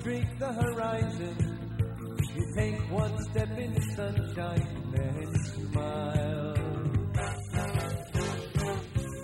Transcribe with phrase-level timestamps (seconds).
[0.00, 1.36] Streak the horizon.
[2.34, 6.54] You take one step into sunshine, then smile.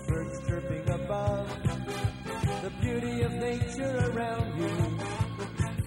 [0.08, 1.49] Birds chirping above,
[2.62, 4.99] the beauty of nature around you.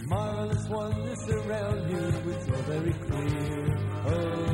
[0.07, 3.77] Marvelous wonders surround you, it's all very clear,
[4.07, 4.48] oh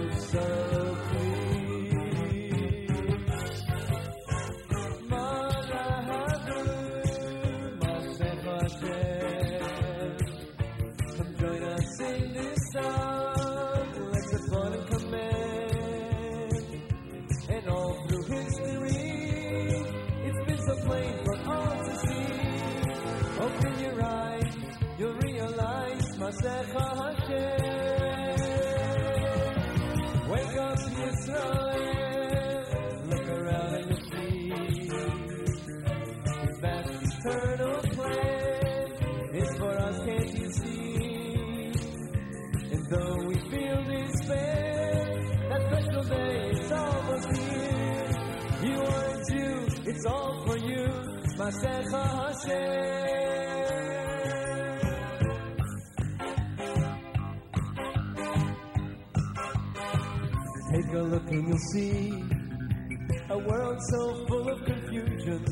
[63.76, 65.44] world so full of confusion.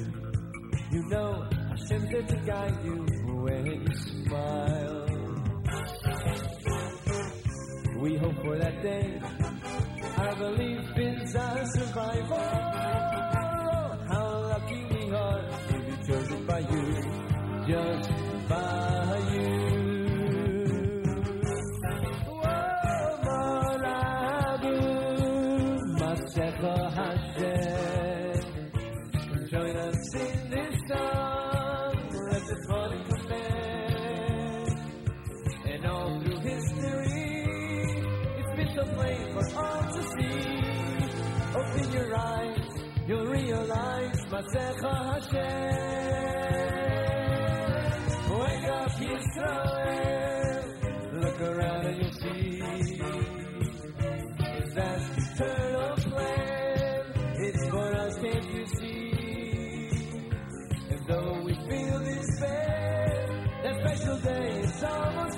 [0.92, 3.06] You know Hashem's there to guide you
[3.44, 5.08] when you smile.
[8.00, 9.22] We hope for that day.
[10.18, 12.53] Our belief is our survival.
[30.12, 31.96] In this song.
[32.30, 32.58] Let the
[32.92, 34.68] and command.
[35.66, 37.46] And all through history,
[38.38, 40.40] it's been so plain for all to see.
[41.56, 42.70] Open your eyes,
[43.08, 45.94] you'll realize Masecha Hashem.
[48.40, 50.64] Wake up, Yisrael.
[51.22, 52.03] Look around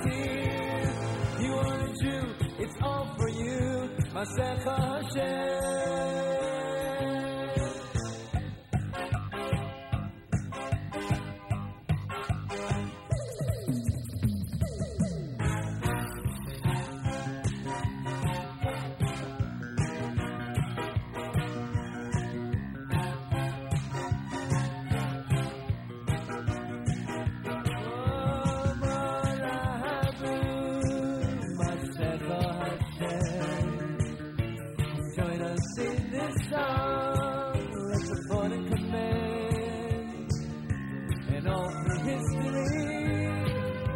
[0.07, 0.93] here.
[1.41, 2.23] You are a Jew,
[2.59, 6.34] it's all for you, Masecha Hashem.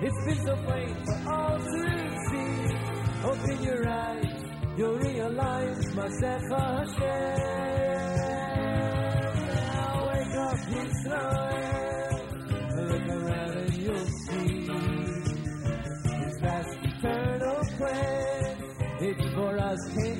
[0.10, 1.84] It's been so plain for all to
[2.30, 2.54] see.
[3.30, 4.44] Open your eyes,
[4.78, 7.36] you'll realize Masecha Hashem.
[9.46, 11.40] Now wake up, Israel.
[12.90, 14.54] Look around and you'll see
[16.24, 18.58] His vast eternal plan.
[19.02, 20.19] It's for us, can't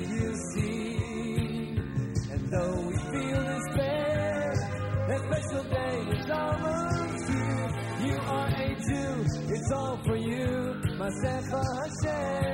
[11.10, 12.49] Masecha Hashem.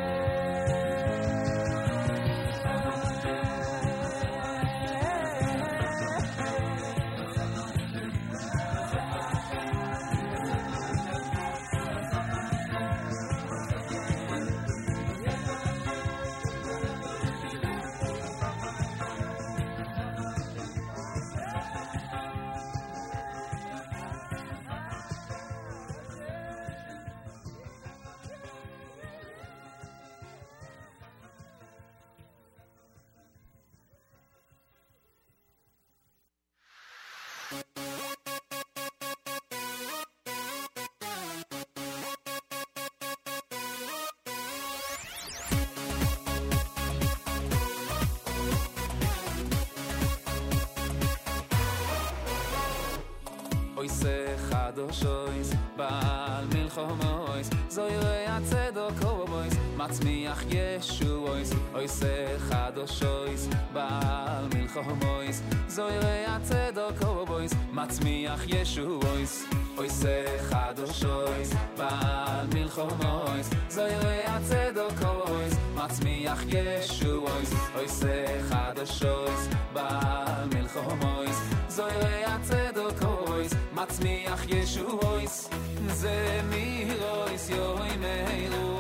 [70.06, 81.40] זה חד אושויס בעל מלחומויס זוירי הצדוקויס מצמיח ישועויס אוי זה חד אושויס בעל מלחומויס
[81.68, 85.48] זוירי הצדוקויס מצמיח ישועויס
[85.88, 88.78] זה מירויס יוי מירו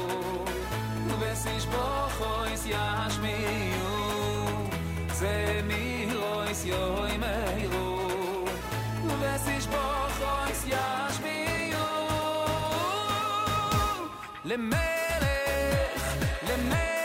[1.20, 2.66] וסיש בוחויס
[5.12, 7.95] זה מירויס יוי מירו
[9.46, 11.86] sich boch ois yash biu
[14.48, 16.06] le melech
[16.48, 16.95] le melech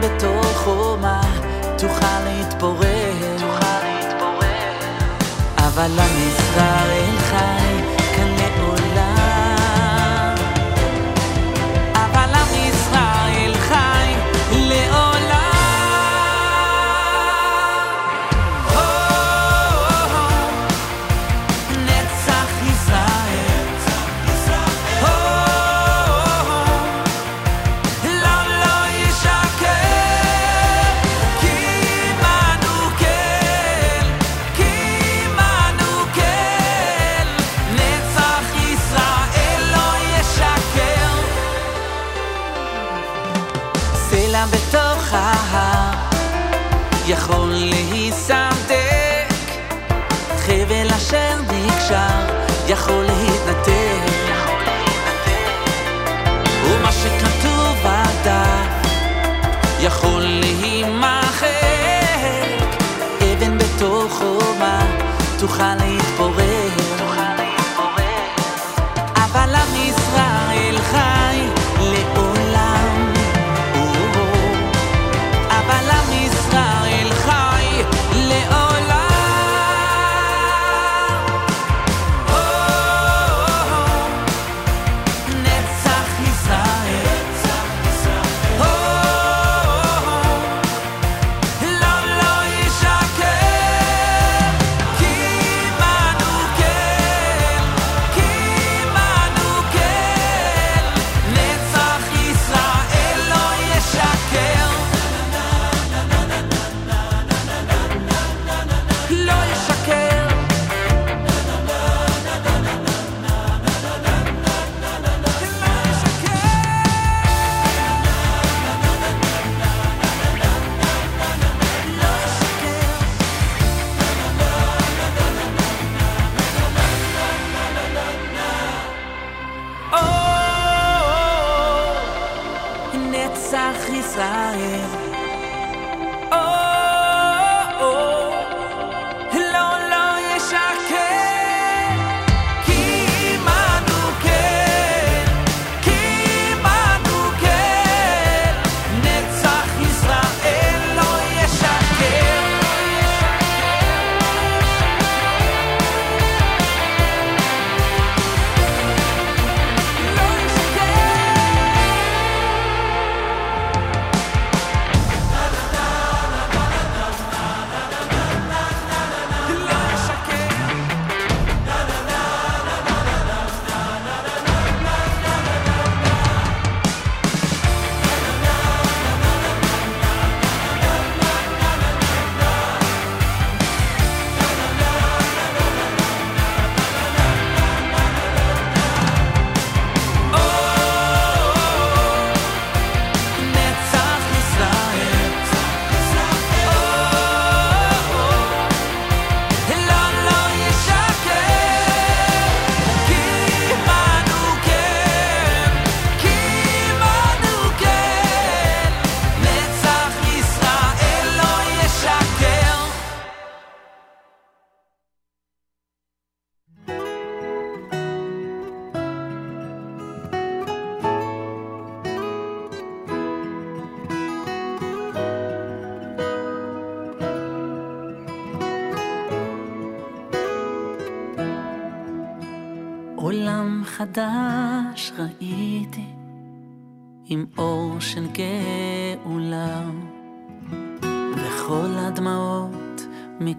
[0.00, 0.39] ambito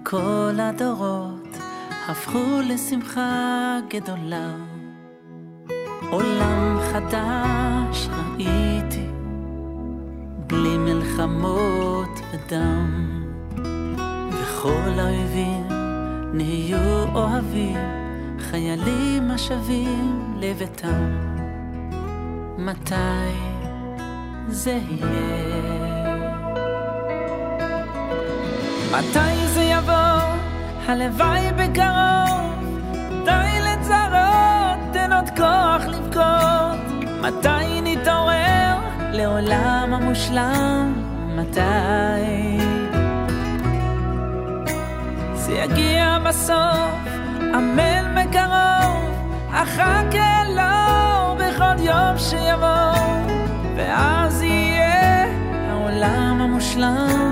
[0.03, 1.57] כל הדורות
[2.07, 4.51] הפכו לשמחה גדולה.
[6.09, 9.07] עולם חדש ראיתי,
[10.47, 13.21] בלי מלחמות ודם.
[14.31, 15.67] וכל האויבים
[16.33, 17.77] נהיו אוהבים,
[18.39, 21.17] חיילים השבים לביתם.
[22.57, 23.31] מתי
[24.47, 25.81] זה יהיה?
[28.91, 29.40] מתי
[30.87, 32.65] הלוואי בקרוב,
[33.25, 36.79] די לצרות, תן עוד כוח לבכות.
[37.21, 38.77] מתי נתעורר
[39.11, 40.93] לעולם המושלם?
[41.35, 42.59] מתי?
[45.33, 47.07] זה יגיע בסוף,
[47.55, 49.11] אמן בקרוב,
[49.51, 53.27] אחכה לו בכל יום שיבוא,
[53.77, 55.25] ואז יהיה
[55.69, 57.31] העולם המושלם.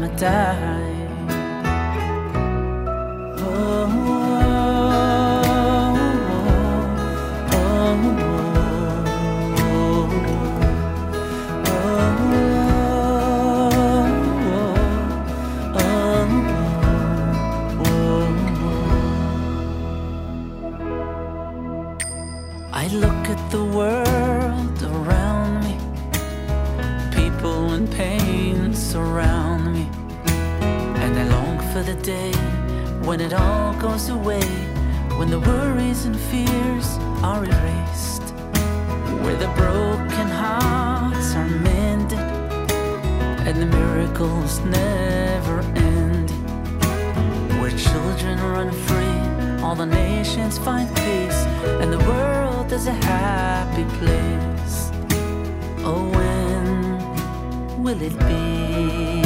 [0.00, 0.85] מתי?
[32.06, 32.30] day
[33.02, 34.48] when it all goes away,
[35.18, 38.22] when the worries and fears are erased,
[39.22, 42.20] where the broken hearts are mended
[43.48, 46.30] and the miracles never end,
[47.60, 51.40] where children run free, all the nations find peace,
[51.80, 54.92] and the world is a happy place.
[55.84, 59.25] Oh, when will it be?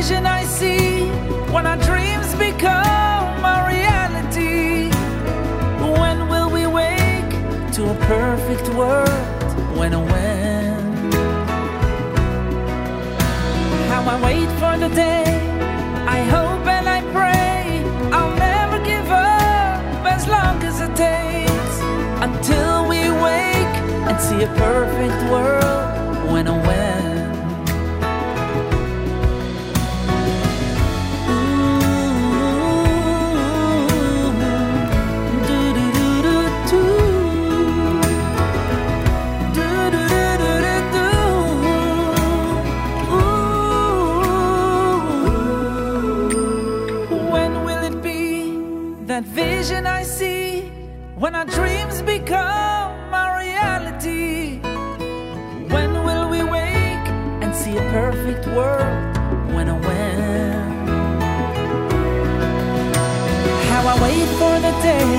[0.00, 1.04] Vision I see
[1.52, 4.88] when our dreams become a reality?
[6.00, 7.32] When will we wake
[7.74, 9.48] to a perfect world?
[9.78, 10.80] When when?
[13.90, 15.26] How I wait for the day,
[16.16, 17.84] I hope and I pray
[18.16, 19.82] I'll never give up
[20.16, 21.76] as long as it takes
[22.26, 23.76] until we wake
[24.08, 26.32] and see a perfect world.
[26.32, 26.66] When when?
[26.66, 26.79] When
[49.20, 50.62] that vision I see
[51.14, 54.58] when our dreams become a reality?
[55.74, 57.06] When will we wake
[57.42, 59.16] and see a perfect world?
[59.54, 60.70] When and when?
[63.68, 65.10] How I wait for the day,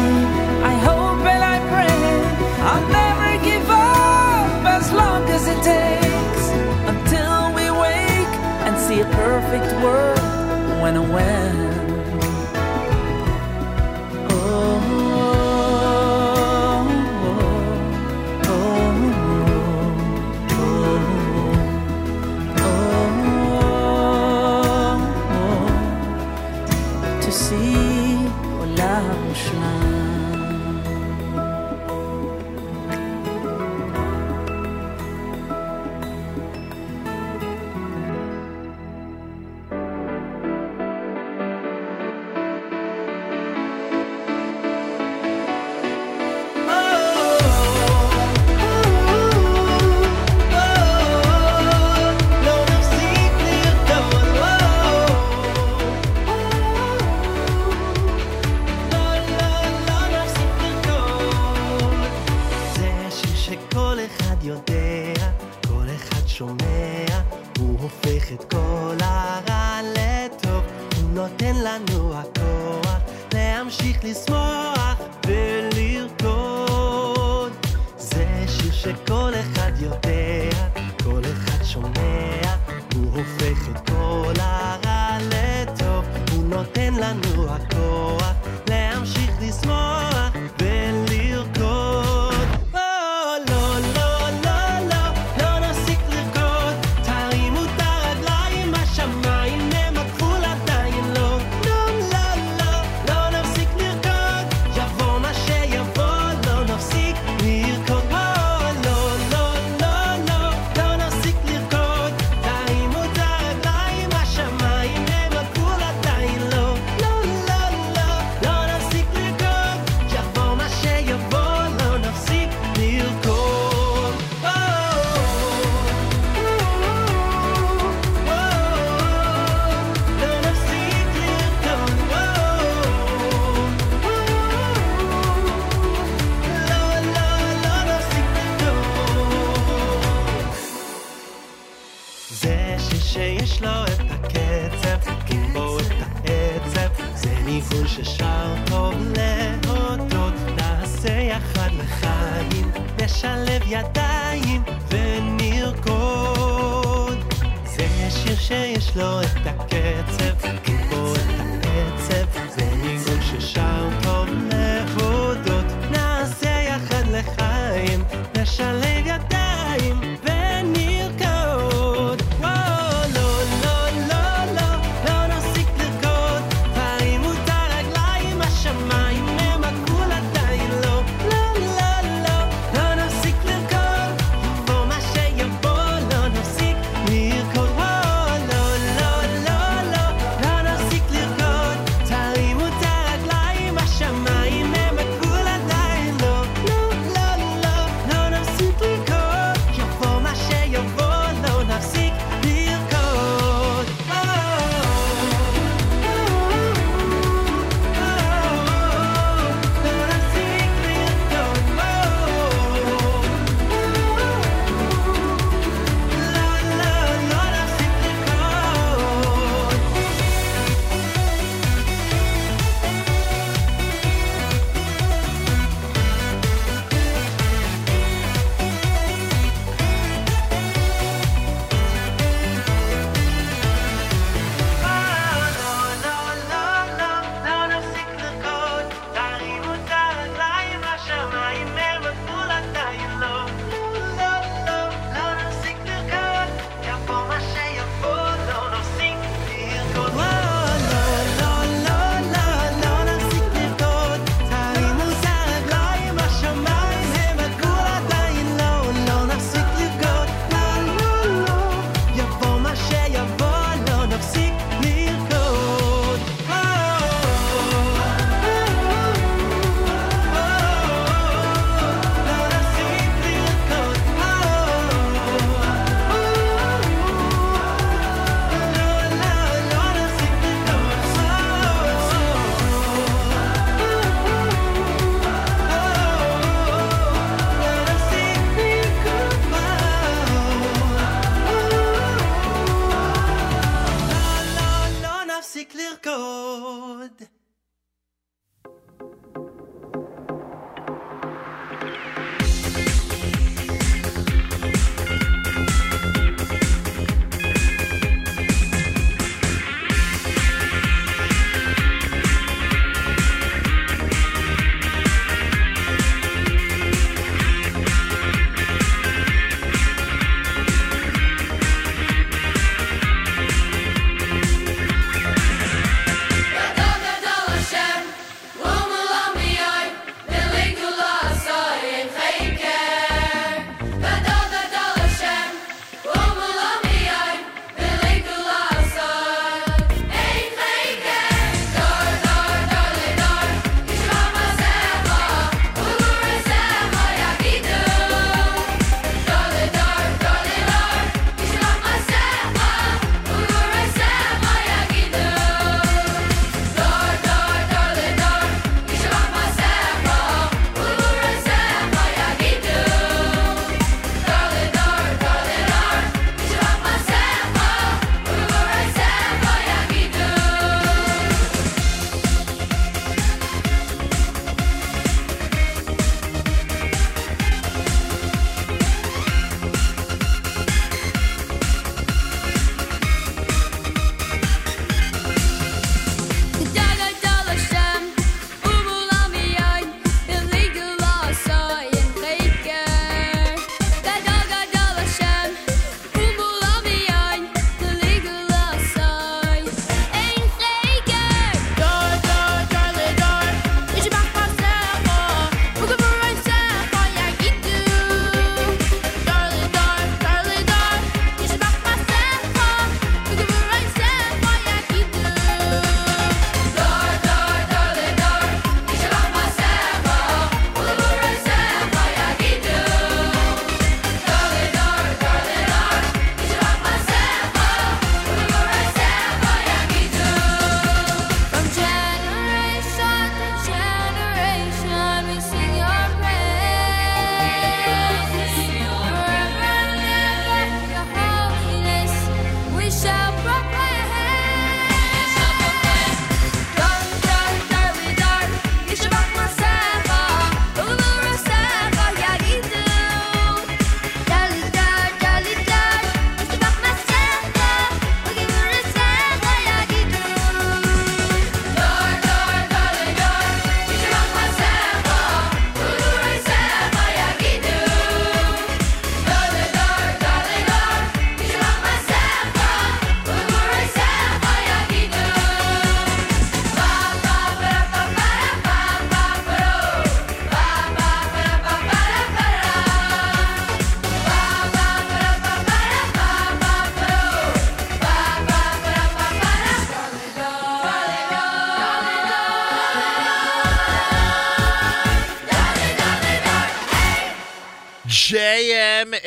[0.71, 1.97] I hope and I pray
[2.69, 6.45] I'll never give up as long as it takes
[6.93, 8.35] until we wake
[8.65, 10.19] and see a perfect world.
[10.81, 11.40] When and when?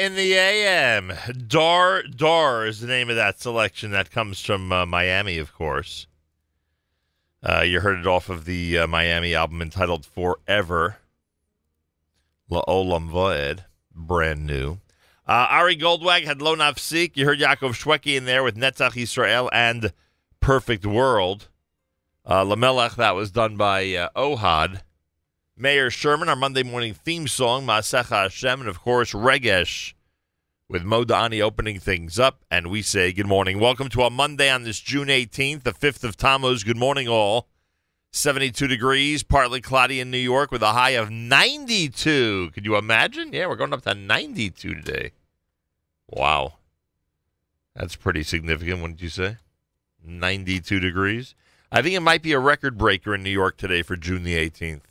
[0.05, 1.15] In the AM.
[1.47, 3.91] Dar Dar is the name of that selection.
[3.91, 6.07] That comes from uh, Miami, of course.
[7.43, 10.99] Uh, you heard it off of the uh, Miami album entitled Forever.
[12.51, 13.65] La Olam Voed,
[13.95, 14.79] brand new.
[15.27, 17.13] Uh, Ari Goldwag had Lo Nafsik.
[17.15, 19.91] You heard Yaakov Shweki in there with Netzach Israel and
[20.41, 21.49] Perfect World.
[22.27, 24.83] Uh, Lamelech, that was done by uh, Ohad.
[25.57, 29.94] Mayor Sherman, our Monday morning theme song, Masecha Hashem, and of course, Regesh
[30.69, 32.45] with Mo Modani opening things up.
[32.51, 33.61] And we say good morning.
[33.61, 36.65] Welcome to a Monday on this June 18th, the 5th of Tammuz.
[36.65, 37.49] Good morning, all.
[38.13, 42.51] 72 degrees, partly cloudy in New York with a high of 92.
[42.55, 43.33] Could you imagine?
[43.33, 45.11] Yeah, we're going up to 92 today.
[46.09, 46.55] Wow.
[47.75, 49.39] That's pretty significant, wouldn't you say?
[50.05, 51.35] 92 degrees.
[51.73, 54.37] I think it might be a record breaker in New York today for June the
[54.37, 54.83] 18th.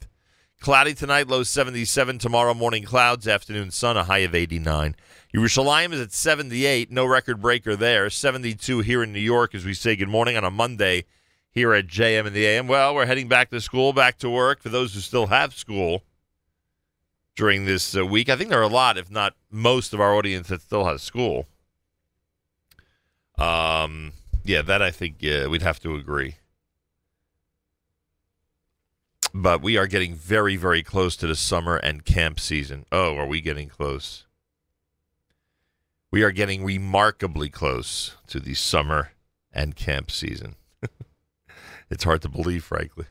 [0.59, 2.19] Cloudy tonight, low 77.
[2.19, 4.95] Tomorrow morning clouds, afternoon sun, a high of 89.
[5.33, 8.07] Yerushalayim is at 78, no record breaker there.
[8.07, 11.05] 72 here in New York as we say good morning on a Monday
[11.49, 12.67] here at JM in the AM.
[12.67, 16.03] Well, we're heading back to school, back to work for those who still have school
[17.35, 18.29] during this uh, week.
[18.29, 21.01] I think there are a lot, if not most, of our audience that still has
[21.01, 21.47] school.
[23.39, 26.35] Um, yeah, that I think uh, we'd have to agree.
[29.33, 32.85] But we are getting very, very close to the summer and camp season.
[32.91, 34.27] Oh, are we getting close?
[36.13, 39.13] We are getting remarkably close to the summer
[39.51, 40.57] and camp season.
[41.89, 43.05] it's hard to believe, frankly.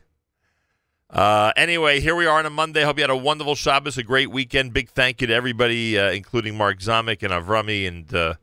[1.09, 2.81] Uh, anyway, here we are on a Monday.
[2.83, 4.71] Hope you had a wonderful Shabbos, a great weekend.
[4.71, 8.35] Big thank you to everybody, uh, including Mark Zamek and Avrami and uh,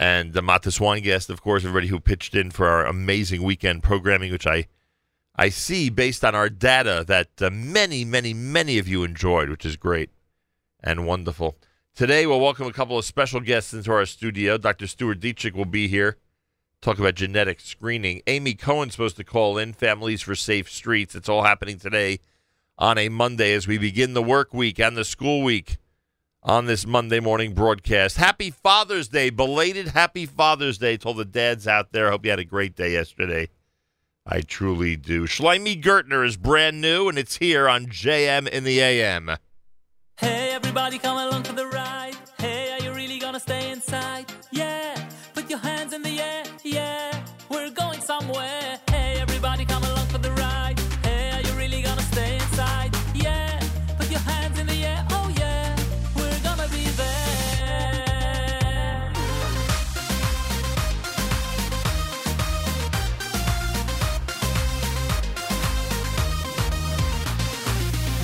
[0.00, 4.32] and uh, Matis Weingast, of course, everybody who pitched in for our amazing weekend programming,
[4.32, 4.66] which I
[5.36, 9.64] I see based on our data that uh, many, many, many of you enjoyed, which
[9.64, 10.10] is great
[10.82, 11.56] and wonderful.
[12.00, 14.56] Today, we'll welcome a couple of special guests into our studio.
[14.56, 14.86] Dr.
[14.86, 16.16] Stuart Ditchek will be here,
[16.80, 18.22] talk about genetic screening.
[18.26, 21.14] Amy Cohen's supposed to call in, Families for Safe Streets.
[21.14, 22.20] It's all happening today
[22.78, 25.76] on a Monday as we begin the work week and the school week
[26.42, 28.16] on this Monday morning broadcast.
[28.16, 32.10] Happy Father's Day, belated Happy Father's Day to all the dads out there.
[32.10, 33.50] Hope you had a great day yesterday.
[34.24, 35.26] I truly do.
[35.26, 39.32] Shloime Gertner is brand new, and it's here on JM in the AM.
[40.16, 41.69] Hey, everybody, come along for the
[43.40, 44.26] stay inside?
[44.52, 44.94] Yeah,
[45.34, 46.44] put your hands in the air.
[46.62, 47.10] Yeah,
[47.48, 48.78] we're going somewhere.
[48.90, 50.78] Hey, everybody, come along for the ride.
[51.02, 52.94] Hey, are you really gonna stay inside?
[53.14, 53.58] Yeah,
[53.98, 55.06] put your hands in the air.
[55.10, 55.74] Oh, yeah,
[56.16, 57.42] we're gonna be there.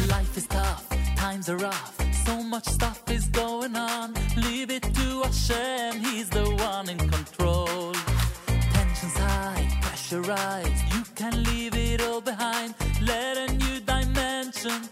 [0.09, 2.06] Life is tough, times are rough.
[2.27, 4.13] So much stuff is going on.
[4.37, 7.93] Leave it to Hashem, He's the one in control.
[8.73, 10.83] Tensions high, pressure rise.
[10.93, 12.75] You can leave it all behind.
[13.01, 14.83] Let a new dimension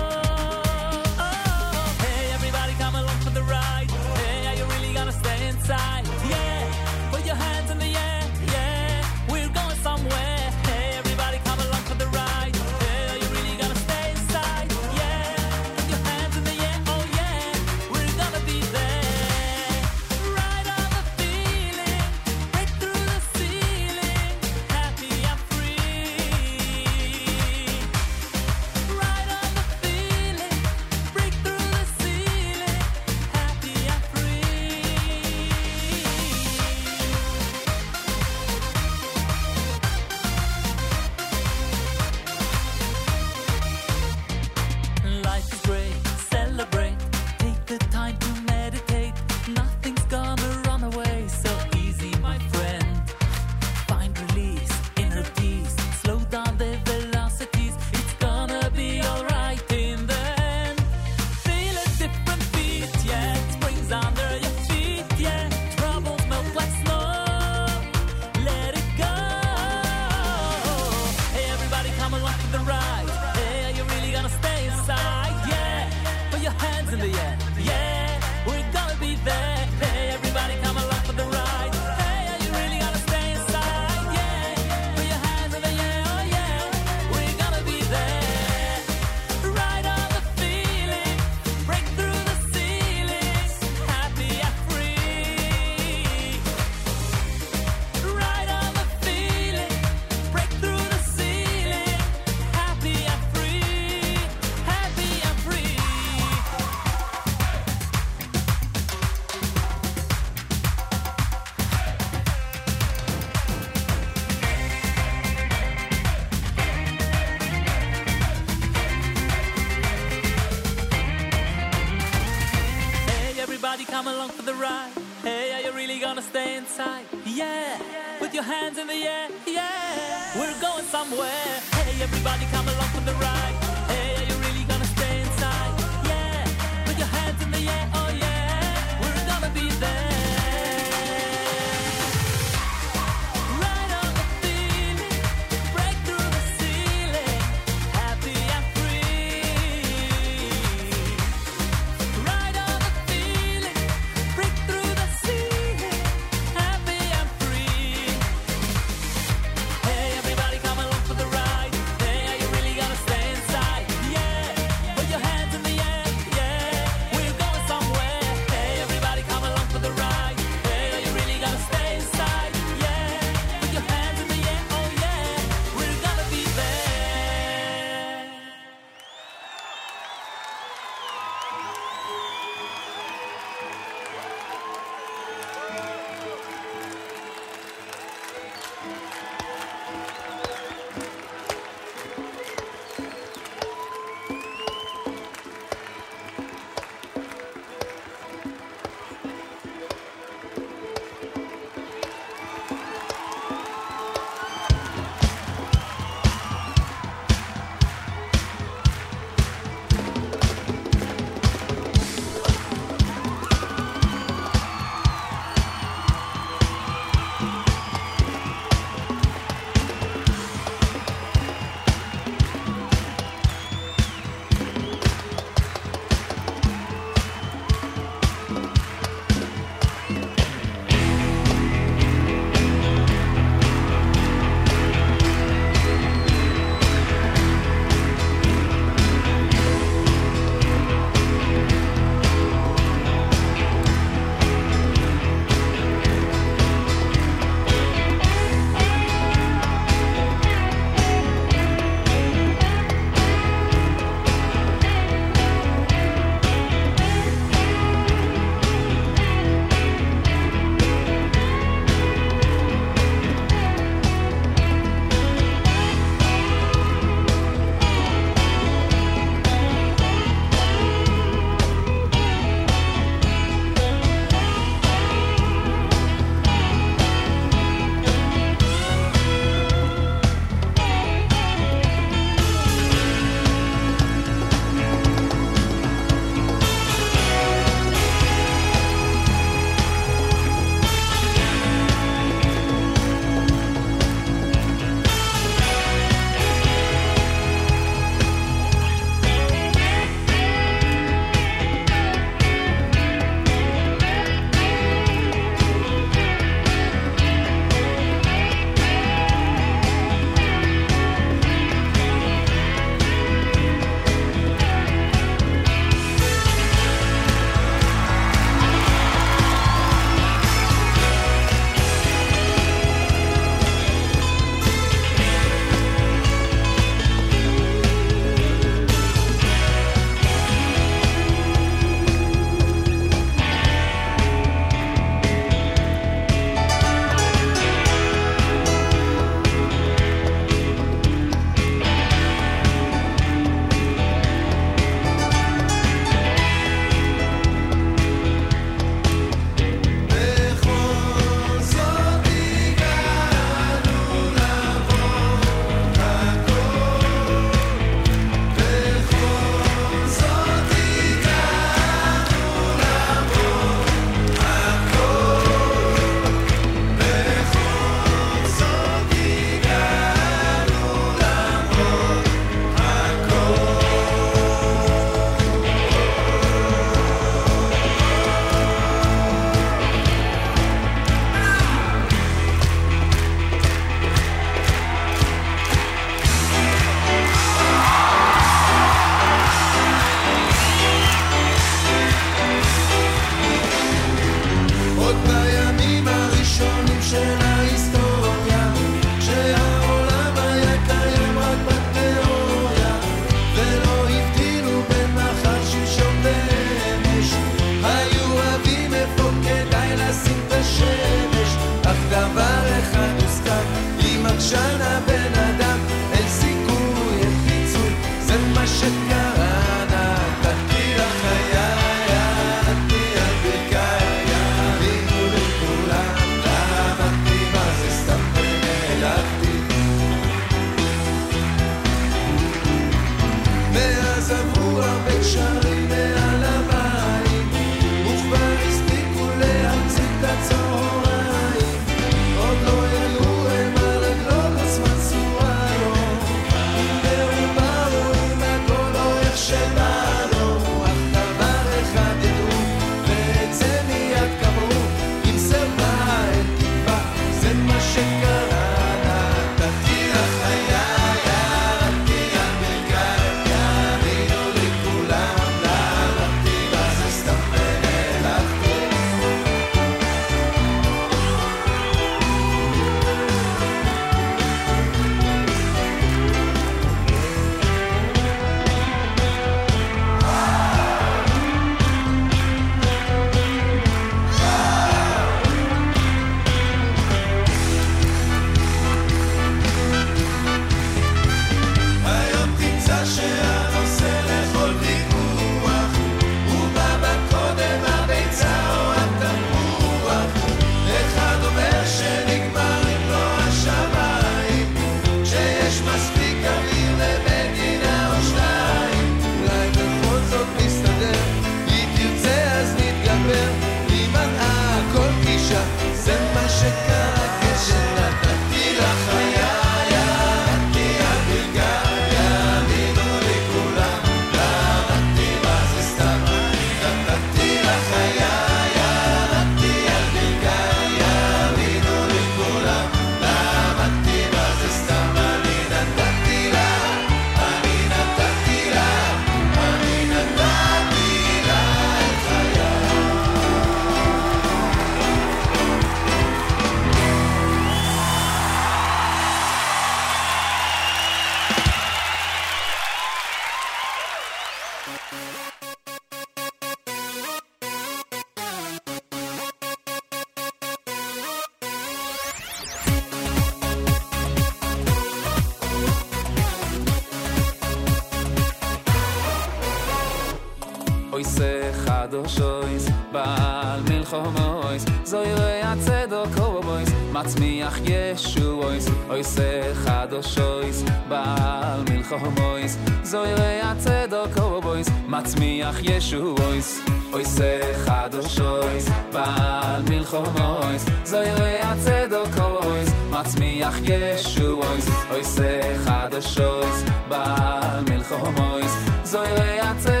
[572.11, 579.37] קדושויס, בעל מלחומויס, זוירי הצדוק הובויס, מצמיח ישועויס, אויס
[579.73, 586.81] חדושויס, בעל מלחומויס, זוירי הצדוק הובויס, מצמיח ישועויס.
[587.13, 587.39] אויס
[587.85, 595.39] חדושויס, בעל מלחומויס, זוירי הצדוק הובויס, מצמיח ישועויס, אויס
[595.85, 598.71] חדושויס, בעל מלחומויס,
[599.03, 600.00] זוירי הצדוק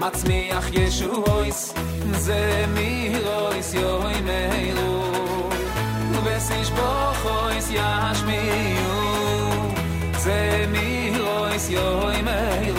[0.00, 1.74] מצמיח ישו הויס
[2.12, 5.02] זה מי הויס יוי מיירו.
[6.12, 9.00] ובסיש בו חויס ישמיעו
[10.18, 12.69] זה מי הויס יוי מיירו.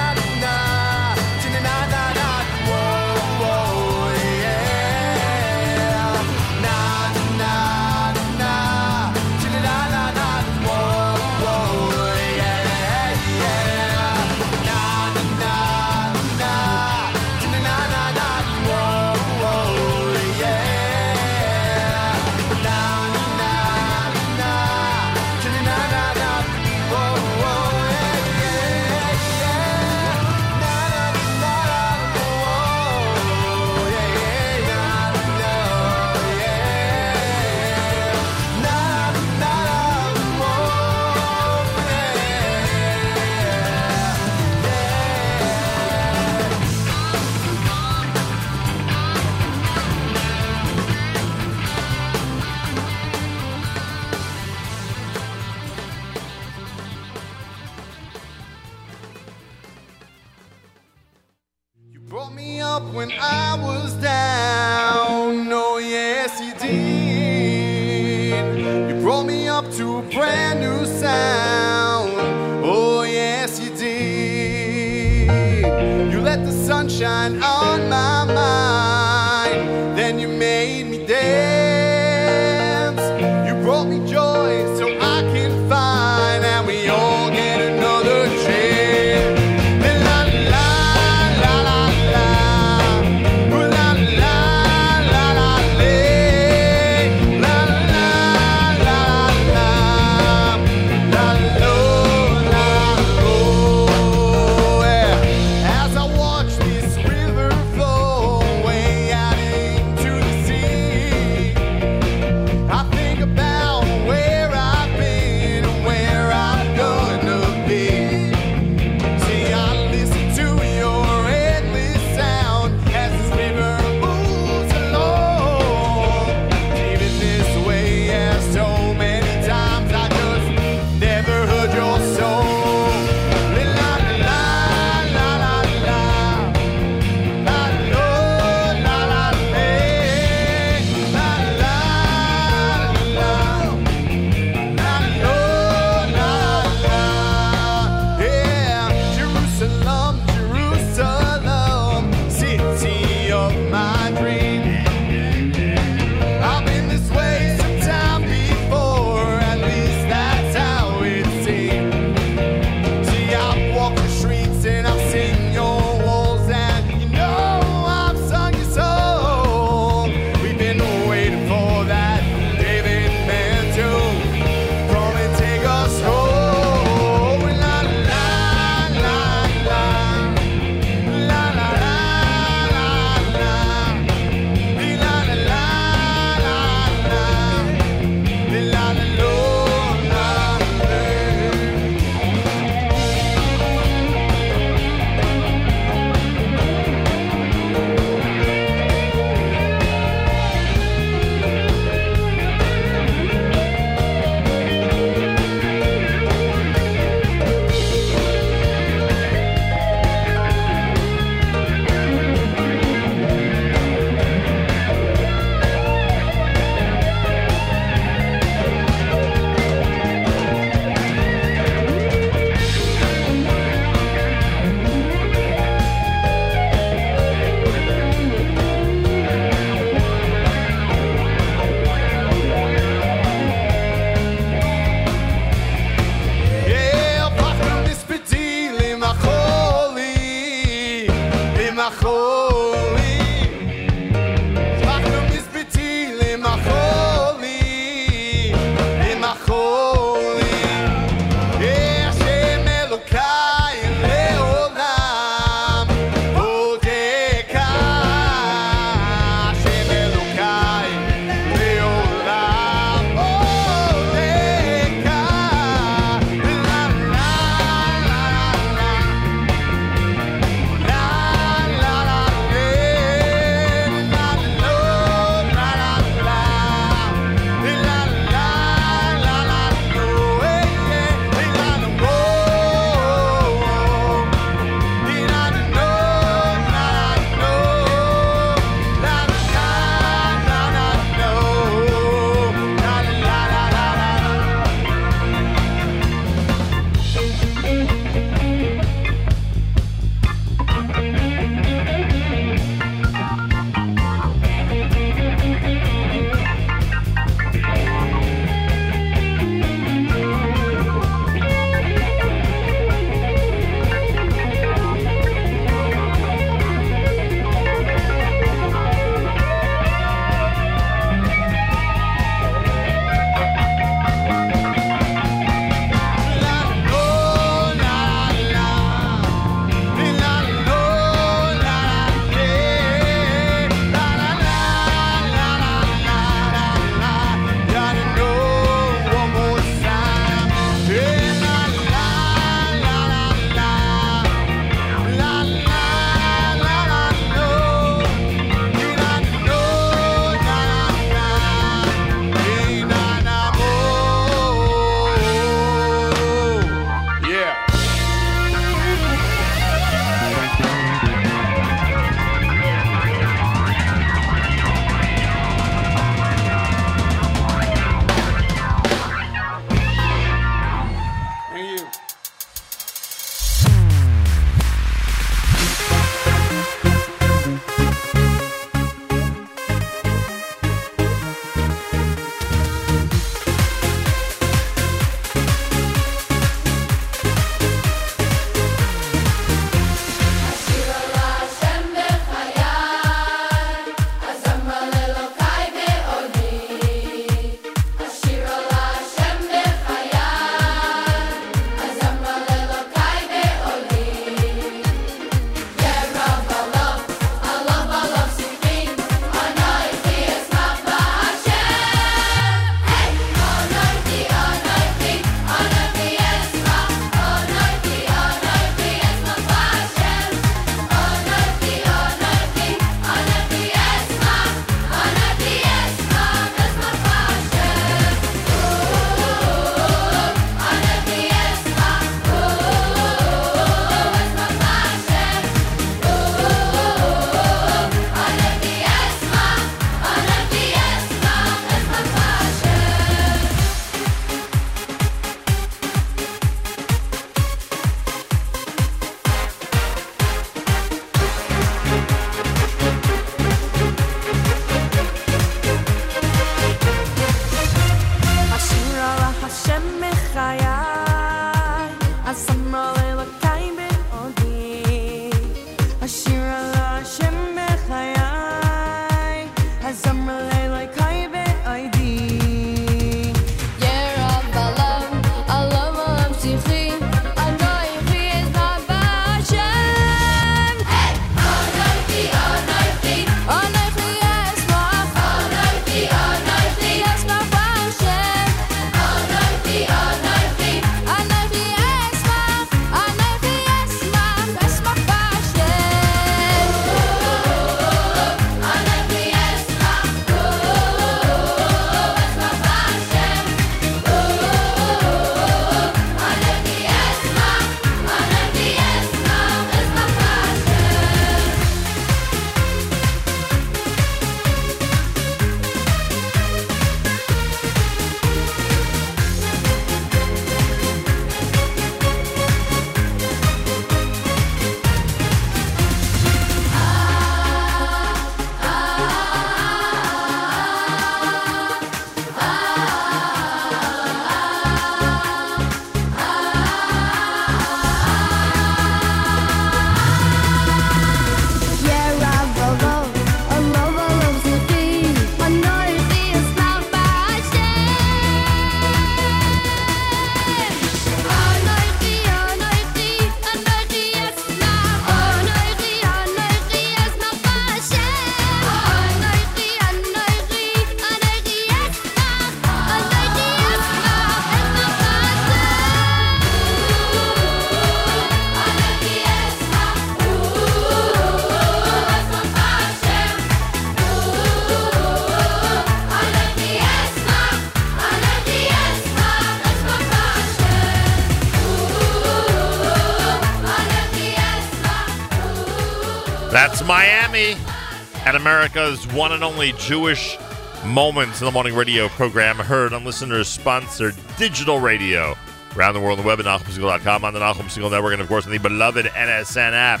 [588.26, 590.36] At America's one and only Jewish
[590.84, 595.36] Moments in the Morning radio program, heard on listeners sponsored digital radio
[595.76, 598.26] around the world on the web at NachumSegal.com, on the Nachum Segal Network, and of
[598.26, 600.00] course on the beloved NSN app.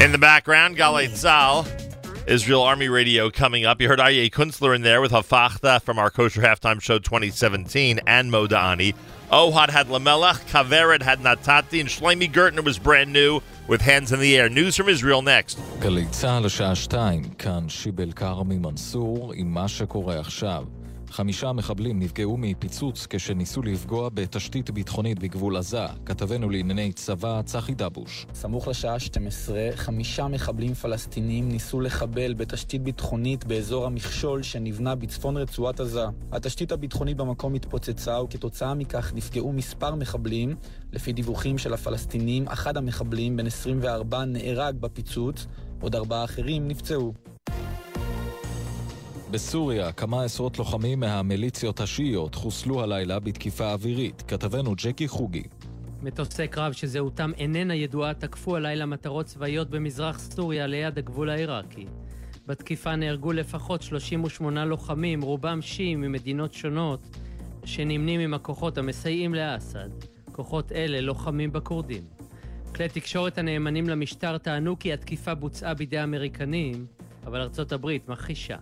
[0.00, 1.68] In the background, Galei Tzal,
[2.26, 3.80] Israel Army Radio coming up.
[3.80, 8.32] You heard Aryeh Kunstler in there with Hafachta from our Kosher Halftime Show 2017 and
[8.32, 8.96] Modani.
[9.30, 14.19] Ohad had Lamelech, Kaveret had Natati, and Shloime Gertner was brand new with Hands in
[14.19, 14.49] the Air.
[14.49, 15.59] News from Israel next.
[15.79, 20.63] גלי צה"ל השעה שתיים, כאן שיבל כרמי מנסור עם מה שקורה עכשיו.
[21.10, 25.86] חמישה מחבלים נפגעו מפיצוץ כשניסו לפגוע בתשתית ביטחונית בגבול עזה.
[26.06, 28.26] כתבנו לענייני צבא צחי דבוש.
[28.34, 35.80] סמוך לשעה 12, חמישה מחבלים פלסטינים ניסו לחבל בתשתית ביטחונית באזור המכשול שנבנה בצפון רצועת
[35.80, 36.04] עזה.
[36.32, 40.54] התשתית הביטחונית במקום התפוצצה וכתוצאה מכך נפגעו מספר מחבלים.
[40.92, 45.46] לפי דיווחים של הפלסטינים, אחד המחבלים, בן 24, נהרג בפיצוץ,
[45.80, 47.12] עוד ארבעה אחרים נפצעו.
[49.30, 54.22] בסוריה, כמה עשרות לוחמים מהמיליציות השיעיות חוסלו הלילה בתקיפה אווירית.
[54.28, 55.42] כתבנו ג'קי חוגי.
[56.02, 61.86] מטוסי קרב שזהותם איננה ידועה תקפו הלילה מטרות צבאיות במזרח סוריה ליד הגבול העיראקי.
[62.46, 67.00] בתקיפה נהרגו לפחות 38 לוחמים, רובם שיעים ממדינות שונות,
[67.64, 69.88] שנמנים עם הכוחות המסייעים לאסד.
[70.32, 72.02] כוחות אלה לוחמים בכורדים.
[72.74, 76.86] כלי תקשורת הנאמנים למשטר טענו כי התקיפה בוצעה בידי האמריקנים,
[77.26, 78.56] אבל ארצות הברית מכחישה.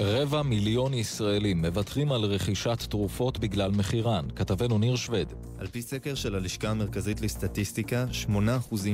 [0.00, 4.24] רבע מיליון ישראלים מוותרים על רכישת תרופות בגלל מחירן.
[4.36, 5.32] כתבנו ניר שווד.
[5.58, 8.28] על פי סקר של הלשכה המרכזית לסטטיסטיקה, 8%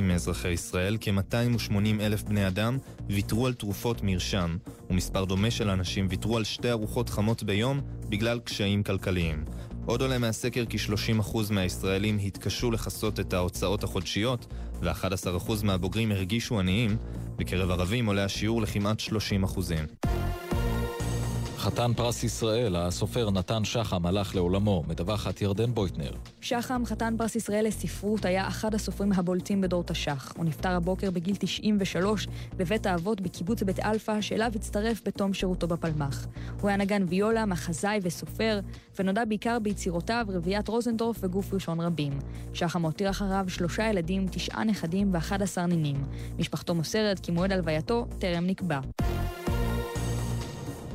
[0.01, 2.77] מאזרחי ישראל, כ-280 אלף בני אדם,
[3.09, 4.57] ויתרו על תרופות מרשם,
[4.89, 9.45] ומספר דומה של אנשים ויתרו על שתי ארוחות חמות ביום בגלל קשיים כלכליים.
[9.85, 10.77] עוד עולה מהסקר כי
[11.21, 14.45] 30% מהישראלים התקשו לכסות את ההוצאות החודשיות,
[14.81, 16.97] ו-11% מהבוגרים הרגישו עניים,
[17.35, 20.22] בקרב ערבים עולה השיעור לכמעט 30%.
[21.63, 26.11] חתן פרס ישראל, הסופר נתן שחם, הלך לעולמו, מדווחת ירדן בויטנר.
[26.41, 30.33] שחם, חתן פרס ישראל לספרות, היה אחד הסופרים הבולטים בדור תש"ח.
[30.37, 36.25] הוא נפטר הבוקר בגיל 93 בבית האבות בקיבוץ בית אלפא, שאליו הצטרף בתום שירותו בפלמ"ח.
[36.61, 38.59] הוא היה נגן ויולה, מחזאי וסופר,
[38.99, 42.19] ונודע בעיקר ביצירותיו רביעיית רוזנדורף וגוף ראשון רבים.
[42.53, 46.03] שחם הותיר אחריו שלושה ילדים, תשעה נכדים ואחד עשר נינים.
[46.39, 48.79] משפחתו מוסרת כי מועד הלווייתו טרם נקבע.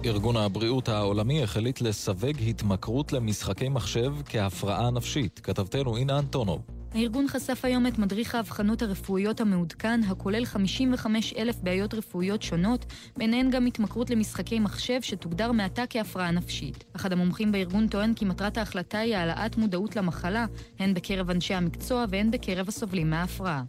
[0.08, 5.40] ארגון הבריאות העולמי החליט לסווג התמכרות למשחקי מחשב כהפרעה נפשית.
[5.42, 6.62] כתבתנו אינה אנטונוב.
[6.94, 12.86] הארגון חשף היום את מדריך האבחנות הרפואיות המעודכן, הכולל 55 אלף בעיות רפואיות שונות,
[13.16, 16.84] ביניהן גם התמכרות למשחקי מחשב שתוגדר מעתה כהפרעה נפשית.
[16.96, 20.46] אחד המומחים בארגון טוען כי מטרת ההחלטה היא העלאת מודעות למחלה,
[20.78, 23.62] הן בקרב אנשי המקצוע והן בקרב הסובלים מההפרעה.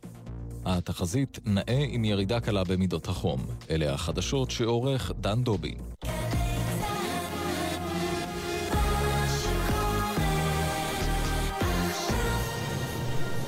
[0.65, 3.39] התחזית נאה עם ירידה קלה במידות החום.
[3.69, 5.75] אלה החדשות שעורך דן דובי.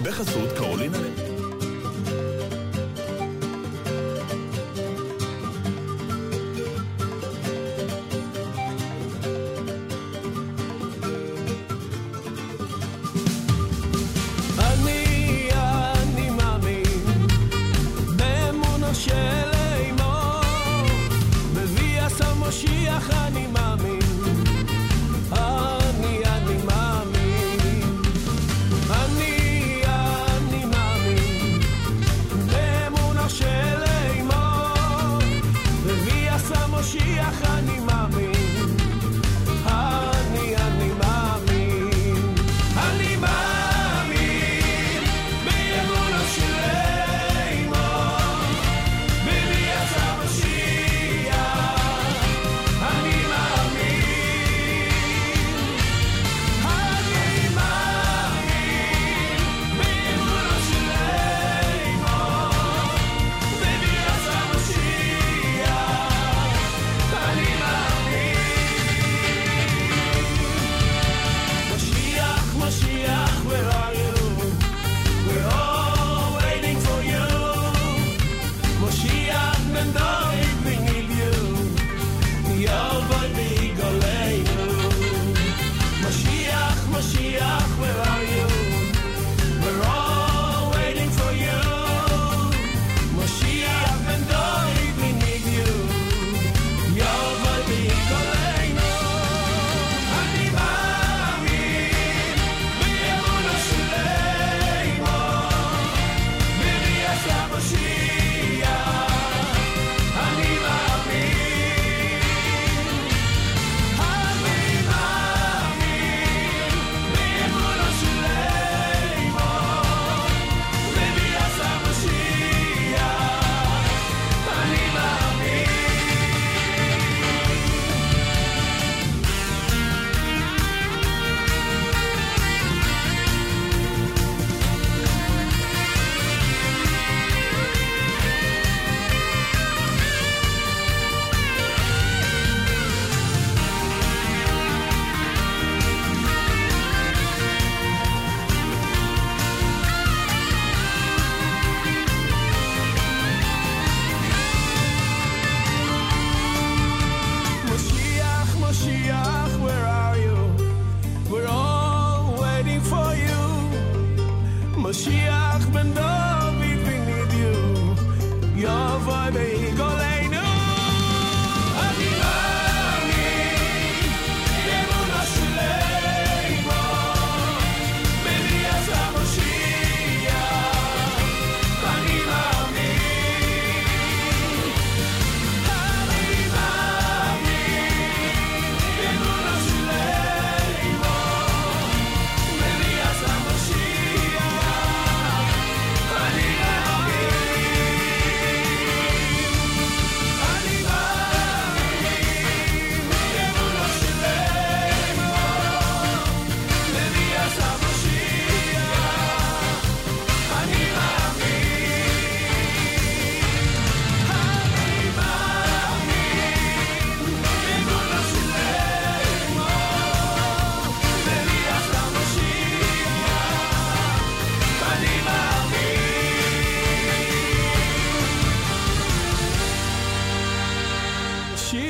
[0.04, 0.97] בחסות קרולינה.
[14.60, 15.49] אני,
[23.12, 23.47] אני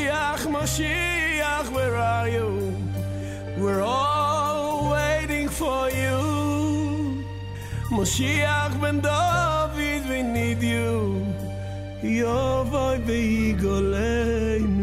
[0.02, 2.76] Moshiach, Moshiach, where are you?
[3.56, 7.24] We're all waiting for you.
[7.92, 11.24] Moshiach ben David, we need you.
[12.02, 14.02] Yovoi veigolenu.
[14.72, 14.81] See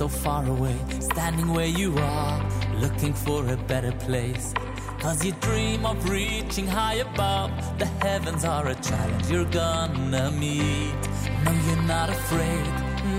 [0.00, 0.78] so far away.
[0.98, 2.38] Standing where you are,
[2.76, 4.54] looking for a better place.
[4.98, 7.50] Cause you dream of reaching high above.
[7.78, 11.00] The heavens are a challenge you're gonna meet.
[11.44, 12.64] No, you're not afraid,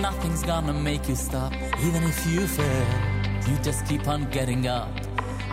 [0.01, 1.53] nothing's gonna make you stop.
[1.87, 2.87] Even if you fail,
[3.47, 4.89] you just keep on getting up.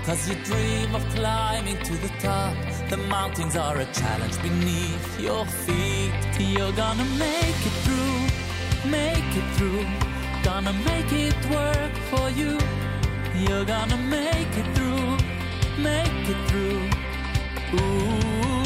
[0.06, 2.56] Cause you dream of climbing to the top.
[2.88, 6.14] The mountains are a challenge beneath your feet.
[6.40, 10.07] You're gonna make it through, make it through.
[10.58, 12.58] Gonna make it work for you.
[13.32, 15.16] You're gonna make it through,
[15.80, 16.82] make it through.
[17.78, 18.57] Ooh,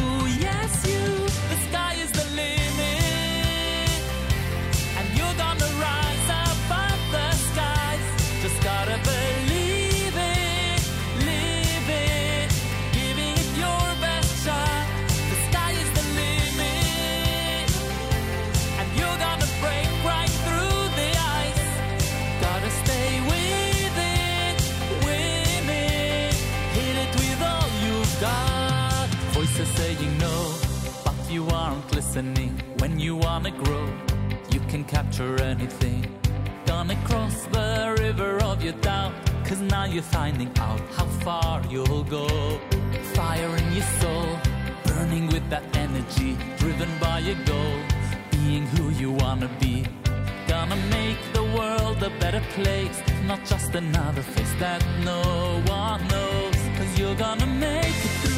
[32.03, 32.53] listening.
[32.79, 33.87] When you wanna grow,
[34.51, 36.01] you can capture anything.
[36.67, 39.13] Gonna cross the river of your doubt.
[39.47, 42.27] Cause now you're finding out how far you'll go.
[43.15, 44.31] Fire in your soul,
[44.87, 47.79] burning with that energy, driven by your goal,
[48.33, 49.75] being who you wanna be.
[50.49, 52.99] Gonna make the world a better place,
[53.31, 55.23] not just another face that no
[55.81, 56.59] one knows.
[56.77, 58.32] Cause you're gonna make it through.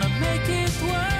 [0.00, 1.17] Gonna make it work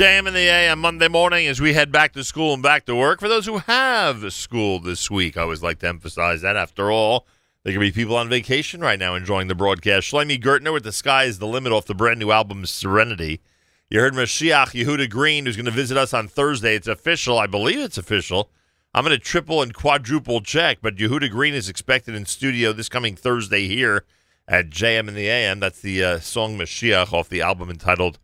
[0.00, 2.94] JM in the AM Monday morning as we head back to school and back to
[2.94, 3.20] work.
[3.20, 6.56] For those who have school this week, I always like to emphasize that.
[6.56, 7.26] After all,
[7.62, 10.10] there could be people on vacation right now enjoying the broadcast.
[10.10, 13.42] Shloime Gertner with The Sky is the Limit off the brand new album Serenity.
[13.90, 16.76] You heard Mashiach Yehuda Green, who's going to visit us on Thursday.
[16.76, 17.38] It's official.
[17.38, 18.48] I believe it's official.
[18.94, 22.88] I'm going to triple and quadruple check, but Yehuda Green is expected in studio this
[22.88, 24.06] coming Thursday here
[24.48, 25.60] at JM in the AM.
[25.60, 28.18] That's the uh, song Mashiach off the album entitled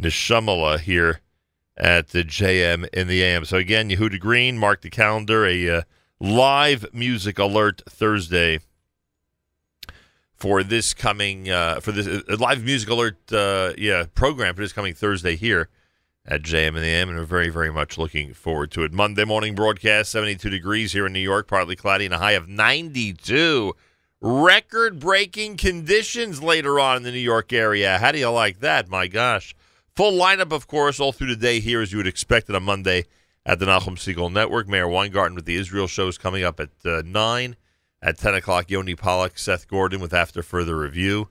[0.00, 1.20] Nishamala here
[1.76, 3.44] at the JM in the AM.
[3.44, 5.82] So again, Yehuda Green, mark the calendar, a uh,
[6.20, 8.60] live music alert Thursday
[10.40, 14.72] for this coming uh, for this uh, live music alert uh, yeah program for this
[14.72, 15.68] coming Thursday here
[16.26, 18.92] at JM in the AM, and we're very very much looking forward to it.
[18.92, 22.48] Monday morning broadcast, 72 degrees here in New York, partly cloudy, and a high of
[22.48, 23.74] 92.
[24.22, 27.98] Record breaking conditions later on in the New York area.
[27.98, 28.88] How do you like that?
[28.88, 29.54] My gosh.
[30.00, 32.60] Full lineup, of course, all through the day here, as you would expect on a
[32.60, 33.04] Monday
[33.44, 34.66] at the Nachum Segal Network.
[34.66, 37.56] Meir Weingarten with the Israel show is coming up at uh, 9.
[38.00, 41.28] At 10 o'clock, Yoni Pollock, Seth Gordon with After Further Review.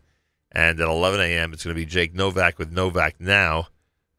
[0.51, 3.69] And at 11 a.m., it's going to be Jake Novak with Novak Now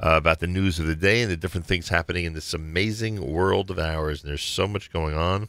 [0.05, 3.25] uh, about the news of the day and the different things happening in this amazing
[3.33, 4.25] world of ours.
[4.25, 5.49] And there's so much going on.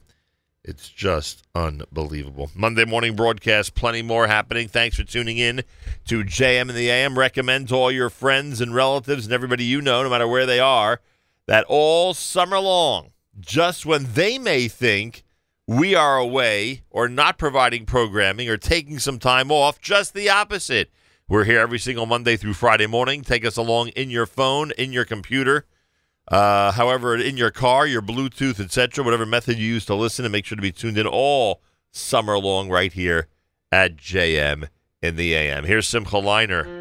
[0.64, 2.52] It's just unbelievable.
[2.54, 4.68] Monday morning broadcast, plenty more happening.
[4.68, 5.64] Thanks for tuning in
[6.06, 7.18] to JM in the AM.
[7.18, 10.60] Recommend to all your friends and relatives and everybody you know, no matter where they
[10.60, 11.02] are,
[11.48, 13.10] that all summer long,
[13.40, 15.24] just when they may think
[15.66, 20.92] we are away or not providing programming or taking some time off, just the opposite.
[21.28, 23.24] We're here every single Monday through Friday morning.
[23.24, 25.66] Take us along in your phone, in your computer,
[26.32, 30.32] uh, however, in your car, your Bluetooth, etc., whatever method you use to listen, and
[30.32, 33.28] make sure to be tuned in all summer long right here
[33.72, 34.70] at JM
[35.02, 35.66] in the AM.
[35.66, 36.81] Here's Simcha Leiner.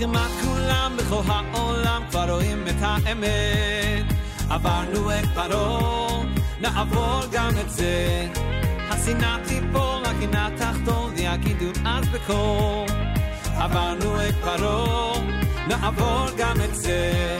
[0.00, 4.04] וכמעט כולם בכל העולם כבר רואים את האמת.
[4.50, 6.03] עברנו את פרעה,
[6.61, 8.27] נעבור גם את זה.
[8.89, 12.85] השנאה תיפול, הקנאה תחתול, ויגידו אז בקול.
[13.57, 15.21] עברנו את פרעה,
[15.67, 17.37] נעבור גם את זה.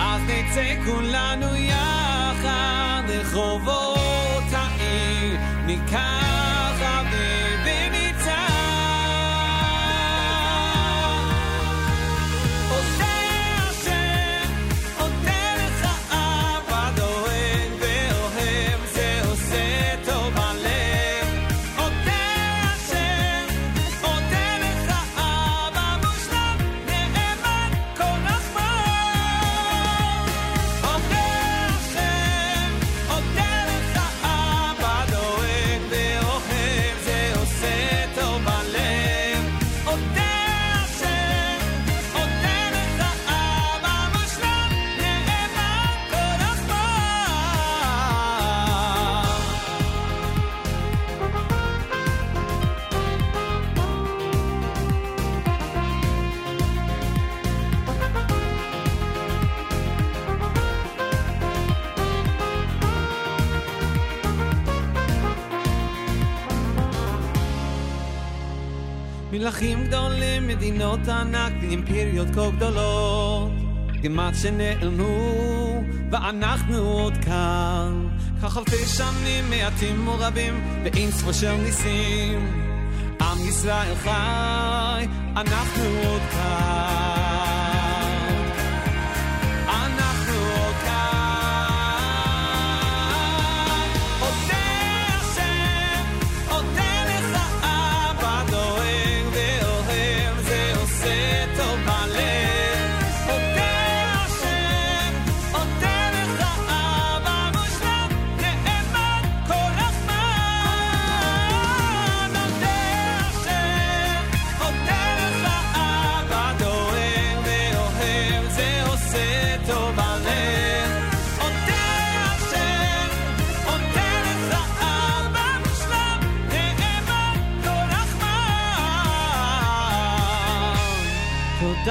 [0.00, 5.36] אז נצא כולנו יחד לרחובות העיר,
[5.66, 6.31] ניקח
[69.42, 73.50] מלכים גדולים, מדינות ענק ואימפריות כה גדולות.
[74.02, 75.34] כמעט שנעלמו,
[76.10, 78.08] ואנחנו עוד כאן.
[78.42, 82.62] כך אלפי שנים מעטים ורבים ואין ספור של ניסים.
[83.20, 85.06] עם ישראל חי,
[85.36, 87.31] אנחנו עוד כאן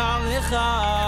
[0.01, 1.00] zal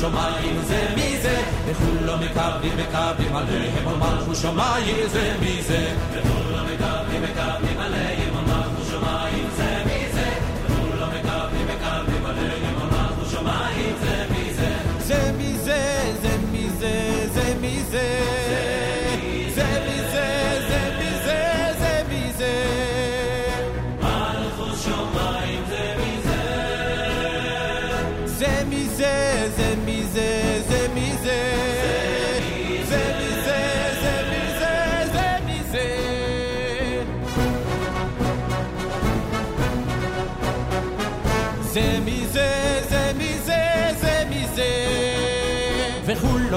[0.00, 7.22] שמיים זה מי זה וכולו מקבלים מקבלים עליהם ומלכו שמיים זה מי זה וכולו מקבלים
[7.22, 10.30] מקבלים עליהם ומלכו שמיים זה מי זה
[10.64, 14.76] וכולו מקבלים מקבלים עליהם ומלכו שמיים זה מי זה
[15.06, 15.32] זה
[16.52, 18.37] מי זה זה מי זה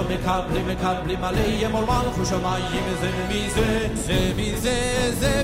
[0.01, 5.43] לא מקבלים, מקבלים עליהם עול מלכו שמיים, זה מי זה, זה מי זה, זה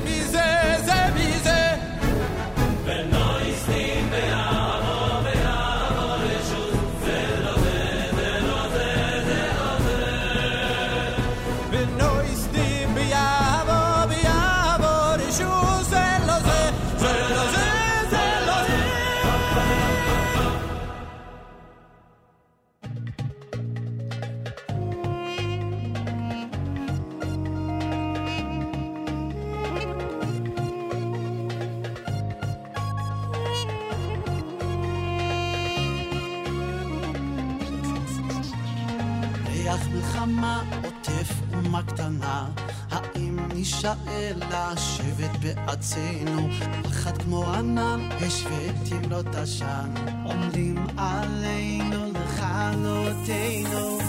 [43.87, 44.33] נישאר
[44.73, 46.49] לשבת בעצינו,
[46.83, 49.89] פחד כמו ענן, השוויתי לא תשן,
[50.25, 54.06] עומדים עלינו לכלותינו.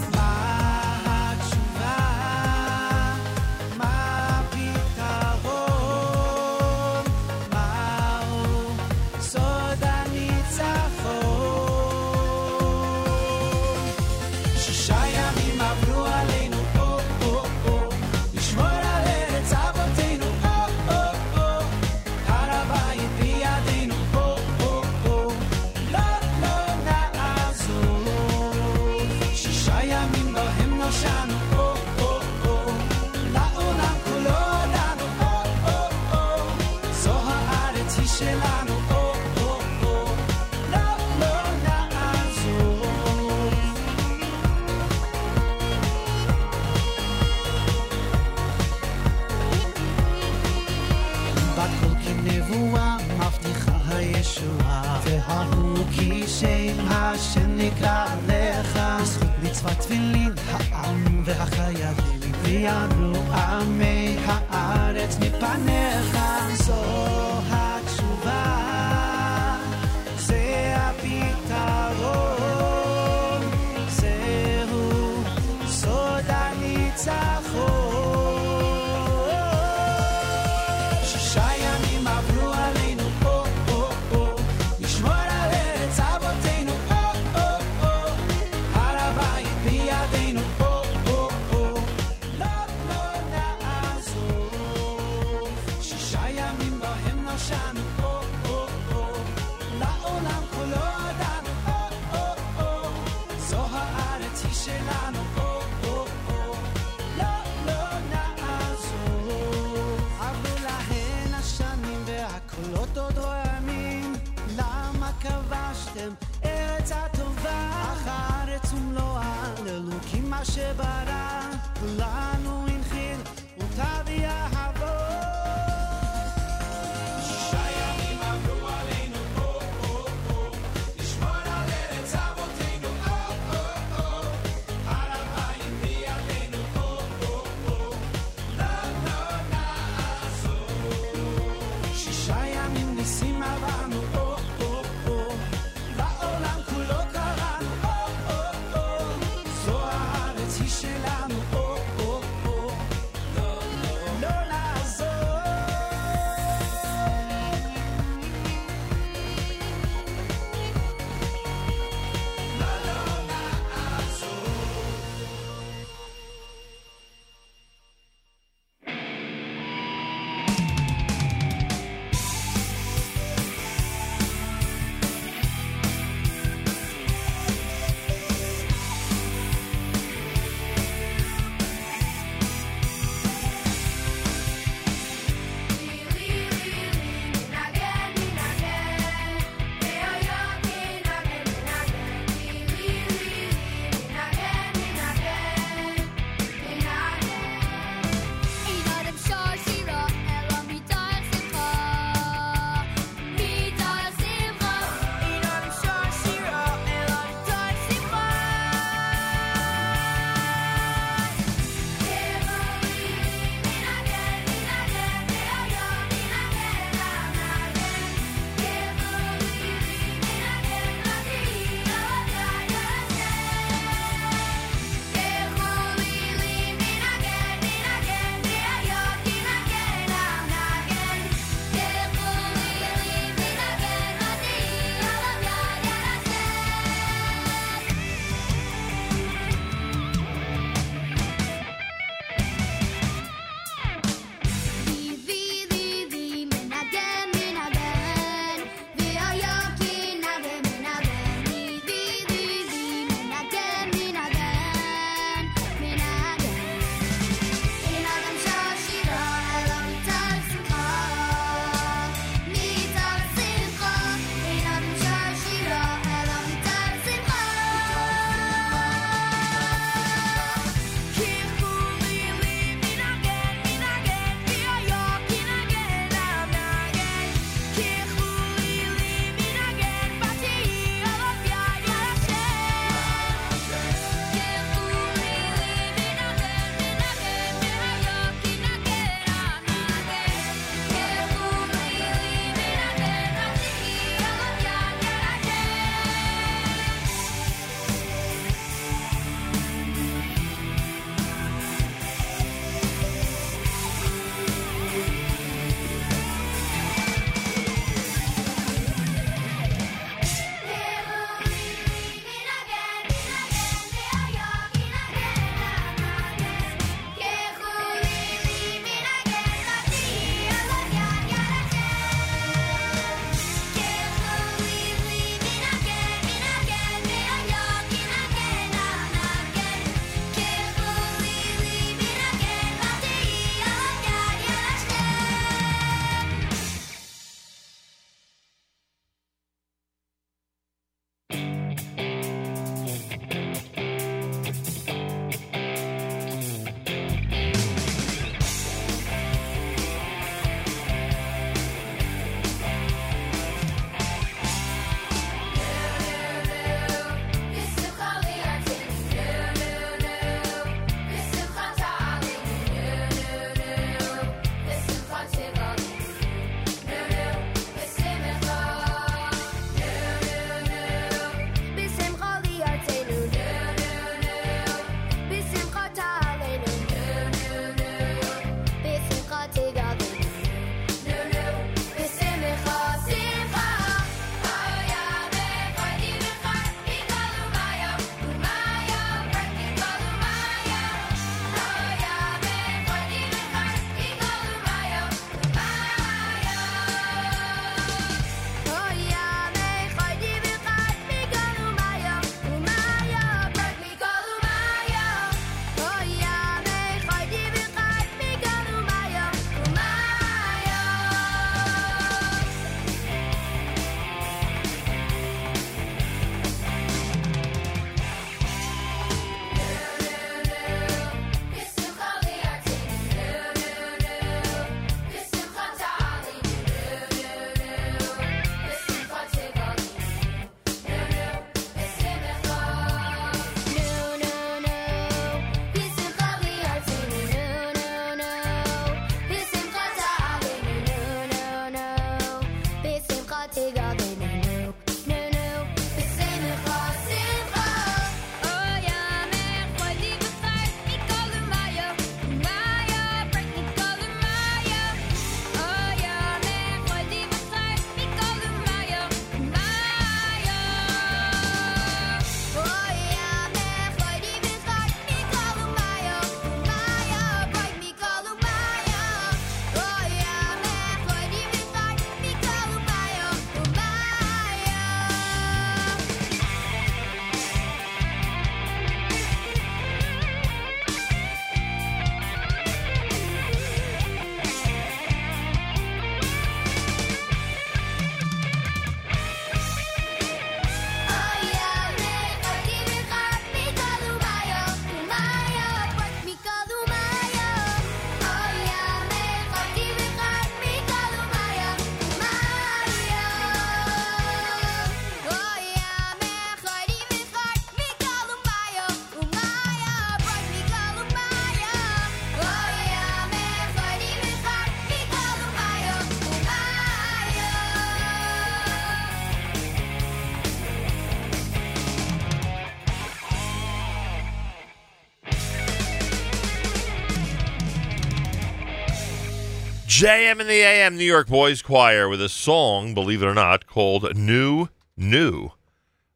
[529.99, 533.67] JM in the AM New York Boys Choir with a song, believe it or not,
[533.67, 535.51] called New New.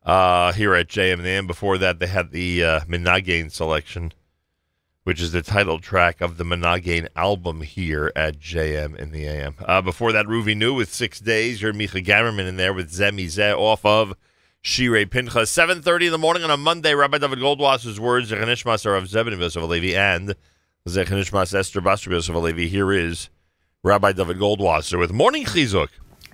[0.05, 1.49] Uh, here at JM in the AM.
[1.49, 4.13] Before that, they had the uh, Menagain selection,
[5.03, 9.57] which is the title track of the Menagain album here at JM in the AM.
[9.59, 11.61] Uh, before that, Ruvi New with Six Days.
[11.61, 14.15] You're Micha Gamerman in there with Zemi Zeh off of
[14.63, 15.43] Shirei Pincha.
[15.43, 19.37] 7.30 in the morning on a Monday, Rabbi David Goldwasser's words, Zechanishmas are of Zebin
[19.37, 20.37] Yosef Alevi and
[20.87, 22.69] Zechanishmas Esther Basra Yosef Alevi.
[22.69, 23.29] Here is
[23.85, 25.89] Rabbi David Goldwasser with Morning Chizuk.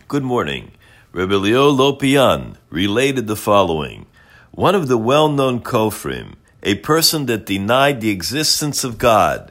[0.07, 0.73] Good morning.
[1.13, 4.05] Rabbi Elya Lopian related the following.
[4.51, 9.51] One of the well-known Kofrim, a person that denied the existence of God,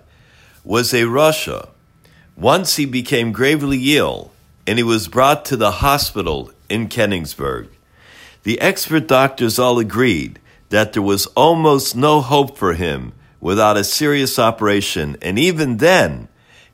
[0.63, 1.69] was a rasha.
[2.35, 4.31] Once he became gravely ill,
[4.67, 7.67] and he was brought to the hospital in Kenningsburg.
[8.43, 10.37] The expert doctors all agreed
[10.69, 16.27] that there was almost no hope for him without a serious operation, and even then,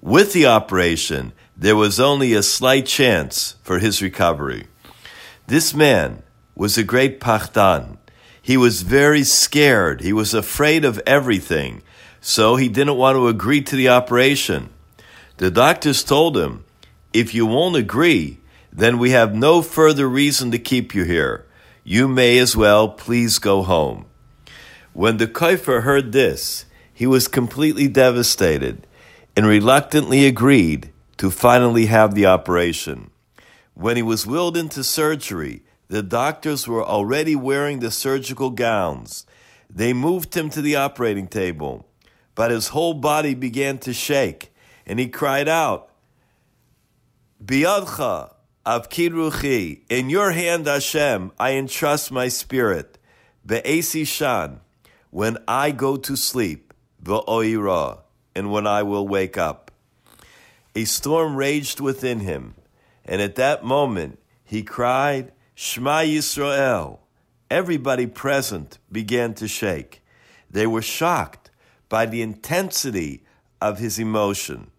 [0.04, 4.68] with the operation, there was only a slight chance for his recovery.
[5.48, 6.24] This man
[6.56, 7.98] was a great pachtan.
[8.42, 10.02] He was very scared.
[10.02, 11.84] He was afraid of everything.
[12.20, 14.72] So he didn't want to agree to the operation.
[15.38, 16.66] The doctors told him,
[17.14, 18.40] if you won't agree,
[18.74, 21.46] then we have no further reason to keep you here.
[21.86, 24.06] You may as well please go home.
[24.92, 28.86] When the Kuifer heard this, he was completely devastated
[29.36, 33.10] and reluctantly agreed to finally have the operation.
[33.74, 39.26] When he was wheeled into surgery, the doctors were already wearing the surgical gowns.
[39.70, 41.88] They moved him to the operating table,
[42.36, 44.54] but his whole body began to shake,
[44.86, 45.90] and he cried out,
[47.44, 48.34] Biyadcha,
[48.66, 52.98] Avkid Ruchi, in your hand, Hashem, I entrust my spirit.
[53.46, 54.62] Be'esi Shan,
[55.10, 56.74] when I go to sleep,
[57.04, 58.03] V'oira,
[58.36, 59.72] and when I will wake up.
[60.76, 62.56] A storm raged within him,
[63.06, 67.00] and at that moment he cried, Shema Yisrael.
[67.50, 70.04] Everybody present began to shake.
[70.50, 71.52] They were shocked
[71.90, 73.24] by the intensity
[73.62, 74.72] of his emotion.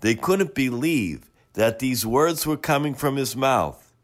[0.00, 3.94] They couldn't believe that these words were coming from his mouth.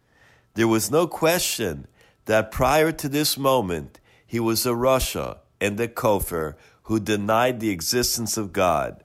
[0.54, 1.86] There was no question
[2.24, 6.54] that prior to this moment, he was a rasha and a Kofir
[6.88, 9.04] who denied the existence of God.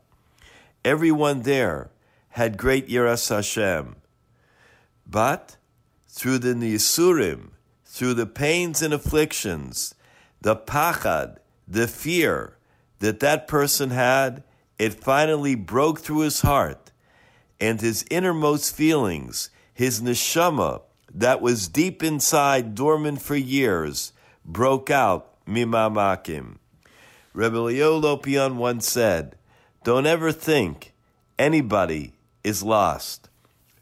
[0.85, 1.91] Everyone there
[2.30, 3.97] had great Yiras Hashem.
[5.05, 5.57] But
[6.07, 7.49] through the Yisurim,
[7.84, 9.95] through the pains and afflictions,
[10.39, 12.55] the pachad, the fear
[12.99, 14.43] that that person had,
[14.80, 16.93] it finally broke through his heart,
[17.60, 20.84] and his innermost feelings, his neshama,
[21.14, 24.14] that was deep inside, dormant for years,
[24.45, 26.60] broke out mimamakim.
[27.34, 29.35] Rebbe Elya Lopian once said,
[29.84, 30.93] Don't ever think
[31.39, 33.27] anybody is lost.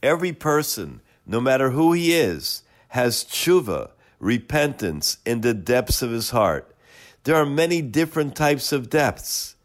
[0.02, 6.30] Every person, no matter who he is, has tshuva, repentance in the depths of his
[6.30, 6.74] heart.
[7.24, 9.56] There are many different types of depths.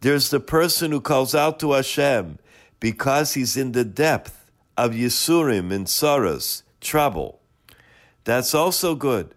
[0.00, 2.38] There's the person who calls out to Hashem
[2.80, 7.40] because he's in the depth of Yisurim and sorrows, trouble.
[8.24, 9.34] That's also good,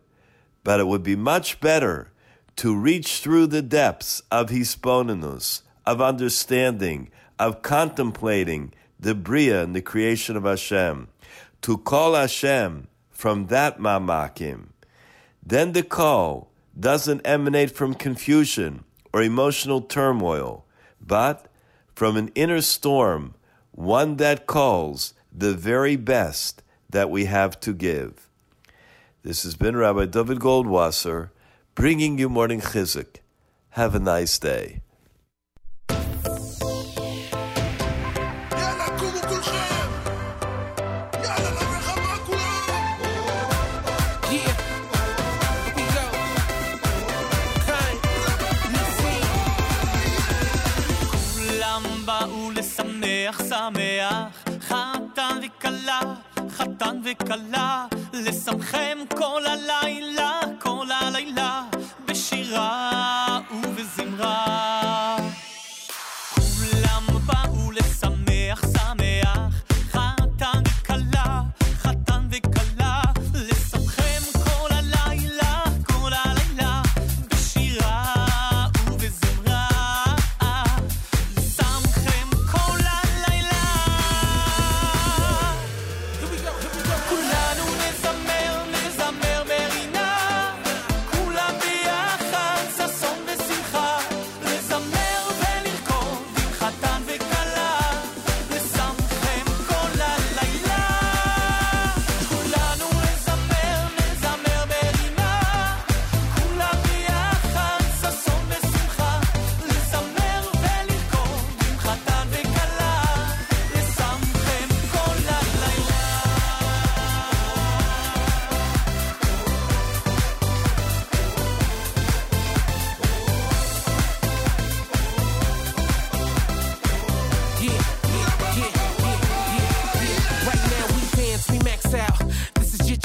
[0.63, 2.11] but it would be much better
[2.59, 7.09] to reach through the depths of hisbonenus, of understanding,
[7.39, 11.07] of contemplating the bria and the creation of Hashem,
[11.61, 14.71] to call Hashem from that mamakim,
[15.41, 18.83] then the call doesn't emanate from confusion
[19.13, 20.65] or emotional turmoil,
[20.99, 21.49] but
[21.95, 23.35] from an inner storm,
[23.71, 28.27] one that calls the very best that we have to give.
[29.23, 31.29] This has been Rabbi David Goldwasser
[31.78, 33.10] bringing you morning chizuk.
[33.70, 34.80] Have a nice day.
[44.30, 44.56] Yeah,
[45.66, 46.06] here we go.
[47.66, 47.92] Kai,
[48.72, 49.24] ניסים.
[51.36, 56.00] כולם באו לשמח, שמח, חתן וכלה,
[56.50, 60.67] חתן וכלה, לשמחם כל הלילה, כל
[61.19, 61.61] הלילה,
[62.05, 62.98] בשירה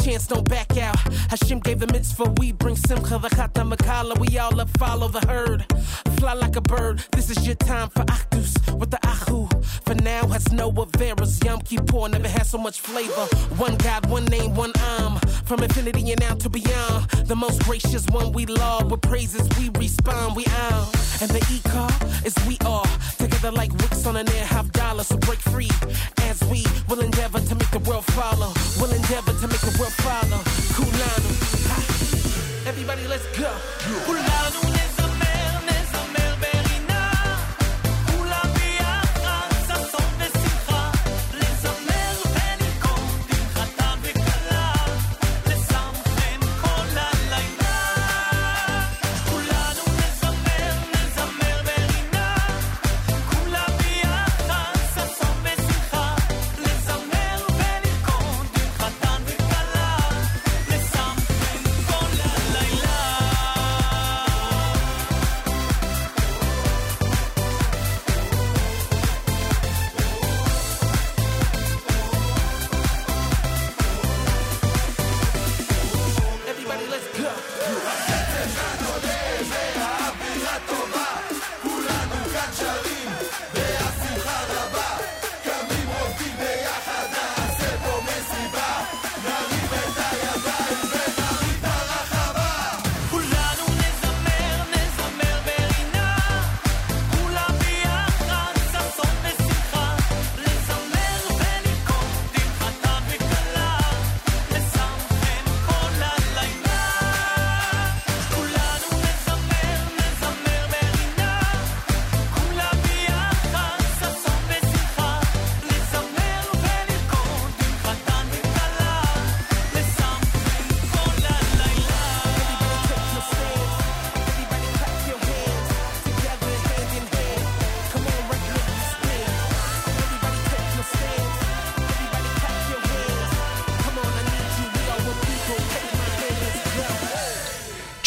[0.04, 1.03] chance, don't back out.
[1.40, 4.16] Hashem gave the mitzvah, we bring simcha, the chata makala.
[4.20, 5.66] We all up, follow the herd.
[6.16, 9.48] Fly like a bird, this is your time for achdus with the ahu.
[9.84, 11.44] For now, has no Averas.
[11.44, 13.26] Yom Kippur never had so much flavor.
[13.56, 15.18] One God, one name, one arm.
[15.44, 17.10] From infinity and out to beyond.
[17.26, 18.90] The most gracious one we love.
[18.90, 20.86] With praises we respond, we are.
[21.20, 21.90] And the e-car
[22.24, 22.86] is we are.
[23.18, 25.02] Together like wicks on an air, half dollar.
[25.02, 25.70] So break free
[26.22, 28.52] as we will endeavor to make the world follow.
[28.80, 30.38] Will endeavor to make the world follow.
[30.74, 31.14] Kulanu.
[31.14, 31.23] Ha.
[32.66, 34.83] Everybody, let's go.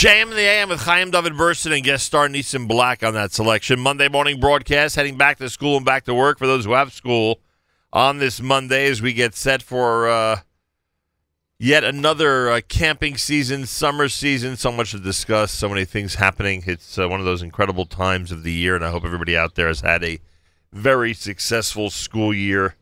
[0.08, 3.34] JM in the AM with Chaim David Burson and guest star Nissim Black on that
[3.34, 3.78] selection.
[3.78, 6.94] Monday morning broadcast, heading back to school and back to work for those who have
[6.94, 7.42] school
[7.92, 10.40] on this Monday as we get set for uh,
[11.60, 14.56] yet another uh, camping season, summer season.
[14.56, 16.64] So much to discuss, so many things happening.
[16.66, 19.56] It's uh, one of those incredible times of the year, and I hope everybody out
[19.56, 20.22] there has had a
[20.72, 22.76] very successful school year.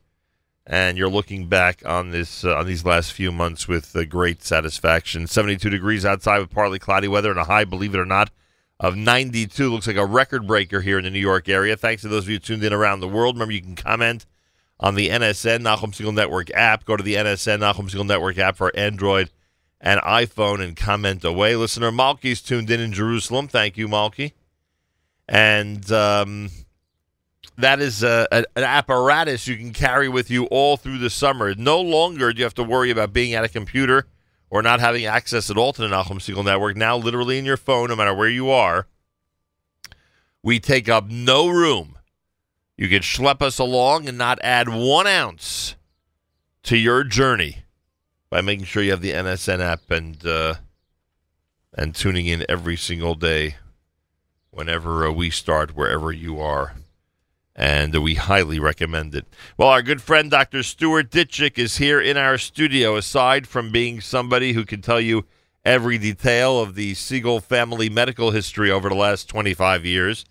[0.68, 4.44] And you're looking back on this uh, on these last few months with uh, great
[4.44, 5.28] satisfaction.
[5.28, 8.32] 72 degrees outside with partly cloudy weather and a high, believe it or not,
[8.80, 9.70] of 92.
[9.70, 11.78] Looks like a record breaker here in the New York area.
[11.78, 13.36] Thanks to those of you tuned in around the world.
[13.36, 14.26] Remember, you can comment
[14.80, 16.84] on the NSN Nachum Segal Network app.
[16.84, 19.30] Go to the NSN Nachum Segal Network app for Android
[19.80, 21.56] and iPhone and comment away.
[21.56, 23.48] Listener Malky's tuned in in Jerusalem.
[23.48, 24.34] Thank you, Malky.
[25.28, 26.50] And um,
[27.58, 31.56] that is uh, a, an apparatus you can carry with you all through the summer.
[31.56, 34.08] No longer do you have to worry about being at a computer
[34.50, 36.76] or not having access at all to the Nachum Segal Network.
[36.78, 38.88] Now, literally in your phone, no matter where you are,
[40.44, 41.98] we take up no room.
[42.78, 45.76] You can schlep us along and not add one ounce
[46.64, 47.64] to your journey
[48.30, 50.56] by making sure you have the NSN app and uh,
[51.74, 53.56] and tuning in every single day
[54.52, 56.76] whenever uh, we start, wherever you are.
[57.56, 59.26] And we highly recommend it.
[59.58, 60.62] Well, our good friend Dr.
[60.62, 62.98] Stuart Ditchek is here in our studio.
[62.98, 65.26] Aside from being somebody who can tell you
[65.64, 70.26] every detail of the Segal family medical history over the last 25 years,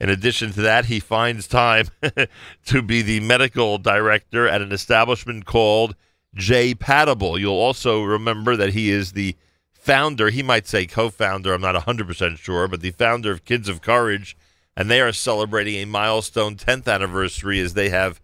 [0.00, 1.88] in addition to that, he finds time
[2.64, 5.94] to be the medical director at an establishment called
[6.34, 6.74] J.
[6.74, 7.38] Paddable.
[7.38, 9.36] You'll also remember that he is the
[9.70, 13.68] founder, he might say co founder, I'm not 100% sure, but the founder of Kids
[13.68, 14.36] of Courage.
[14.76, 18.20] And they are celebrating a milestone 10th anniversary as they have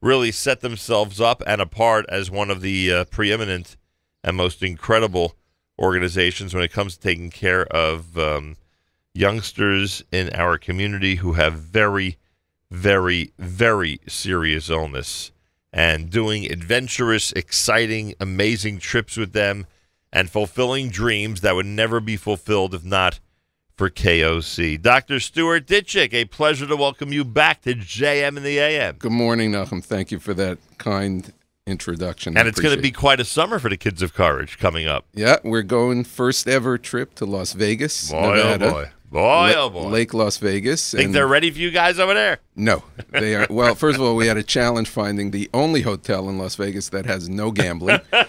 [0.00, 3.76] really set themselves up and apart as one of the uh, preeminent
[4.22, 5.34] and most incredible
[5.78, 8.56] organizations when it comes to taking care of um,
[9.14, 12.18] youngsters in our community who have very,
[12.70, 15.32] very, very serious illness
[15.72, 19.66] and doing adventurous, exciting, amazing trips with them
[20.12, 23.20] and fulfilling dreams that would never be fulfilled if not
[23.78, 24.82] for KOC.
[24.82, 25.20] Dr.
[25.20, 28.96] Stuart Ditchek, a pleasure to welcome you back to JM in the AM.
[28.96, 29.82] Good morning, Nachum.
[29.82, 31.32] Thank you for that kind
[31.64, 32.36] introduction.
[32.36, 34.88] I And it's going to be quite a summer for the Kids of Courage coming
[34.88, 35.06] up.
[35.14, 38.70] Yeah, we're going first ever trip to Las Vegas, Boy, oh Nevada.
[38.70, 38.90] boy.
[39.10, 39.88] Boy, La- oh boy.
[39.88, 40.90] Lake Las Vegas.
[40.90, 42.40] Think and- they're ready for you guys over there?
[42.56, 43.46] No, they are.
[43.48, 46.88] Well, first of all, we had a challenge finding the only hotel in Las Vegas
[46.88, 48.00] that has no gambling.
[48.12, 48.26] uh,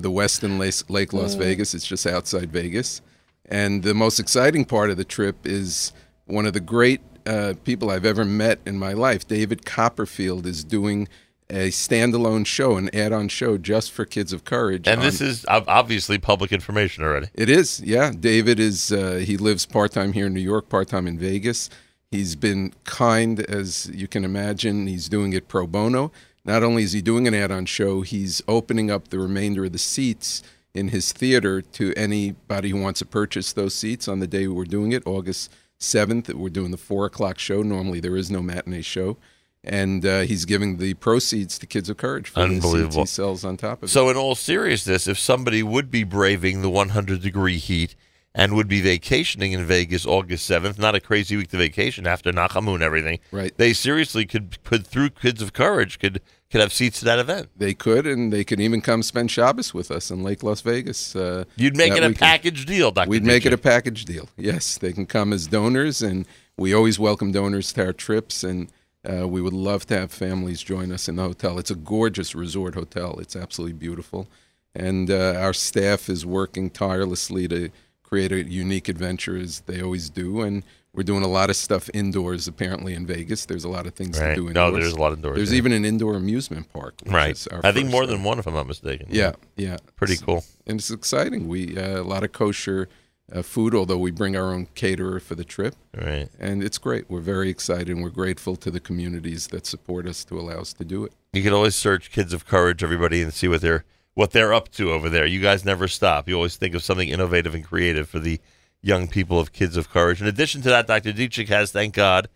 [0.00, 1.74] the Westin Lake, Lake Las Vegas.
[1.74, 3.02] It's just outside Vegas.
[3.48, 5.92] And the most exciting part of the trip is
[6.26, 9.26] one of the great uh, people I've ever met in my life.
[9.26, 11.08] David Copperfield is doing
[11.48, 14.88] a standalone show, an add-on show just for Kids of Courage.
[14.88, 17.28] And on- this is obviously public information already.
[17.34, 18.10] it is, yeah.
[18.18, 21.70] David is uh, he lives part time here in New York, part time in Vegas.
[22.10, 24.86] He's been kind as you can imagine.
[24.86, 26.10] He's doing it pro bono.
[26.44, 29.78] Not only is he doing an add-on show, he's opening up the remainder of the
[29.78, 30.42] seats
[30.76, 34.64] in his theater to anybody who wants to purchase those seats on the day we're
[34.64, 36.28] doing it, August seventh.
[36.32, 37.62] We're doing the four o'clock show.
[37.62, 39.16] Normally there is no matinee show.
[39.64, 43.00] And uh, he's giving the proceeds to Kids of Courage for the Unbelievable.
[43.02, 43.92] he sells on top of it.
[43.92, 47.96] So, in all seriousness, if somebody would be braving the 100 degree heat
[48.32, 52.30] and would be vacationing in Vegas August 7th, not a crazy week to vacation after
[52.30, 53.56] Nachamu and everything, Right.
[53.56, 56.20] they seriously could put through Kids of Courage, could
[56.50, 57.48] could have seats to that event.
[57.56, 61.16] They could, and they could even come spend Shabbos with us in Lake Las Vegas.
[61.16, 62.16] Uh, You'd make it a weekend.
[62.18, 63.08] package deal, Dr.
[63.08, 64.28] We'd make it a package deal.
[64.36, 68.44] Yes, they can come as donors, and we always welcome donors to our trips.
[68.44, 68.70] And
[69.04, 71.58] uh, we would love to have families join us in the hotel.
[71.58, 73.18] It's a gorgeous resort hotel.
[73.18, 74.28] It's absolutely beautiful,
[74.74, 77.70] and uh, our staff is working tirelessly to
[78.02, 80.40] create a unique adventure as they always do.
[80.42, 80.62] And
[80.96, 82.48] we're doing a lot of stuff indoors.
[82.48, 84.30] Apparently in Vegas, there's a lot of things Right.
[84.30, 84.54] to do indoors.
[84.54, 85.58] No, there's a lot indoors, There's yeah.
[85.58, 86.94] even an indoor amusement park.
[87.06, 87.36] Right.
[87.52, 89.06] our I think more uh, than one, if I'm not mistaken.
[89.10, 89.76] yeah, yeah.
[89.94, 90.44] Pretty cool.
[90.66, 91.46] And it's exciting.
[91.46, 92.88] We uh, a lot of kosher
[93.32, 95.74] uh, food, although we bring our own caterer for the trip.
[95.96, 96.28] Right.
[96.38, 97.10] And it's great.
[97.10, 100.72] We're very excited and we're grateful to the communities that support us to allow us
[100.74, 101.12] to do it.
[101.32, 104.70] You can always search Kids of Courage, everybody, and see what they're what they're up
[104.70, 105.26] to over there.
[105.26, 106.26] You guys never stop.
[106.26, 108.40] You always think of something innovative and creative for the
[108.86, 110.20] young people of Kids of Courage.
[110.20, 111.12] In addition to that, Dr.
[111.12, 112.28] Ditchek has, thank God,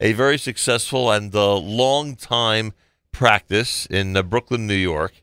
[0.00, 2.74] a very successful and uh, long time
[3.10, 5.22] practice in uh, Brooklyn, New York.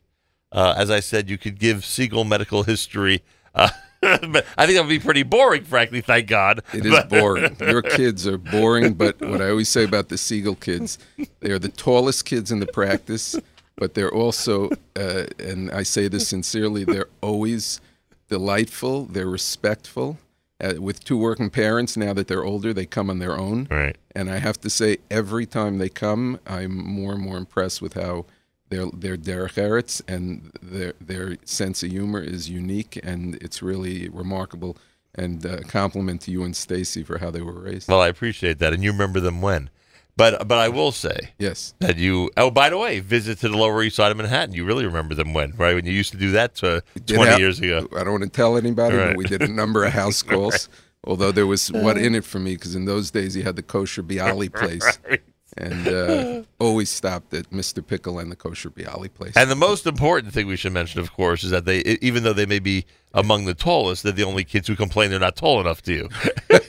[0.50, 3.22] Uh, as I said, you could give Segal medical history.
[3.54, 6.00] Uh, but I think that would be pretty boring, frankly.
[6.00, 6.62] Thank God.
[6.74, 7.56] It is boring.
[7.60, 10.98] Your kids are boring, but what I always say about the Segal kids,
[11.38, 13.36] they are the tallest kids in the practice,
[13.76, 17.80] but they're also, uh, and I say this sincerely, they're always
[18.28, 19.04] delightful.
[19.04, 20.18] They're respectful.
[20.62, 23.66] Uh, with two working parents, now that they're older, they come on their own.
[23.68, 23.96] Right.
[24.14, 27.94] And I have to say, every time they come, I'm more and more impressed with
[27.94, 28.26] how
[28.68, 34.08] their their derech eretz and their their sense of humor is unique, and it's really
[34.08, 34.76] remarkable.
[35.14, 37.88] And uh, a compliment to you and Stacy for how they were raised.
[37.88, 39.68] Well, I appreciate that, and you remember them when.
[40.16, 42.30] But but I will say yes that you.
[42.36, 44.54] Oh, by the way, visit to the Lower East Side of Manhattan.
[44.54, 45.74] You really remember them when, right?
[45.74, 47.88] When you used to do that uh, did twenty have- years ago.
[47.96, 49.08] I don't want to tell anybody, Right.
[49.08, 50.68] but we did a number of house calls.
[50.68, 50.78] Right.
[51.04, 53.62] Although there was what in it for me, because in those days you had the
[53.62, 55.22] kosher Bialy place, Right.
[55.56, 57.84] and uh, always stopped at Mr.
[57.84, 59.32] Pickle and the Kosher Bialy place.
[59.36, 62.32] And the most important thing we should mention, of course, is that they, even though
[62.34, 62.84] they may be
[63.14, 66.08] among the tallest, they're the only kids who complain they're not tall enough to you.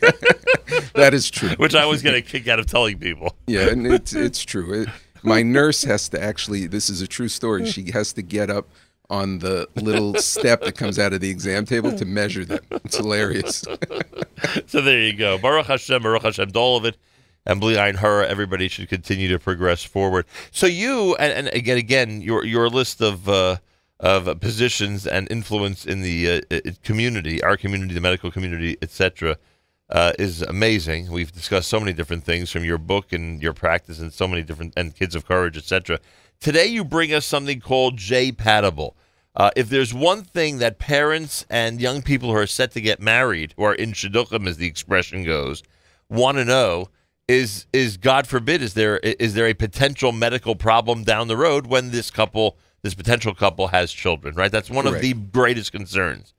[0.94, 1.50] that is true.
[1.58, 3.36] Which I always get a kick out of telling people.
[3.48, 4.82] Yeah, and it's it's true.
[4.82, 4.90] It,
[5.24, 6.68] my nurse has to actually.
[6.68, 7.66] This is a true story.
[7.66, 8.68] She has to get up
[9.10, 12.60] on the little step that comes out of the exam table to measure them.
[12.72, 13.64] It's hilarious.
[14.66, 15.38] so there you go.
[15.38, 16.98] Baruch Hashem, Baruch Hashem, to all of it.
[17.46, 20.26] And Bli Hara, everybody should continue to progress forward.
[20.52, 23.58] So you, and, and again, again, your your list of uh,
[24.00, 29.38] of positions and influence in the uh, uh, community, our community, the medical community, etc.,
[29.94, 31.11] uh, is amazing.
[31.11, 34.41] We've discussed so many different things from your book and your practice, and so many
[34.41, 35.99] different and Kids of Courage, etc.
[36.40, 38.98] Today, you bring us something called J Patable.
[39.36, 42.99] Uh, if there's one thing that parents and young people who are set to get
[42.99, 45.64] married, or in shidduchim, as the expression goes,
[46.10, 46.90] want to know
[47.28, 51.68] is is God forbid is there is there a potential medical problem down the road
[51.68, 54.98] when this couple this potential couple has children right that's one Correct.
[54.98, 56.34] of the greatest concerns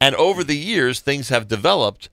[0.00, 2.08] and over the years things have developed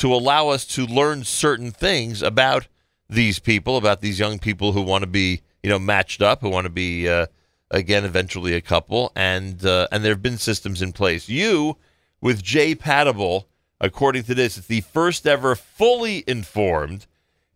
[0.00, 2.66] to allow us to learn certain things about
[3.10, 6.48] these people about these young people who want to be you know matched up who
[6.48, 7.26] want to be uh,
[7.70, 11.76] again eventually a couple and uh, and there have been systems in place you
[12.20, 13.46] with J Patable
[13.80, 17.06] according to this it's the first ever fully informed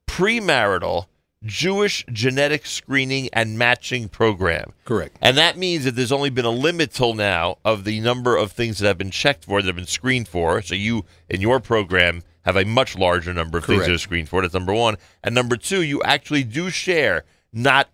[0.07, 1.07] premarital
[1.45, 4.73] Jewish genetic screening and matching program.
[4.87, 5.19] Correct.
[5.21, 8.53] And that means that there's only been a limit till now of the number of
[8.53, 10.63] things that have been checked for, that have been screened for.
[10.63, 13.97] So you, in your program, have a much larger number of things that Correct.
[13.97, 14.43] are screened for.
[14.43, 14.97] That's number one.
[15.23, 17.89] And number two, you actually do share not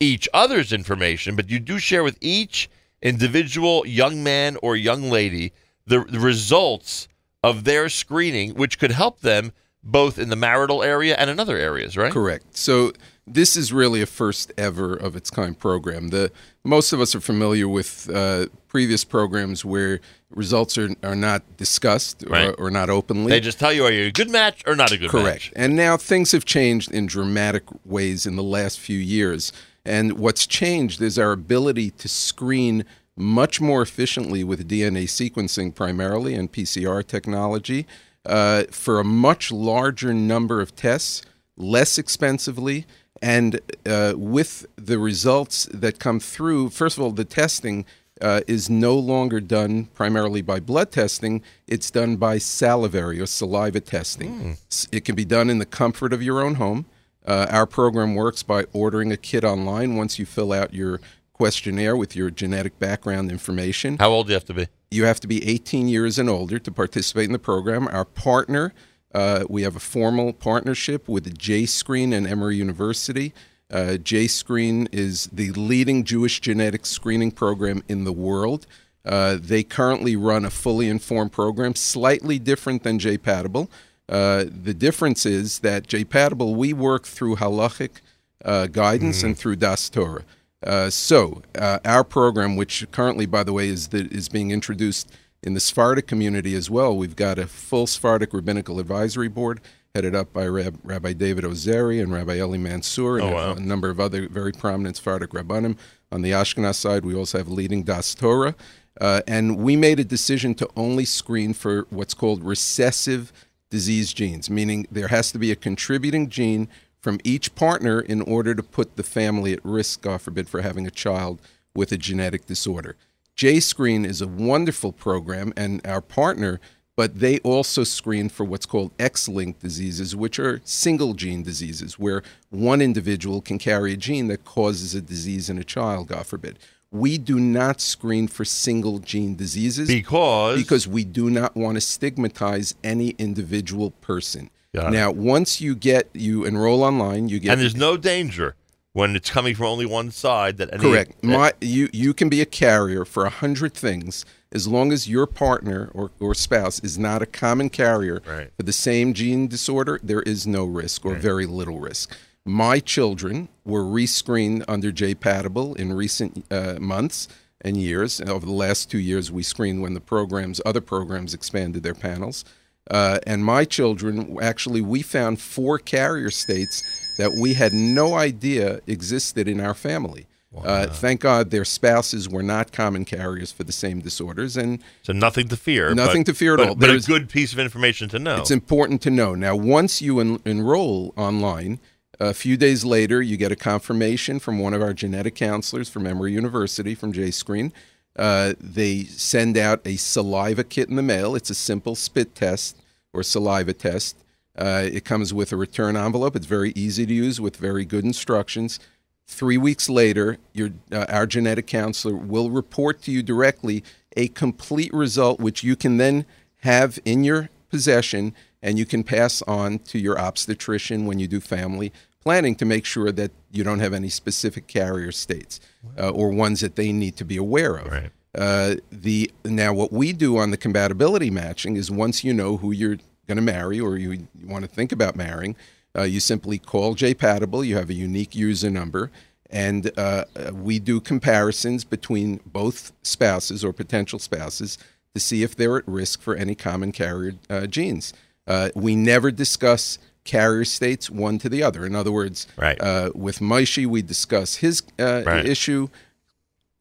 [0.00, 2.68] each other's information, but you do share with each
[3.02, 5.52] individual young man or young lady
[5.86, 7.08] the, the results
[7.42, 9.52] of their screening, which could help them
[9.82, 12.12] both in the marital area and in other areas, right?
[12.12, 12.56] Correct.
[12.56, 12.92] So
[13.26, 16.08] this is really a first ever of its kind program.
[16.08, 16.32] The
[16.64, 20.00] most of us are familiar with uh, previous programs where
[20.30, 22.54] results are, are not discussed or, Right.
[22.58, 23.30] or not openly.
[23.30, 25.26] They just tell you are you a good match or not a good Correct.
[25.26, 25.42] match.
[25.52, 25.52] Correct.
[25.56, 29.52] And now things have changed in dramatic ways in the last few years.
[29.84, 32.84] And what's changed is our ability to screen
[33.16, 37.86] much more efficiently with DNA sequencing primarily and PCR technology
[38.26, 41.22] uh, for a much larger number of tests,
[41.56, 42.84] less expensively.
[43.22, 47.86] And uh, with the results that come through, first of all, the testing
[48.20, 51.42] uh, is no longer done primarily by blood testing.
[51.66, 54.56] It's done by salivary or saliva testing.
[54.70, 56.86] S- It can be done in the comfort of your own home.
[57.26, 61.00] Uh, our program works by ordering a kit online once you fill out your
[61.32, 63.96] questionnaire with your genetic background information.
[63.98, 64.66] How old do you have to be?
[64.90, 67.88] You have to be 18 years and older to participate in the program.
[67.88, 68.72] Our partner,
[69.14, 73.34] uh, we have a formal partnership with J Screen and Emory University.
[73.70, 78.66] Uh, J Screen is the leading Jewish genetic screening program in the world.
[79.04, 83.70] Uh, they currently run a fully informed program, slightly different than J Patable.
[84.08, 88.00] Uh, the difference is that J Patable, we work through halachic
[88.44, 90.24] uh, guidance and through Das Torah.
[90.64, 95.10] Uh, so uh, our program, which currently, by the way, is the, is being introduced
[95.42, 96.96] in the Sephardic community as well.
[96.96, 99.60] We've got a full Sephardic rabbinical advisory board
[99.96, 103.52] headed up by Rab, Rabbi David Ozeri and Rabbi Eli Mansour and Oh, a- wow.
[103.54, 105.78] a number of other very prominent Sephardic rabbanim.
[106.12, 108.54] On the Ashkenaz side, we also have leading Das Torah.
[109.00, 113.32] Uh, and we made a decision to only screen for what's called recessive
[113.70, 116.68] disease genes, meaning there has to be a contributing gene
[117.00, 120.86] from each partner in order to put the family at risk, God forbid, for having
[120.86, 121.40] a child
[121.74, 122.96] with a genetic disorder.
[123.34, 126.60] J Screen is a wonderful program and our partner,
[126.96, 131.98] but they also screen for what's called X linked diseases, which are single gene diseases,
[131.98, 136.26] where one individual can carry a gene that causes a disease in a child, God
[136.26, 136.58] forbid.
[136.90, 141.80] We do not screen for single gene diseases Because because we do not want to
[141.80, 144.50] stigmatize any individual person.
[144.90, 148.56] Now, once you get you enroll online, you get and there's no danger
[148.92, 151.12] when it's coming from only one side that any Correct.
[151.22, 154.24] Eh My, you you can be a carrier for a hundred things
[154.56, 158.50] as long as your partner or, or spouse is not a common carrier Right.
[158.56, 160.00] for the same gene disorder.
[160.02, 162.16] There is no risk or very little risk.
[162.44, 167.28] My children were rescreened under J-Patable in recent uh, months
[167.60, 168.18] and years.
[168.20, 171.94] And over the last two years, we screened when the programs, other programs, expanded their
[171.94, 172.44] panels.
[172.90, 178.80] Uh, and my children, actually, we found four carrier states that we had no idea
[178.86, 180.26] existed in our family.
[180.64, 185.12] Uh, thank God their spouses were not common carriers for the same disorders, and so
[185.12, 185.94] nothing to fear.
[185.94, 186.74] Nothing but- to fear at but- all.
[186.74, 188.36] But a good piece of information to know.
[188.36, 189.34] it's important to know.
[189.34, 191.78] Now, once you en- enroll online,
[192.18, 196.06] A few days later, you get a confirmation from one of our genetic counselors from
[196.06, 197.74] Emory University, from J Screen.
[198.18, 201.34] Uh, they send out a saliva kit in the mail.
[201.36, 202.78] It's a simple spit test
[203.12, 204.16] or saliva test.
[204.56, 206.34] Uh, it comes with a return envelope.
[206.34, 208.80] It's very easy to use with very good instructions.
[209.26, 213.82] Three weeks later, your, uh, our genetic counselor will report to you directly
[214.16, 216.26] a complete result, which you can then
[216.60, 221.40] have in your possession and you can pass on to your obstetrician when you do
[221.40, 221.92] family
[222.26, 225.60] planning to make sure that you don't have any specific carrier states
[225.96, 227.86] uh, or ones that they need to be aware of.
[228.34, 232.72] Uh, the now what we do on the compatibility matching is once you know who
[232.72, 232.98] you're
[233.28, 235.54] going to marry or you want to think about marrying,
[235.96, 237.66] uh, you simply call JPatable.
[237.66, 239.10] You have a unique user number,
[239.50, 244.78] and uh, uh, we do comparisons between both spouses or potential spouses
[245.14, 248.12] to see if they're at risk for any common carrier uh, genes.
[248.46, 251.86] Uh, we never discuss carrier states one to the other.
[251.86, 252.80] In other words, Right.
[252.80, 255.46] uh, with Maishi, we discuss his uh, Right.
[255.46, 255.88] issue.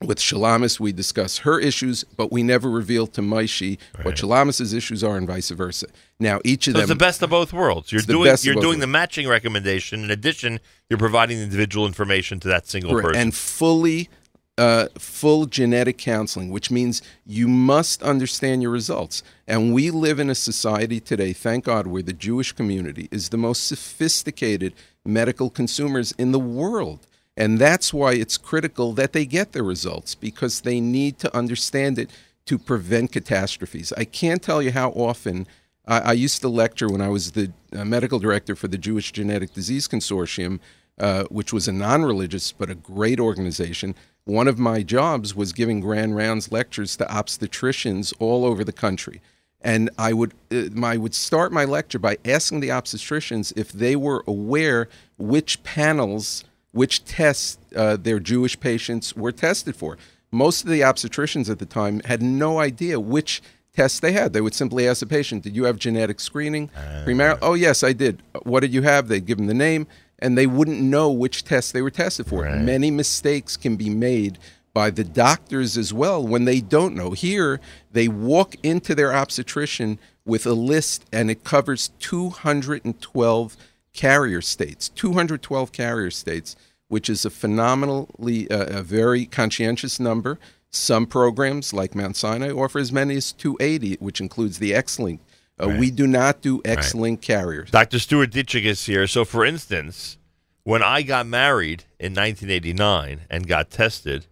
[0.04, 5.04] With Shalamis, we discuss her issues, but we never reveal to Maishi what Shalamis's issues
[5.06, 5.88] are, and vice versa.
[6.20, 7.92] Now, each of So them it's the best of both worlds.
[7.94, 10.04] You're It's the doing best you're both doing the matching recommendation.
[10.04, 10.60] In addition,
[10.90, 13.08] you're providing the individual information to that single Correct.
[13.08, 13.22] person.
[13.22, 14.10] and fully
[14.58, 19.24] uh, full genetic counseling, which means you must understand your results.
[19.48, 23.38] And we live in a society today, thank God, where the Jewish community is the
[23.38, 24.74] most sophisticated
[25.06, 27.06] medical consumers in the world.
[27.38, 32.00] And that's why it's critical that they get the results because they need to understand
[32.00, 32.10] it
[32.46, 33.92] to prevent catastrophes.
[33.98, 35.48] I can't tell you how often
[35.88, 39.12] I, I used to lecture when I was the uh, medical director for the Jewish
[39.12, 40.60] Genetic Disease Consortium,
[41.00, 43.96] uh, which was a non religious but a great organization.
[44.24, 49.22] One of my jobs was giving grand rounds lectures to obstetricians all over the country.
[49.62, 53.96] And I would, uh, I would start my lecture by asking the obstetricians if they
[53.96, 54.88] were aware
[55.18, 56.44] which panels,
[56.76, 59.98] which tests uh, their Jewish patients were tested for.
[60.30, 63.42] Most of the obstetricians at the time had no idea which
[63.74, 64.34] tests they had.
[64.34, 66.70] They would simply ask the patient, "Did you have genetic screening?
[67.06, 67.40] Premarital?
[67.42, 68.22] Oh, yes, I did.
[68.44, 69.88] What did you have?" They'd give them the name,
[70.20, 72.44] and they wouldn't know which tests they were tested for.
[72.66, 74.38] Many mistakes can be made
[74.74, 77.12] by the doctors as well when they don't know.
[77.12, 77.62] Here,
[77.94, 83.56] they walk into their obstetrician with a list, and it covers 212
[83.94, 84.90] carrier states.
[84.90, 86.58] 212 carrier states,
[86.88, 90.40] which is a phenomenally, uh, a very conscientious number.
[90.70, 95.22] Some programs, like Mount Sinai, offer as many as 280, which includes the X-Link.
[95.58, 97.72] Uh, We do not do X-Link carriers.
[97.72, 97.98] Dr.
[98.00, 99.08] Stuart Ditchek is here.
[99.08, 100.18] So, for instance,
[100.64, 104.26] when I got married in 1989 and got tested,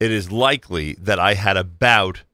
[0.00, 2.24] it is likely that I had about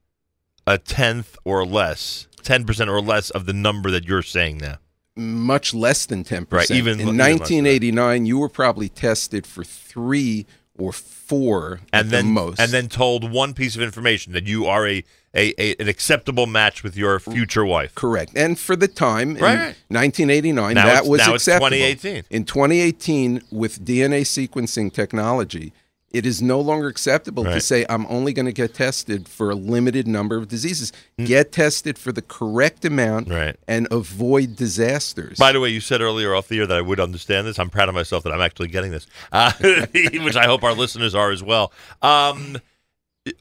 [0.66, 4.78] a tenth or less, 10% or less of the number that you're saying now.
[5.20, 6.50] Much less than 10%.
[6.50, 10.46] Right, even- in even less 1989, you were probably tested for three
[10.78, 12.60] or four And at then, the most.
[12.60, 16.46] and then told one piece of information that you are a, a, a an acceptable
[16.46, 17.94] match with your future wife.
[17.94, 18.32] Correct.
[18.34, 19.76] And for the time, in Right.
[19.88, 21.68] 1989, Now that was now it's acceptable.
[21.76, 22.24] 2018.
[22.30, 25.72] In 2018, with DNA sequencing technology,
[26.12, 29.54] it is no longer acceptable to say, I'm only going to get tested for a
[29.54, 30.92] limited number of diseases.
[31.18, 31.26] Mm.
[31.26, 33.56] Get tested for the correct amount Right.
[33.68, 35.38] and avoid disasters.
[35.38, 37.58] By the way, you said earlier off the air that I would understand this.
[37.60, 41.14] I'm proud of myself that I'm actually getting this, uh, which I hope our listeners
[41.14, 41.72] are as well.
[42.02, 42.58] Um,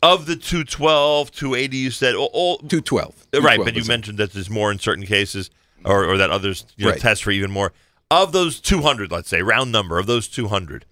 [0.04, 3.06] of the 212, 280, you said all, all 212.
[3.08, 5.50] right, 212 but you mentioned that there's more in certain cases,
[5.86, 7.00] or, or that others you know, Right.
[7.02, 7.74] test for even more.
[8.12, 10.86] Of those 200, let's say round number of those 200,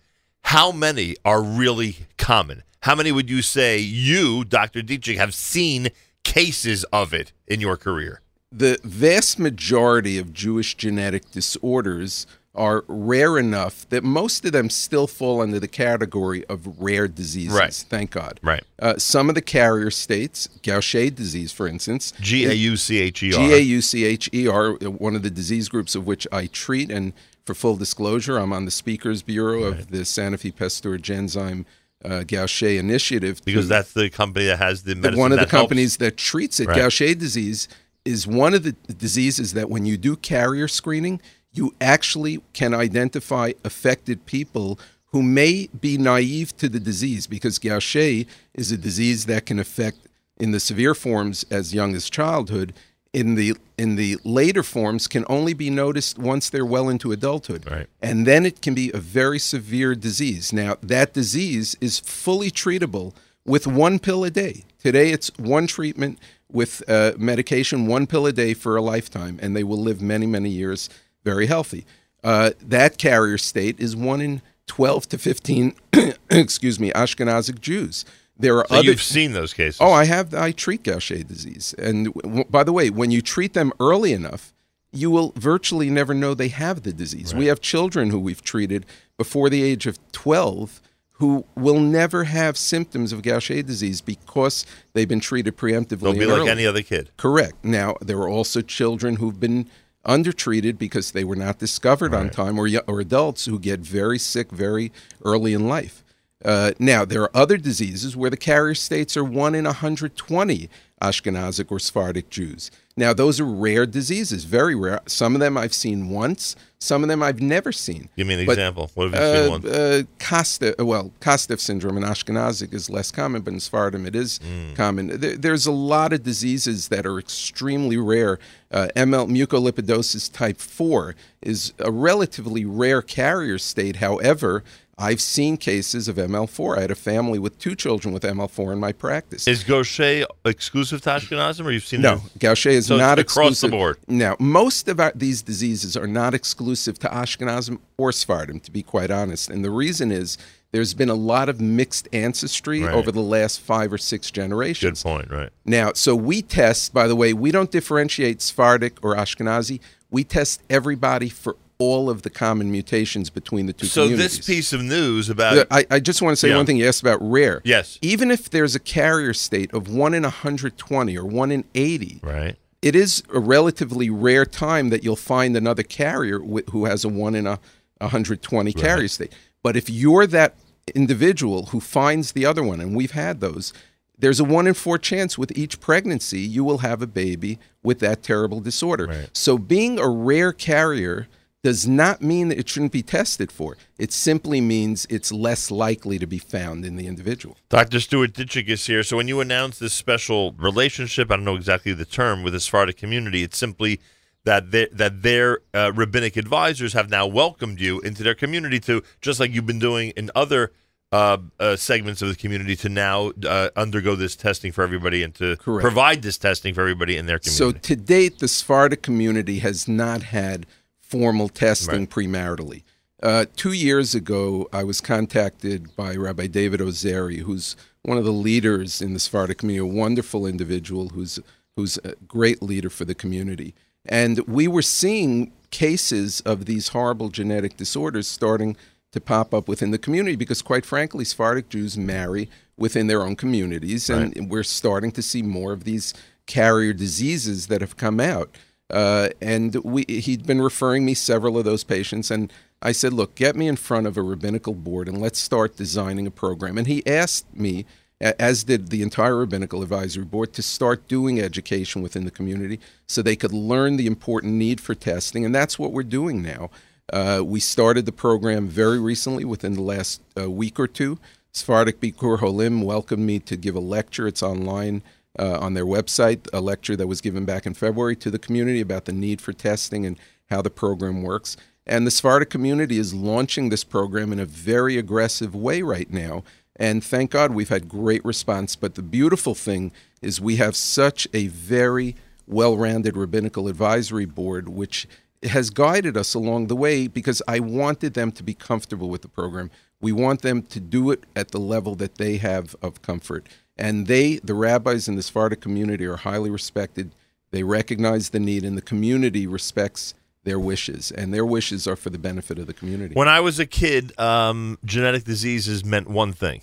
[0.48, 2.64] how many are really common?
[2.82, 4.82] How many would you say you, Dr.
[4.82, 5.90] Ditchek, have seen
[6.24, 8.22] cases of it in your career?
[8.52, 12.26] the vast majority of Jewish genetic disorders
[12.56, 17.58] are rare enough that most of them still fall under the category of rare diseases.
[17.58, 17.72] Right.
[17.72, 18.40] Thank God.
[18.42, 18.64] Right.
[18.80, 23.22] Uh, some of the carrier states, Gaucher disease, for instance, G A U C H
[23.22, 23.40] E R.
[23.40, 26.48] G A U C H E R, one of the disease groups of which I
[26.48, 26.90] treat.
[26.90, 27.14] And
[27.48, 31.66] for full disclosure, I'm on the Speakers Bureau of the Sanofi Pasteur Genzyme
[32.04, 33.42] uh, Gaucher Initiative.
[33.46, 35.52] Because to- that's the company that has the medicine one of the helps.
[35.52, 36.68] companies that treats it.
[36.68, 36.78] Right.
[36.78, 37.70] Gaucher disease
[38.06, 41.22] is one of the diseases that when you do carrier screening,
[41.54, 44.78] you actually can identify affected people
[45.12, 49.98] who may be naive to the disease because Gaucher is a disease that can affect
[50.38, 52.74] in the severe forms as young as childhood.
[53.14, 57.70] In the in the later forms can only be noticed once they're well into adulthood.
[57.70, 57.88] Right.
[58.02, 60.52] And then it can be a very severe disease.
[60.52, 63.14] Now, that disease is fully treatable
[63.46, 64.66] with one pill a day.
[64.80, 66.20] Today, it's one treatment
[66.52, 70.26] with uh, medication, one pill a day for a lifetime, and they will live many,
[70.26, 70.90] many years
[71.24, 71.86] very healthy.
[72.24, 75.74] Uh, that carrier state is one in 12 to 15,
[76.30, 78.06] excuse me, Ashkenazic Jews.
[78.40, 78.84] There are So other.
[78.90, 79.80] you've seen those cases.
[79.82, 80.34] Oh, I have.
[80.34, 84.54] I treat Gaucher disease, and w- by the way, when you treat them early enough,
[84.92, 87.34] you will virtually never know they have the disease.
[87.36, 88.86] We have children who we've treated
[89.18, 90.82] before the age of twelve
[91.20, 96.02] who will never have symptoms of Gaucher disease because they've been treated preemptively.
[96.02, 97.10] They'll be and like any other kid.
[97.18, 97.56] Correct.
[97.66, 99.68] Now there are also children who've been
[100.06, 104.52] undertreated because they were not discovered on time, or or adults who get very sick
[104.52, 104.92] very
[105.26, 106.04] early in life.
[106.46, 110.70] Uh, now there are other diseases where the carrier states are one in 120
[111.02, 112.70] Ashkenazic or Sephardic Jews.
[112.96, 115.00] Now those are rare diseases, very rare.
[115.08, 116.56] Some of them I've seen once.
[116.80, 118.10] Some of them I've never seen.
[118.18, 118.92] Give me an But, example.
[118.96, 119.66] What have you seen uh, one?
[119.68, 124.40] Uh, Costeff, well, Costeff syndrome in Ashkenazic is less common, but in Sephardim it is
[124.40, 124.76] Mm.
[124.76, 125.20] common.
[125.20, 128.38] There, there's a lot of diseases that are extremely rare.
[128.72, 133.98] Uh, ML mucolipidosis type 4 is a relatively rare carrier state.
[133.98, 134.64] However,
[135.00, 136.78] I've seen cases of ML4.
[136.78, 139.48] I had a family with two children with ML4 in my practice.
[139.48, 142.40] Is Gaucher exclusive to Ashkenazim, or you've seen No, it?
[142.40, 143.72] Gaucher is So not across exclusive.
[143.72, 143.98] the board.
[144.08, 148.82] Now, most of our, these diseases are not exclusive to Ashkenazim or Sephardim, to be
[148.82, 149.52] quite honest.
[149.52, 150.36] And the reason is
[150.72, 152.96] there's been a lot of mixed ancestry Right.
[152.96, 155.04] over the last five or six generations.
[155.04, 155.50] Good point, right?
[155.64, 159.80] Now, so we test, by the way, we don't differentiate Sephardic or Ashkenazi.
[160.10, 164.74] We test everybody for all of the common mutations between the two So this piece
[164.74, 166.58] of news about I, I just want to say Yeah.
[166.58, 166.78] one thing.
[166.78, 167.62] You asked about rare.
[167.64, 168.00] Yes.
[168.02, 172.56] Even if there's a carrier state of one in 120 or one in 80, right.
[172.82, 177.10] it is a relatively rare time that you'll find another carrier wh- who has a
[177.10, 177.60] one in a
[178.00, 179.32] 120 carrier state.
[179.62, 180.56] But if you're that
[180.96, 183.74] individual who finds the other one, and we've had those,
[184.18, 188.00] there's a one in four chance with each pregnancy you will have a baby with
[188.00, 189.28] that terrible disorder.
[189.34, 191.28] So being a rare carrier
[191.68, 193.76] does not mean that it shouldn't be tested for.
[193.98, 197.58] It simply means it's less likely to be found in the individual.
[197.68, 198.00] Dr.
[198.00, 199.04] Stuart Ditchek is here.
[199.04, 202.62] So when you announce this special relationship, I don't know exactly the term with the
[202.62, 204.00] Sephardic community, it's simply
[204.46, 209.04] that they, that their uh, rabbinic advisors have now welcomed you into their community to
[209.20, 210.72] just like you've been doing in other
[211.12, 215.36] uh, uh, segments of the community to now uh, undergo this testing for everybody and
[215.36, 215.82] to Correct.
[215.82, 217.58] provide this testing for everybody in their community.
[217.58, 220.66] So to date, the Sephardic community has not had
[221.08, 222.84] formal testing premaritally.
[223.24, 228.32] Uh, two years ago, I was contacted by Rabbi David Ozeri, who's one of the
[228.32, 231.40] leaders in the Sephardic community, a wonderful individual who's
[231.76, 233.74] who's a great leader for the community.
[234.06, 238.76] And we were seeing cases of these horrible genetic disorders starting
[239.12, 243.36] to pop up within the community because, quite frankly, Sephardic Jews marry within their own
[243.36, 246.14] communities, and we're starting to see more of these
[246.46, 248.56] carrier diseases that have come out.
[248.90, 252.52] Uh, and we, he'd been referring me several of those patients, and
[252.82, 256.28] I said, "Look, get me in front of a rabbinical board, and let's start designing
[256.28, 257.86] a program." And he asked me,
[258.20, 263.22] as did the entire rabbinical advisory board, to start doing education within the community so
[263.22, 266.70] they could learn the important need for testing, and that's what we're doing now.
[267.12, 271.18] Uh, we started the program very recently, within the last uh, week or two.
[271.52, 274.28] Sephardic Bikur Holim welcomed me to give a lecture.
[274.28, 275.02] It's online
[275.38, 278.82] uh, on their website, a lecture that was given back in February to the community
[278.82, 280.18] about the need for testing and
[280.50, 281.58] how the program works.
[281.86, 286.44] And the Sephardic community is launching this program in a very aggressive way right now.
[286.76, 288.76] And thank God we've had great response.
[288.76, 289.92] But the beautiful thing
[290.22, 292.16] is we have such a very
[292.46, 295.08] well rounded rabbinical advisory board, which
[295.44, 299.28] has guided us along the way because I wanted them to be comfortable with the
[299.28, 299.70] program.
[300.02, 303.48] We want them to do it at the level that they have of comfort.
[303.78, 307.14] And they, the rabbis in the Sephardic community, are highly respected.
[307.52, 310.14] They recognize the need, and the community respects
[310.44, 313.14] their wishes, and their wishes are for the benefit of the community.
[313.14, 316.62] When I was a kid, um, genetic diseases meant one thing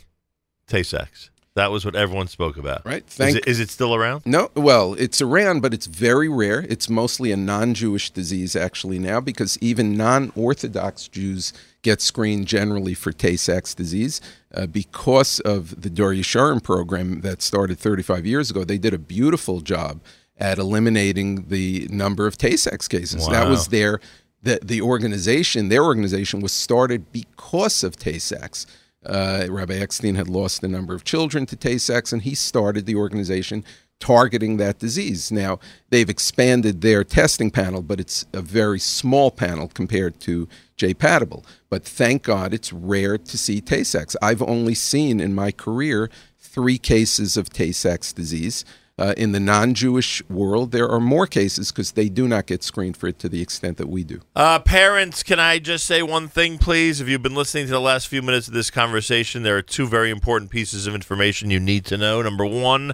[0.66, 1.30] Tay Sachs.
[1.56, 2.85] That was what everyone spoke about.
[2.85, 3.05] Right.
[3.20, 4.26] Is it, is it still around?
[4.26, 6.66] No, well, it's around, but it's very rare.
[6.68, 11.52] It's mostly a non-Jewish disease actually now, because even non-Orthodox Jews
[11.82, 14.20] get screened generally for Tay-Sachs disease
[14.52, 18.64] uh, because of the Dor Yeshorim program that started 35 years ago.
[18.64, 20.01] They did a beautiful job
[20.36, 23.28] at eliminating the number of Tay-Sachs cases.
[23.28, 24.01] That was their
[24.43, 25.68] the the organization.
[25.68, 28.66] Their organization was started because of Tay-Sachs.
[29.05, 32.97] Uh, Rabbi Eckstein had lost a number of children to Tay-Sachs, and he started the
[32.97, 33.64] organization
[34.01, 35.31] targeting that disease.
[35.32, 35.59] Now,
[35.90, 40.94] they've expanded their testing panel, but it's a very small panel compared to J.
[40.94, 41.44] Patable.
[41.70, 44.16] But thank God it's rare to see Tay-Sachs.
[44.20, 48.64] I've only seen in my career three cases of Tay-Sachs disease.
[48.96, 52.96] Uh, in the non-Jewish world, there are more cases because they do not get screened
[52.96, 54.20] for it to the extent that we do.
[54.36, 57.00] Uh, parents, can I just say one thing, please?
[57.00, 59.88] If you've been listening to the last few minutes of this conversation, there are two
[59.88, 62.22] very important pieces of information you need to know.
[62.22, 62.92] Number one,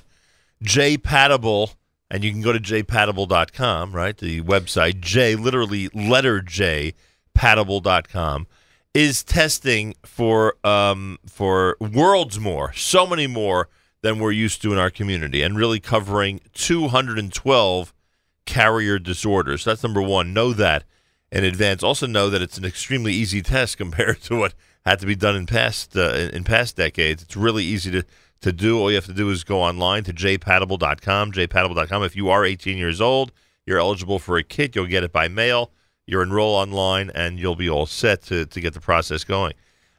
[0.63, 1.73] J Patable,
[2.11, 4.17] and you can go to jpatable.com, right?
[4.17, 6.95] The website, J, literally letter J,
[7.35, 8.47] patable.com,
[8.95, 13.69] is testing for um, for worlds more, so many more
[14.03, 17.95] than we're used to in our community, and really covering 212
[18.47, 19.65] carrier disorders.
[19.65, 20.33] That's number one.
[20.33, 20.85] Know that
[21.31, 21.83] in advance.
[21.83, 24.55] Also know that it's an extremely easy test compared to what
[24.85, 27.23] had to be done in past uh, in, past decades.
[27.23, 28.05] It's really easy to
[28.41, 28.79] to do.
[28.79, 32.03] All you have to do is go online to jpatable.com, jpatable.com.
[32.03, 33.33] If you are 18 years old,
[33.67, 34.75] you're eligible for a kit.
[34.75, 35.71] You'll get it by mail.
[36.07, 39.53] You enroll online, and you'll be all set to, to get the process going.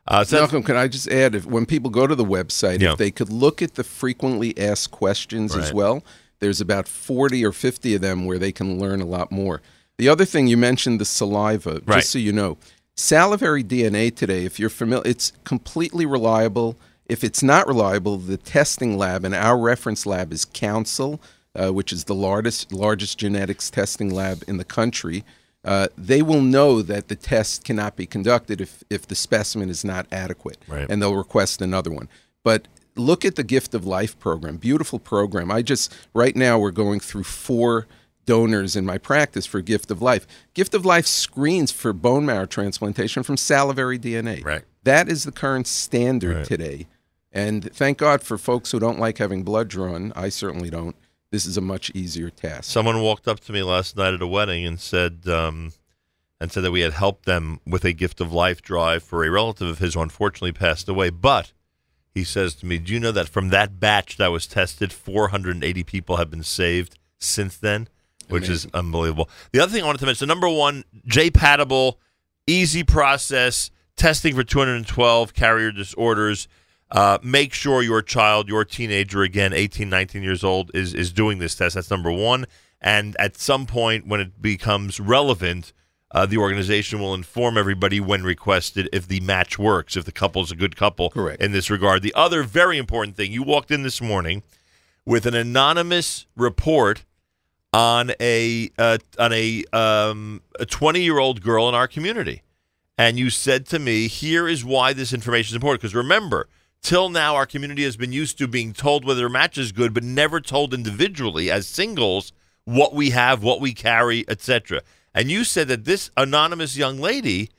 [0.08, 2.94] Uh, so Malcolm, can I just add, if when people go to the website, Yeah.
[2.94, 6.04] if they could look at the frequently asked questions as well,
[6.40, 9.62] there's about 40 or 50 of them where they can learn a lot more.
[9.98, 11.98] The other thing you mentioned the saliva, Right.
[12.00, 12.58] just so you know,
[12.96, 16.76] salivary DNA today, if you're familiar, it's completely reliable.
[17.08, 21.20] If it's not reliable, the testing lab and our reference lab is Counsyl,
[21.56, 25.24] uh, which is the largest largest genetics testing lab in the country.
[25.64, 29.86] Uh, they will know that the test cannot be conducted if, if the specimen is
[29.86, 30.90] not adequate, Right.
[30.90, 32.10] and they'll request another one.
[32.44, 35.52] But look at the Gift of Life program, beautiful program.
[35.52, 37.86] I just right now we're going through four
[38.26, 40.26] donors in my practice for Gift of Life.
[40.56, 44.44] Gift of Life screens for bone marrow transplantation from salivary DNA.
[44.44, 44.64] Right.
[44.84, 46.46] That is the current standard Right.
[46.46, 46.88] today.
[47.32, 50.12] And thank God for folks who don't like having blood drawn.
[50.16, 50.96] I certainly don't.
[51.32, 52.66] This is a much easier task.
[52.66, 55.72] Someone walked up to me last night at a wedding and said, um,
[56.42, 59.32] and said that we had helped them with a gift of life drive for a
[59.32, 61.10] relative of his who unfortunately passed away.
[61.10, 61.54] But
[62.14, 65.84] he says to me, "Do you know that from that batch that was tested, 480
[65.84, 67.88] people have been saved since then?"
[68.28, 69.30] Which is unbelievable.
[69.52, 72.00] The other thing I wanted to mention: number one, J-Patable,
[72.48, 76.48] easy process, testing for 212 carrier disorders.
[76.92, 81.40] Uh, make sure your child, your teenager, again, 18, 19 years old, is, is doing
[81.40, 81.76] this test.
[81.76, 82.46] That's number one.
[82.82, 85.72] And at some point, when it becomes relevant,
[86.14, 90.52] uh, the organization will inform everybody when requested if the match works, if the couple's
[90.52, 91.42] a good couple Correct.
[91.42, 92.02] in this regard.
[92.02, 94.44] The other very important thing you walked in this morning
[95.06, 97.06] with an anonymous report
[97.74, 102.42] on a uh, on a um, a 20 year old girl in our community,
[102.98, 106.50] and you said to me, "Here is why this information is important." Because remember,
[106.82, 109.94] till now, our community has been used to being told whether a match is good,
[109.94, 112.32] but never told individually as singles
[112.66, 114.82] what we have, what we carry, etc.
[115.14, 117.50] And you said that this anonymous young lady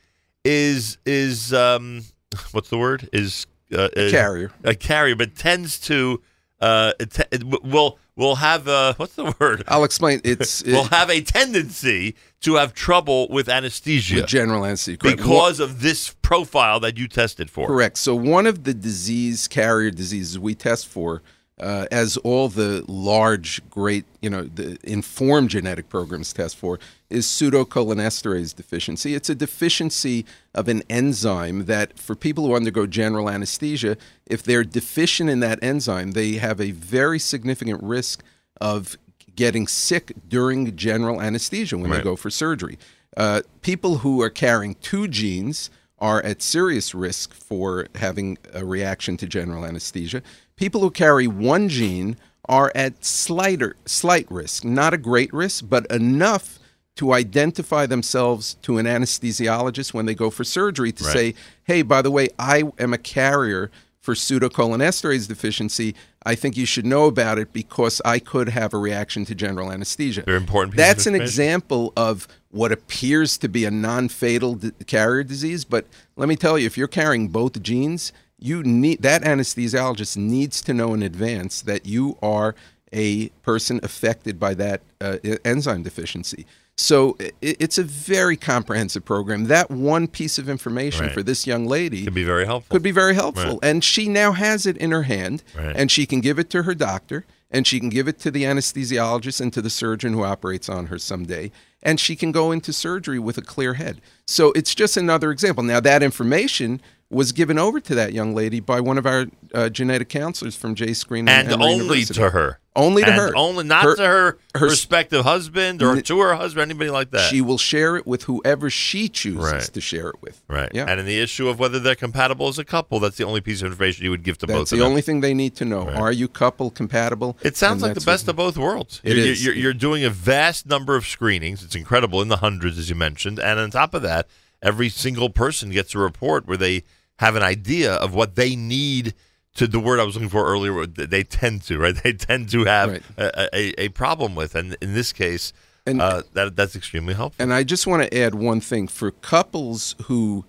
[0.45, 2.05] is is um,
[2.53, 4.51] what's the word is uh, A carrier.
[4.65, 6.21] a carrier, but tends to
[6.61, 9.65] uh, it it w- will will have a what's the word?
[9.69, 10.21] I'll explain.
[10.25, 15.17] It's will have a tendency to have trouble with anesthesia with general anesthesia correct.
[15.17, 17.67] because of this profile that you tested for.
[17.67, 17.97] Correct.
[17.97, 21.23] So one of the disease carrier diseases we test for,
[21.61, 27.27] uh, as all the large, great, you know, the informed genetic programs test for, is
[27.27, 29.15] pseudocholinesterase deficiency.
[29.15, 33.97] It's a deficiency of an enzyme that, for people who undergo general anesthesia,
[34.27, 38.25] if they're deficient in that enzyme, they have a very significant risk
[38.61, 38.97] of
[39.37, 41.99] getting sick during general anesthesia when Right.
[41.99, 42.79] they go for surgery.
[43.17, 49.17] Uh, people who are carrying two genes are at serious risk for having a reaction
[49.19, 50.23] to general anesthesia.
[50.57, 52.17] People who carry one gene
[52.49, 56.59] are at slighter, slight risk, not a great risk, but enough
[56.97, 61.13] to identify themselves to an anesthesiologist when they go for surgery to Right.
[61.13, 61.35] say,
[61.65, 65.95] hey, by the way, I am a carrier for pseudocholinesterase deficiency.
[66.25, 69.73] I think you should know about it because I could have a reaction to general
[69.73, 70.23] anesthesia.
[70.23, 70.77] Very important.
[70.77, 75.87] That's an example of what appears to be a non-fatal d- carrier disease, but
[76.17, 80.75] let me tell you, if you're carrying both genes, you need that anesthesiologist needs to
[80.75, 82.55] know in advance that you are
[82.93, 86.47] a person affected by that uh, enzyme deficiency.
[86.83, 89.45] So it's a very comprehensive program.
[89.45, 91.15] That one piece of information Right.
[91.15, 92.75] for this young lady Could be very helpful.
[92.75, 93.45] could be very helpful.
[93.63, 93.71] Right.
[93.71, 95.77] And she now has it in her hand, Right.
[95.77, 98.43] and she can give it to her doctor, and she can give it to the
[98.43, 101.53] anesthesiologist and to the surgeon who operates on her someday,
[101.85, 104.01] and she can go into surgery with a clear head.
[104.27, 105.63] So it's just another example.
[105.63, 106.81] Now, that information
[107.13, 110.75] was given over to that young lady by one of our uh, genetic counselors from
[110.75, 112.15] J Screen and only University.
[112.15, 112.59] to her.
[112.75, 113.37] Only to And her.
[113.37, 117.11] Only not Her- to her, her- respective husband or N- to her husband, anybody like
[117.11, 117.29] that.
[117.29, 119.61] She will share it with whoever she chooses Right.
[119.63, 120.41] to share it with.
[120.49, 120.71] right.
[120.73, 120.87] Yeah.
[120.89, 123.61] And in the issue of whether they're compatible as a couple, that's the only piece
[123.61, 125.67] of information you would give to both That's of the only thing they need to
[125.67, 125.85] know.
[125.85, 125.97] Right.
[125.97, 127.37] Are you couple compatible?
[127.43, 129.03] It sounds like the best of both worlds.
[129.05, 129.45] It you're, is.
[129.45, 131.63] You're, you're doing a vast number of screenings.
[131.63, 133.39] It's incredible in the hundreds, as you mentioned.
[133.39, 134.29] And on top of that,
[134.63, 136.85] every single person gets a report where they
[137.23, 139.15] have an idea of what they need
[139.55, 140.87] to the word I was looking for earlier.
[140.87, 141.95] They tend to, right?
[142.03, 143.03] They tend to have Right.
[143.17, 144.55] a, a, a problem with.
[144.55, 145.53] And in this case,
[145.87, 147.43] And- uh, that that's extremely helpful.
[147.43, 150.45] And I just want to add one thing for couples who,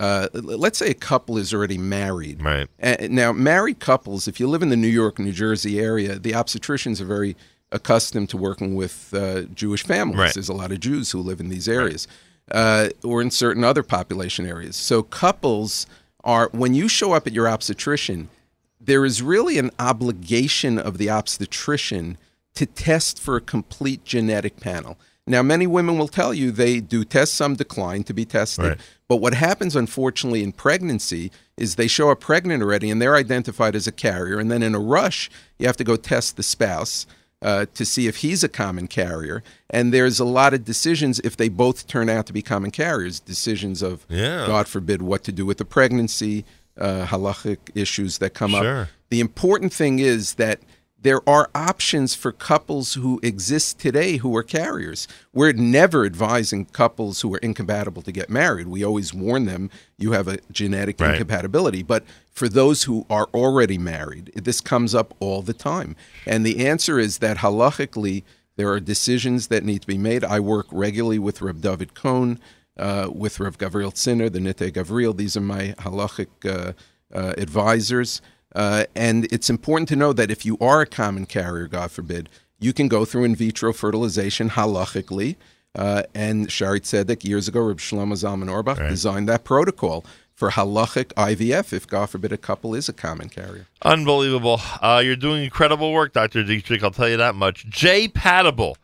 [0.00, 0.28] uh,
[0.64, 2.42] let's say a couple is already married.
[2.42, 2.68] Right.
[2.82, 6.32] Uh, now, married couples, if you live in the New York, New Jersey area, the
[6.32, 7.36] obstetricians are very
[7.72, 10.18] accustomed to working with uh, Jewish families.
[10.18, 10.34] Right.
[10.34, 12.06] There's a lot of Jews who live in these areas,
[12.52, 14.76] uh, or in certain other population areas.
[14.76, 15.86] So couples
[16.24, 18.28] are when you show up at your obstetrician,
[18.80, 22.18] there is really an obligation of the obstetrician
[22.54, 24.98] to test for a complete genetic panel.
[25.26, 28.64] Now, many women will tell you they do test, some decline to be tested.
[28.64, 28.80] Right.
[29.08, 33.74] But what happens, unfortunately, in pregnancy is they show up pregnant already and they're identified
[33.74, 34.38] as a carrier.
[34.38, 37.06] And then in a rush, you have to go test the spouse
[37.44, 39.42] uh, to see if he's a common carrier.
[39.70, 43.20] And there's a lot of decisions if they both turn out to be common carriers,
[43.20, 44.46] decisions of, Yeah.
[44.46, 46.44] God forbid, what to do with the pregnancy,
[46.80, 48.80] uh, halachic issues that come Sure.
[48.82, 48.88] up.
[49.10, 50.60] The important thing is that
[51.00, 55.06] there are options for couples who exist today who are carriers.
[55.34, 58.68] We're never advising couples who are incompatible to get married.
[58.68, 59.68] We always warn them
[59.98, 61.10] you have a genetic Right.
[61.12, 61.82] incompatibility.
[61.82, 62.04] But
[62.34, 65.94] for those who are already married, this comes up all the time.
[66.26, 68.24] And the answer is that halachically,
[68.56, 70.24] there are decisions that need to be made.
[70.24, 72.38] I work regularly with Reb David Cohn,
[72.76, 75.16] uh, with Rev Gavriel Zinner, the Nitei Gavriel.
[75.16, 76.72] These are my halachic uh,
[77.16, 78.20] uh, advisors.
[78.54, 82.28] Uh, and it's important to know that if you are a common carrier, God forbid,
[82.58, 85.36] you can go through in vitro fertilization halachically.
[85.76, 88.88] Uh, and Shaarei Tzedek, years ago, Reb Shlomo Zalman Auerbach Right.
[88.90, 90.04] designed that protocol
[90.34, 93.66] for halachic IVF if, God forbid, a couple is a common carrier.
[93.82, 94.60] Unbelievable.
[94.82, 96.42] Uh, you're doing incredible work, Dr.
[96.42, 96.82] Ditchek.
[96.82, 97.66] I'll tell you that much.
[97.68, 98.76] J Patable.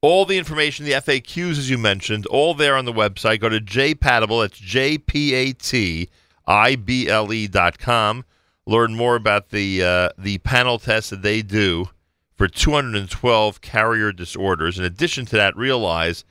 [0.00, 3.40] All the information, the FAQs, as you mentioned, all there on the website.
[3.40, 4.40] Go to J Patable.
[4.40, 6.08] That's J P A T
[6.46, 8.24] I B L E dot com.
[8.66, 11.88] Learn more about the uh, the panel tests that they do
[12.34, 14.78] for 212 carrier disorders.
[14.78, 16.24] In addition to that, realize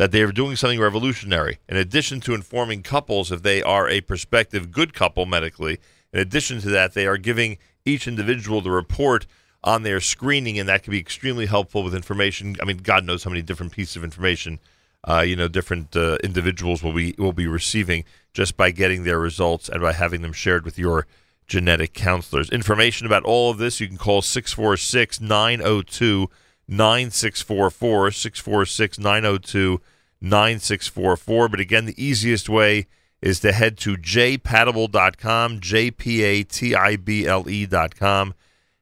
[0.00, 1.58] that they are doing something revolutionary.
[1.68, 5.78] In addition to informing couples if they are a prospective good couple medically,
[6.10, 9.26] in addition to that, they are giving each individual the report
[9.62, 12.56] on their screening, and that can be extremely helpful with information.
[12.62, 14.58] I mean, God knows how many different pieces of information,
[15.06, 19.18] uh, you know, different uh, individuals will be will be receiving just by getting their
[19.18, 21.06] results and by having them shared with your
[21.46, 22.48] genetic counselors.
[22.48, 26.30] Information about all of this, you can call 646 902
[26.70, 29.80] 9644, 646 902
[30.20, 31.48] 9644.
[31.48, 32.86] But again, the easiest way
[33.20, 38.34] is to head to jpatable.com, J P A T I B L E.com,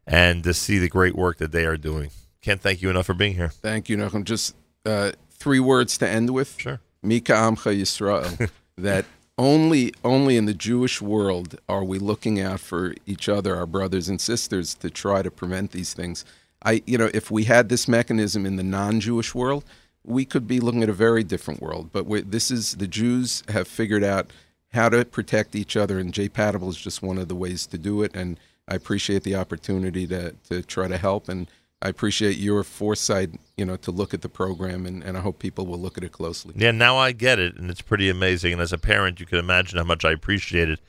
[0.06, 2.10] and to see the great work that they are doing.
[2.43, 3.48] Can't thank you enough for being here.
[3.48, 4.24] Thank you, Nachum.
[4.24, 4.55] Just
[4.86, 6.56] uh, three words to end with.
[6.59, 6.81] Sure.
[7.02, 8.51] Mika Amcha Yisrael.
[8.77, 9.06] that
[9.36, 14.09] only only in the Jewish world are we looking out for each other, our brothers
[14.09, 16.24] and sisters, to try to prevent these things.
[16.64, 19.64] I, you know, if we had this mechanism in the non-Jewish world,
[20.05, 21.90] we could be looking at a very different world.
[21.93, 24.30] But this is the Jews have figured out
[24.72, 27.78] how to protect each other, and J Patable is just one of the ways to
[27.78, 28.14] do it.
[28.14, 31.48] And I appreciate the opportunity to to try to help, and
[31.80, 35.39] I appreciate your foresight, you know, to look at the program, and, and I hope
[35.39, 36.55] people will look at it closely.
[36.56, 38.52] Yeah, now I get it, and it's pretty amazing.
[38.52, 40.80] And as a parent, you can imagine how much I appreciate it.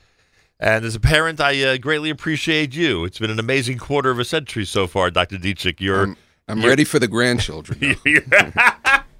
[0.62, 3.04] And as a parent, I uh, greatly appreciate you.
[3.04, 5.36] It's been an amazing quarter of a century so far, Dr.
[5.38, 5.80] Ditchek.
[5.80, 6.16] You're, I'm,
[6.48, 7.96] I'm you're- ready for the grandchildren.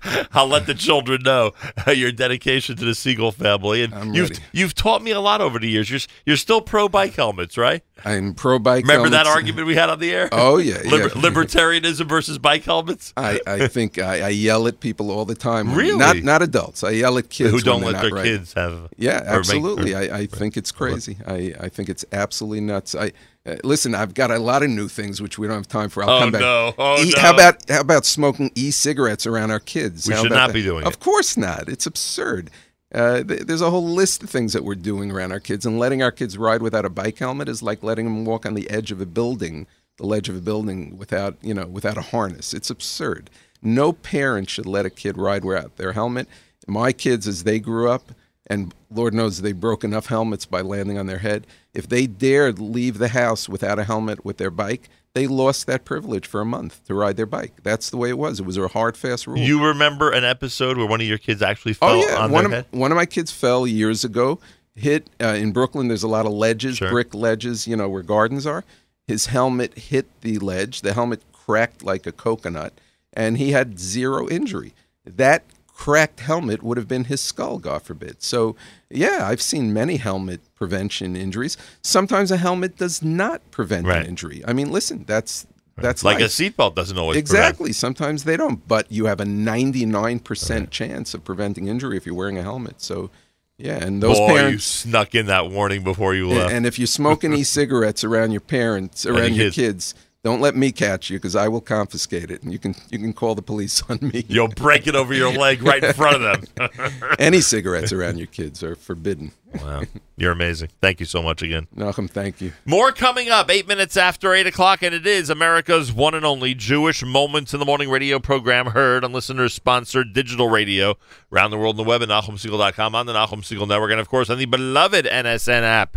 [0.33, 1.53] I'll let the children know
[1.95, 4.43] your dedication to the Segal family, and I'm you've ready.
[4.53, 5.91] you've taught me a lot over the years.
[5.91, 7.83] You're you're still pro bike helmets, right?
[8.05, 8.85] I'm pro bike.
[8.87, 10.29] Remember that argument we had on the air?
[10.43, 11.09] Oh, yeah, Liber- yeah.
[11.23, 13.13] libertarianism versus bike helmets.
[13.17, 15.75] I, I think I, I yell at people all the time.
[15.75, 15.99] Really?
[15.99, 16.83] Not not adults.
[16.85, 18.25] I yell at kids Who don't let their right.
[18.25, 18.89] kids have?
[18.97, 19.95] Yeah, or make- absolutely.
[19.95, 21.17] or- I, I think it's crazy.
[21.27, 22.95] I, I think it's absolutely nuts.
[22.95, 23.13] I
[23.47, 23.95] uh, listen.
[23.95, 26.03] I've got a lot of new things which we don't have time for.
[26.05, 26.41] I'll Oh, come back.
[26.43, 26.75] no.
[26.79, 27.21] Oh, E- no.
[27.21, 30.07] How about how about smoking e-cigarettes around our kids?
[30.09, 30.53] We How should not that?
[30.55, 31.01] be doing Of it.
[31.01, 31.69] course not.
[31.69, 32.51] It's absurd.
[32.93, 35.79] Uh, th- there's a whole list of things that we're doing around our kids, and
[35.79, 38.69] letting our kids ride without a bike helmet is like letting them walk on the
[38.71, 39.67] edge of a building,
[39.99, 42.53] the ledge of a building, without you know, without a harness.
[42.53, 43.31] It's absurd.
[43.63, 46.29] No parent should let a kid ride without their helmet.
[46.67, 48.13] My kids, as they grew up,
[48.47, 51.47] and Lord knows they broke enough helmets by landing on their head.
[51.73, 55.85] If they dared leave the house without a helmet with their bike, they lost that
[55.85, 57.55] privilege for a month to ride their bike.
[57.63, 58.39] That's the way it was.
[58.41, 59.39] It was a hard, fast rule.
[59.39, 62.45] You remember an episode where one of your kids actually fell Oh yeah, on one
[62.51, 62.79] their of head?
[62.79, 64.39] one of my kids fell years ago.
[64.77, 65.89] Hit uh, in Brooklyn.
[65.89, 66.91] There's a lot of ledges, Sure.
[66.91, 67.67] brick ledges.
[67.67, 68.65] You know where gardens are.
[69.07, 70.83] His helmet hit the ledge.
[70.83, 72.73] The helmet cracked like a coconut,
[73.13, 74.73] and he had zero injury.
[75.05, 75.43] That
[75.81, 78.23] cracked helmet would have been his skull, God forbid.
[78.23, 78.55] So
[78.91, 81.57] yeah, I've seen many helmet prevention injuries.
[81.83, 84.03] Sometimes a helmet does not prevent Right.
[84.03, 84.43] an injury.
[84.47, 85.47] I mean, listen, that's
[85.77, 87.25] that's like a seatbelt doesn't always prevent.
[87.25, 87.73] Exactly.
[87.73, 92.37] Sometimes they don't, but you have a 99% chance of preventing injury if you're wearing
[92.37, 92.83] a helmet.
[92.83, 93.09] So,
[93.57, 94.65] yeah, and those Boy, you parents.
[94.65, 96.53] snuck in that warning before you left.
[96.53, 99.57] And if you smoke smoking e-cigarettes around your parents, around your kids.
[99.57, 102.99] kids, don't let me catch you because I will confiscate it, and you can you
[102.99, 104.25] can call the police on me.
[104.29, 106.71] You'll break it over your leg right in front of them.
[107.19, 109.33] Any cigarettes around your kids are forbidden.
[109.61, 109.83] Wow,
[110.17, 110.69] you're amazing.
[110.81, 111.67] Thank you so much again.
[111.75, 112.53] Nachum, thank you.
[112.67, 116.55] More coming up, eight minutes after eight o'clock, and it is America's one and only
[116.55, 120.97] Jewish Moments in the Morning radio program heard on listener-sponsored digital radio
[121.33, 124.09] around the world on the web at NachumSegal.com, on the Nachum Segal Network, and of
[124.09, 125.97] course on the beloved NSN app.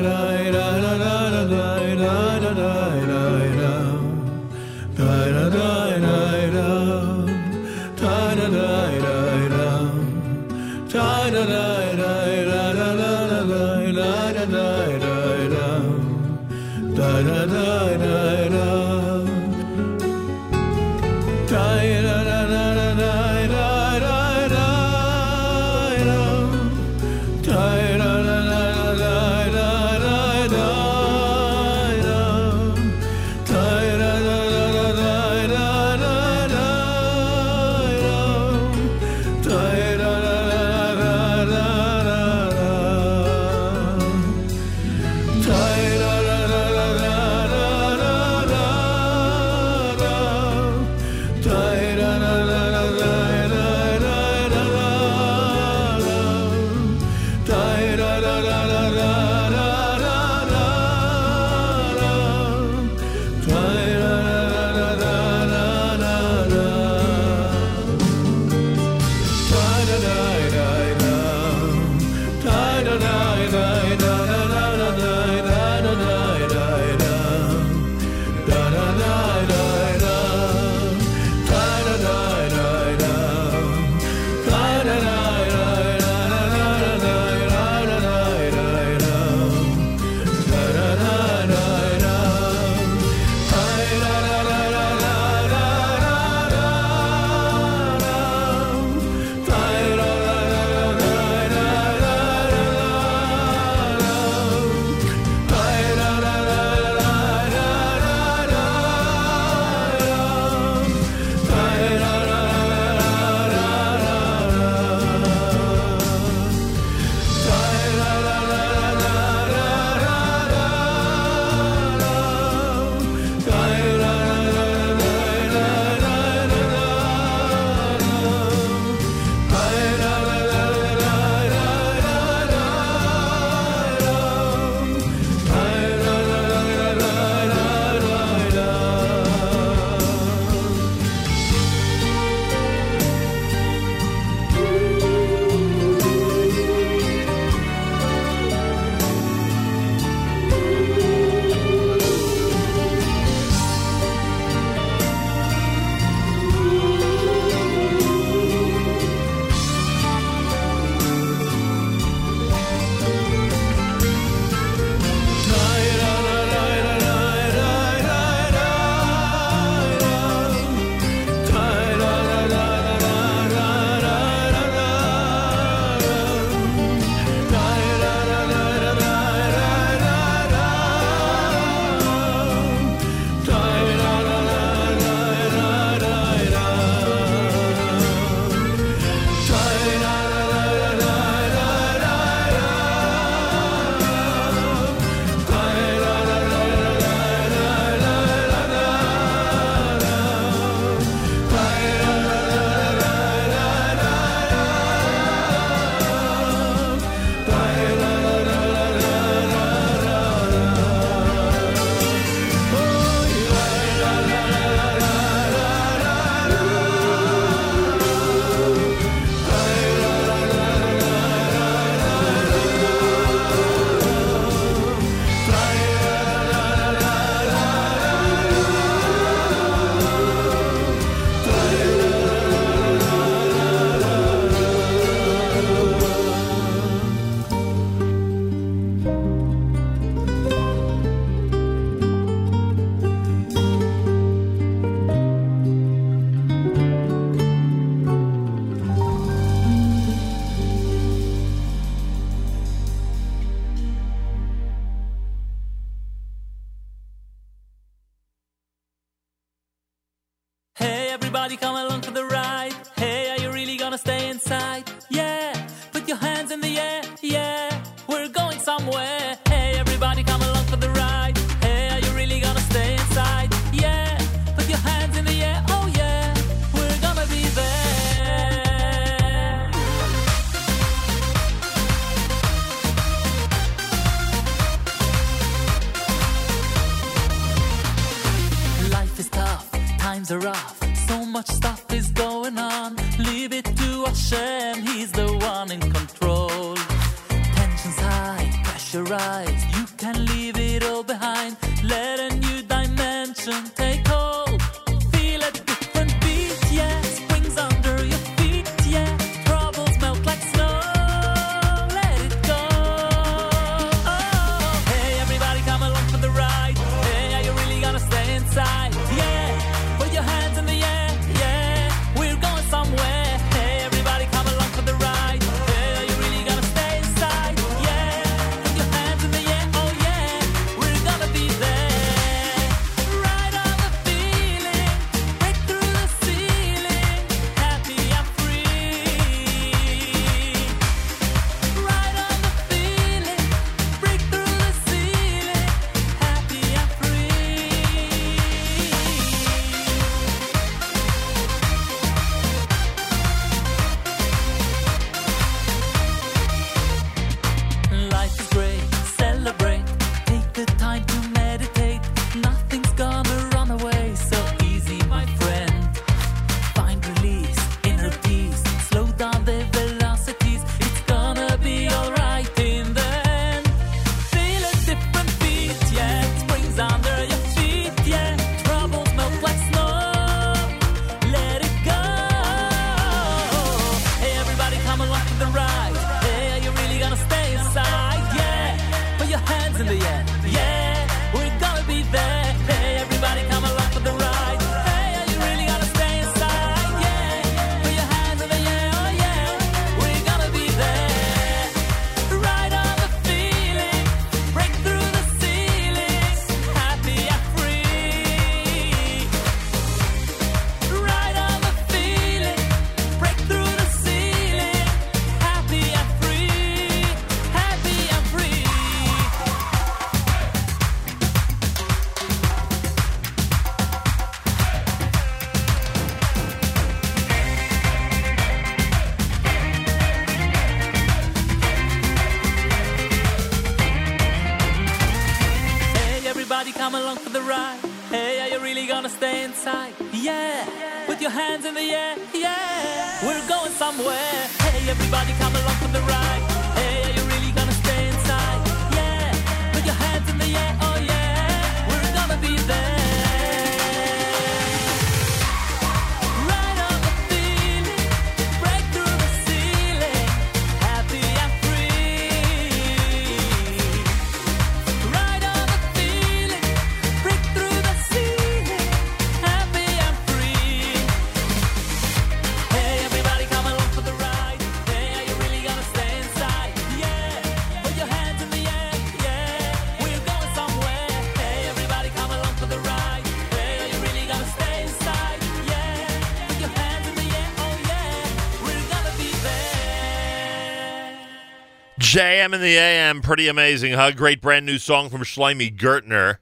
[492.11, 494.11] JM in the AM, pretty amazing, huh?
[494.11, 496.39] Great brand new song from Shloime Gertner.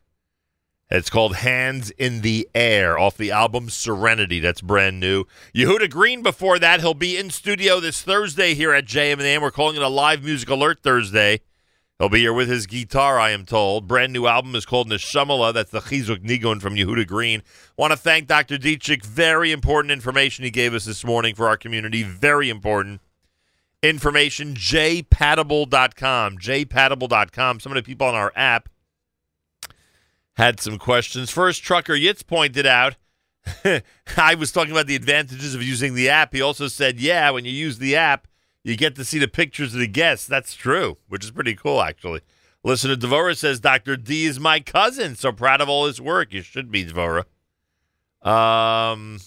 [0.89, 4.39] It's called Hands in the Air off the album Serenity.
[4.39, 5.25] That's brand new.
[5.53, 6.79] Yehuda Green before that.
[6.79, 9.43] He'll be in studio this Thursday here at JM the AM.
[9.43, 11.41] We're calling it a live music alert Thursday.
[11.99, 13.87] He'll be here with his guitar, I am told.
[13.87, 15.53] Brand new album is called Neshamala.
[15.53, 17.43] That's the Chizuk Nigun from Yehuda Green.
[17.77, 18.57] Want to thank Dr.
[18.57, 19.05] Ditchek.
[19.05, 22.01] Very important information he gave us this morning for our community.
[22.01, 23.01] Very important
[23.83, 24.53] information.
[24.55, 26.37] jpatable.com.
[26.37, 27.59] jpatable.com.
[27.59, 28.69] Some of the people on our app
[30.35, 31.29] had some questions.
[31.29, 32.95] First, Trucker Yitz pointed out
[34.17, 36.33] I was talking about the advantages of using the app.
[36.33, 38.27] He also said, yeah, when you use the app,
[38.63, 40.27] you get to see the pictures of the guests.
[40.27, 42.21] That's true, which is pretty cool, actually.
[42.63, 43.95] Listener Devora says, Dr.
[43.95, 45.15] D is my cousin.
[45.15, 46.33] So proud of all his work.
[46.33, 47.23] You should be, Devora.
[48.21, 49.19] Um,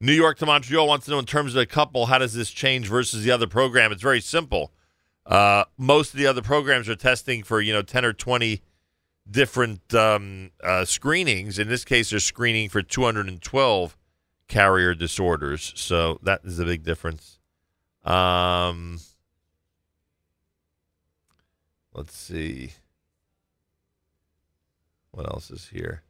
[0.00, 2.50] New York to Montreal wants to know in terms of the couple, how does this
[2.50, 3.90] change versus the other program?
[3.90, 4.72] It's very simple.
[5.26, 8.62] Uh, most of the other programs are testing for, you know, 10 or 20
[9.30, 11.58] different um, uh, screenings.
[11.58, 13.96] In this case, they're screening for 212
[14.46, 15.72] carrier disorders.
[15.76, 17.38] So that is a big difference.
[18.04, 19.00] Um,
[21.92, 22.72] let's see.
[25.10, 26.02] What else is here?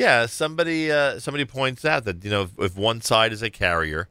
[0.00, 3.50] Yeah, somebody uh, somebody points out that you know if, if one side is a
[3.50, 4.08] carrier,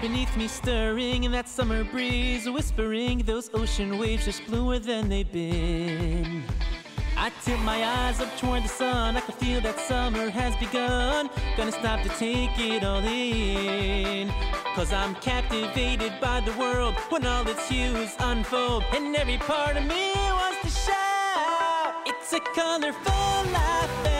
[0.00, 5.30] Beneath me stirring in that summer breeze, whispering those ocean waves just bluer than they've
[5.30, 6.42] been.
[7.16, 11.28] I tip my eyes up toward the sun, I can feel that summer has begun.
[11.56, 14.32] Gonna stop to take it all in.
[14.74, 19.84] Cause I'm captivated by the world when all its hues unfold, and every part of
[19.84, 21.94] me wants to shout.
[22.06, 24.19] It's a colorful life,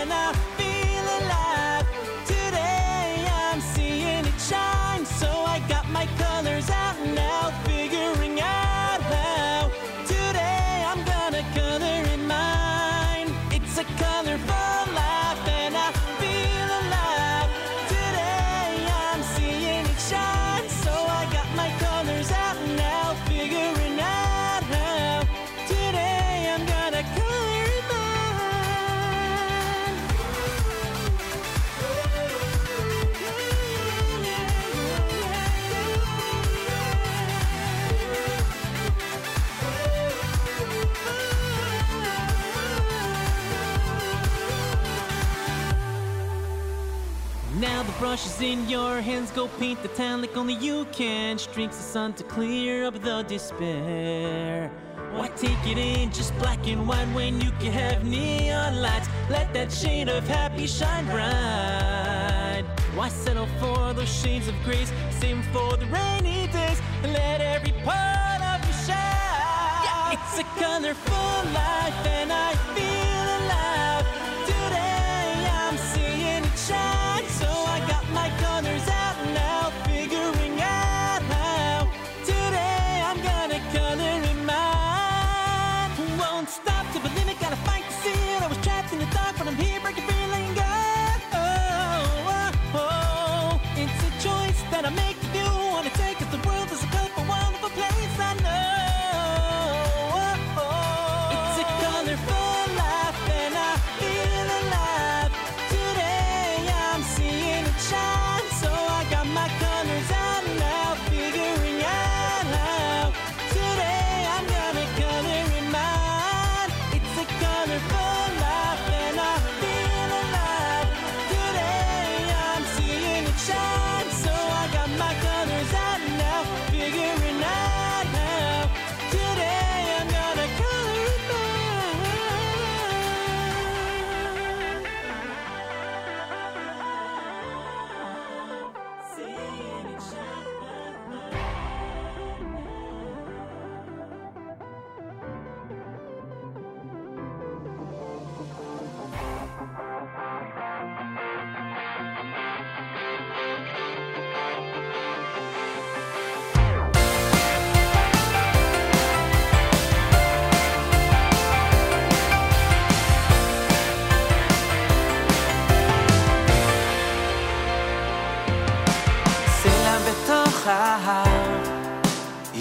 [48.42, 51.38] in your hands, go paint the town like only you can.
[51.38, 54.70] Streaks the sun to clear up the despair.
[55.12, 59.08] Why take it in just black and white when you can have neon lights?
[59.28, 62.64] Let that shade of happy shine bright.
[62.94, 64.92] Why settle for those shades of grace?
[65.20, 69.84] Save 'em for the rainy days let every part of you shine.
[69.86, 72.69] Yeah, it's a colorful life and I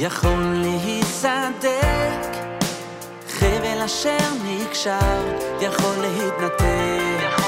[0.10, 2.28] יכול להיסדק,
[3.30, 7.40] חבל אשר נקשר יכול להתנתק.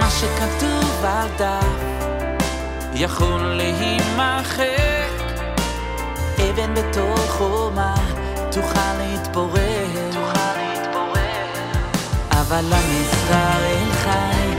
[0.00, 1.66] מה שכתוב על דף
[2.94, 5.14] יכול להימחק,
[6.38, 7.94] אבן בתוך חומה
[8.50, 10.10] תוכל להתפורר.
[12.30, 14.53] אבל המסחר אין חי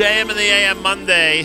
[0.00, 1.42] JM in the AM Monday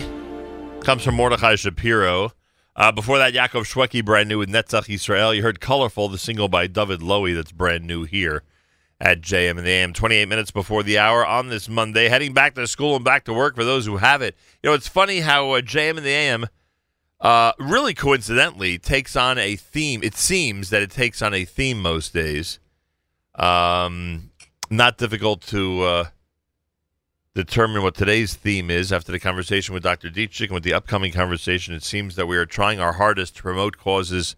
[0.80, 2.32] comes from Mordechai Shapiro.
[2.74, 5.34] Uh, before that, Yaakov Shweki, brand new with Netzach Israel.
[5.34, 8.44] You heard Colorful, the single by David Lowy that's brand new here
[8.98, 9.92] at JM in the AM.
[9.92, 13.34] 28 minutes before the hour on this Monday, heading back to school and back to
[13.34, 14.34] work for those who have it.
[14.62, 16.46] You know, it's funny how uh, JM in the AM
[17.20, 20.02] uh, really coincidentally takes on a theme.
[20.02, 22.58] It seems that it takes on a theme most days.
[23.34, 24.30] Um,
[24.70, 26.04] not difficult to uh,
[27.36, 30.08] determine what today's theme is after the conversation with Dr.
[30.08, 31.74] Ditchek and with the upcoming conversation.
[31.74, 34.36] It seems that we are trying our hardest to promote causes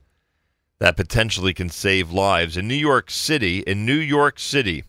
[0.81, 2.57] that potentially can save lives.
[2.57, 4.83] In New York City, in New York City,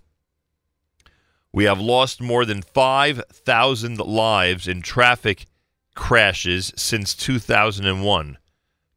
[1.53, 5.45] we have lost more than 5,000 lives in traffic
[5.93, 8.39] crashes since 2001.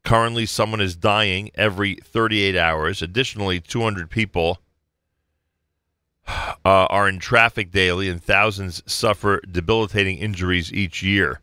[0.04, 3.02] Currently, someone is dying every 38 hours.
[3.02, 4.61] Additionally, 200 people
[6.64, 11.40] uh, are in traffic daily, and thousands suffer debilitating injuries each year.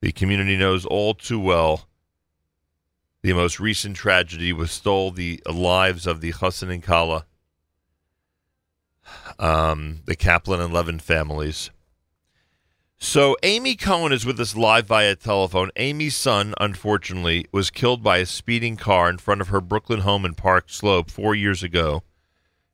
[0.00, 1.86] The community knows all too well
[3.22, 7.26] the most recent tragedy was stole the lives of the Hassan and Kala,
[9.38, 11.70] um, the Kaplan and Levin families.
[12.98, 15.70] So Amy Cohen is with us live via telephone.
[15.76, 20.24] Amy's son, unfortunately, was killed by a speeding car in front of her Brooklyn home
[20.24, 22.02] in Park Slope four years ago.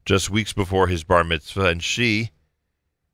[0.07, 2.31] Just weeks before his bar mitzvah, and she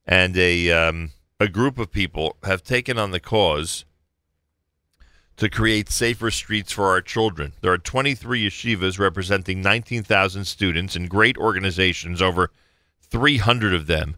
[0.07, 3.85] and a um, a group of people have taken on the cause
[5.37, 7.55] to create safer streets for our children.
[7.62, 12.51] There are 23 yeshivas representing 19,000 students and great organizations, over
[13.01, 14.17] 300 of them,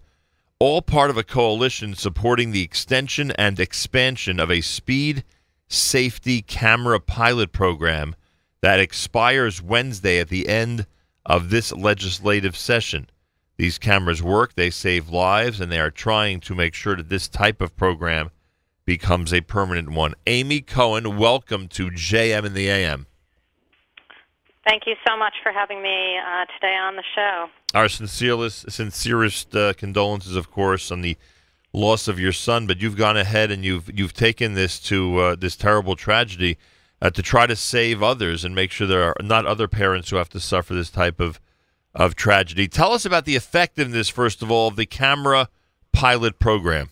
[0.58, 5.22] all part of a coalition supporting the extension and expansion of a speed
[5.68, 8.16] safety camera pilot program
[8.60, 10.86] that expires Wednesday at the end
[11.26, 13.08] of this legislative session.
[13.56, 17.28] These cameras work, they save lives, and they are trying to make sure that this
[17.28, 18.30] type of program
[18.84, 20.14] becomes a permanent one.
[20.26, 23.06] Amy Cohen, welcome to JM in the AM.
[24.66, 27.46] Thank you so much for having me uh, today on the show.
[27.74, 31.16] Our sincerest, sincerest uh, condolences, of course, on the
[31.72, 32.66] loss of your son.
[32.66, 36.56] But you've gone ahead and you've you've taken this to uh, this terrible tragedy
[37.04, 40.16] uh, to try to save others and make sure there are not other parents who
[40.16, 41.38] have to suffer this type of
[41.94, 42.66] of tragedy.
[42.66, 45.48] Tell us about the effectiveness, first of all, of the camera
[45.92, 46.90] pilot program.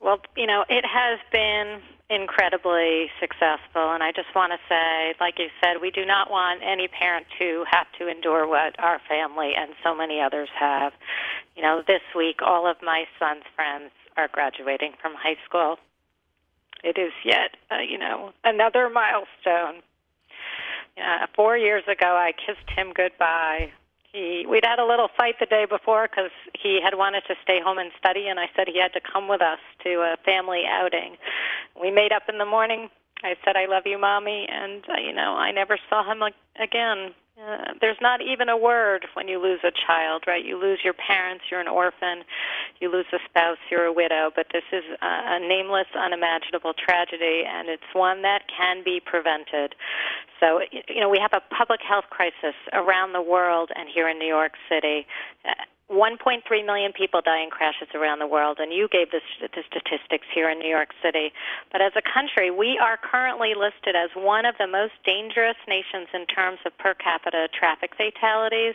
[0.00, 5.34] Well, you know, it has been incredibly successful, and I just want to say, like
[5.38, 9.52] you said, we do not want any parent to have to endure what our family
[9.58, 10.92] and so many others have.
[11.54, 15.76] You know, this week, all of my son's friends are graduating from high school.
[16.86, 19.82] It is yet, uh, you know, another milestone.
[20.96, 23.72] Yeah, four years ago, I kissed him goodbye.
[24.12, 27.60] He, we'd had a little fight the day before because he had wanted to stay
[27.60, 30.62] home and study, and I said he had to come with us to a family
[30.64, 31.16] outing.
[31.78, 32.88] We made up in the morning.
[33.24, 36.34] I said, "I love you, mommy," and uh, you know, I never saw him ag-
[36.60, 37.12] again.
[37.36, 40.42] Uh, there's not even a word when you lose a child, right?
[40.42, 42.24] You lose your parents, you're an orphan.
[42.80, 44.30] You lose a spouse, you're a widow.
[44.34, 45.06] But this is a,
[45.36, 49.74] a nameless, unimaginable tragedy, and it's one that can be prevented.
[50.40, 54.18] So, you know, we have a public health crisis around the world and here in
[54.18, 55.06] New York City.
[55.88, 59.62] Uh, 1.3 million people die in crashes around the world, and you gave the, the
[59.70, 61.32] statistics here in New York City.
[61.72, 66.08] But as a country, we are currently listed as one of the most dangerous nations
[66.12, 68.74] in terms of per capita traffic fatalities.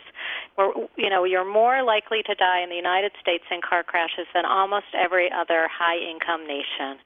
[0.56, 4.26] We're, you know, you're more likely to die in the United States in car crashes
[4.34, 6.98] than almost every other high-income nation.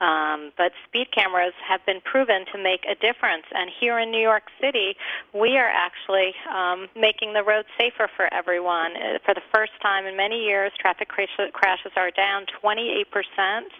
[0.00, 4.20] Um, but speed cameras have been proven to make a difference, and here in New
[4.20, 4.96] York City,
[5.32, 8.96] we are actually um, making the roads safer for everyone.
[8.96, 13.04] Uh, For the first time in many years, traffic crashes are down 28%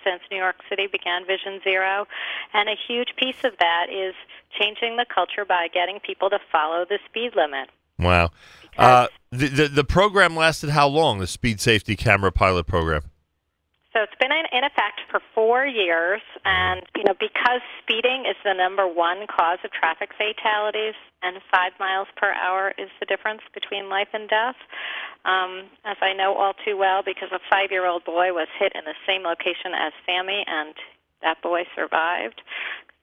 [0.05, 2.07] since New York City began Vision Zero,
[2.53, 4.15] and a huge piece of that is
[4.59, 7.69] changing the culture by getting people to follow the speed limit.
[7.99, 8.31] Wow.
[8.77, 11.19] Uh, the, the the program lasted how long?
[11.19, 13.03] The speed safety camera pilot program.
[13.97, 18.53] So it's been in, effect for four years, and you know because speeding is the
[18.53, 20.93] number one cause of traffic fatalities,
[21.23, 24.61] and five miles per hour is the difference between life and death.
[25.25, 28.93] Um, as I know all too well, because a five-year-old boy was hit in the
[29.09, 30.75] same location as Sammy, and
[31.23, 32.43] that boy survived.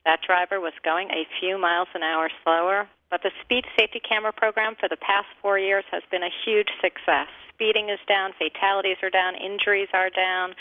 [0.05, 2.87] That driver was going a few miles an hour slower.
[3.09, 6.69] But the speed safety camera program for the past four years has been a huge
[6.81, 7.33] success.
[7.55, 10.55] Speeding is down, fatalities are down, injuries are down.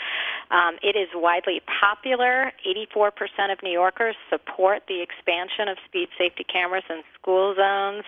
[0.51, 2.51] Um, it is widely popular.
[2.65, 8.05] 84% of New Yorkers support the expansion of speed safety cameras in school zones.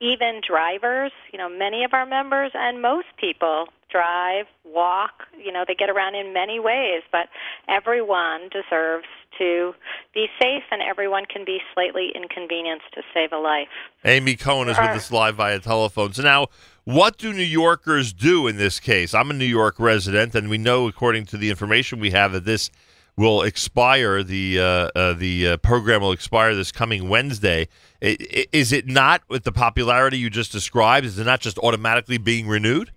[0.00, 5.64] Even drivers, you know, many of our members and most people drive, walk, you know,
[5.66, 7.28] they get around in many ways, but
[7.68, 9.06] everyone deserves
[9.38, 9.72] to
[10.14, 13.68] be safe and everyone can be slightly inconvenienced to save a life.
[14.04, 16.12] Amy Cohen is with us live via telephone.
[16.12, 16.48] So now,
[16.88, 19.12] what do New Yorkers do in this case?
[19.12, 22.46] I'm a New York resident, and we know, according to the information we have, that
[22.46, 22.70] this
[23.14, 24.22] will expire.
[24.22, 24.64] The uh,
[24.98, 27.68] uh, the uh, program will expire this coming Wednesday.
[28.02, 31.04] I- i- Is it not with the popularity you just described?
[31.04, 32.90] Is it not just automatically being renewed?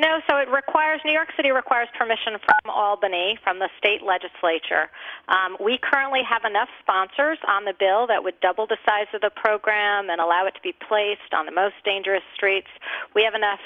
[0.00, 4.88] No, so it requires New York City requires permission from Albany, from the state legislature.
[5.28, 9.20] Um, we currently have enough sponsors on the bill that would double the size of
[9.20, 12.72] the program and allow it to be placed on the most dangerous streets.
[13.14, 13.60] We have enough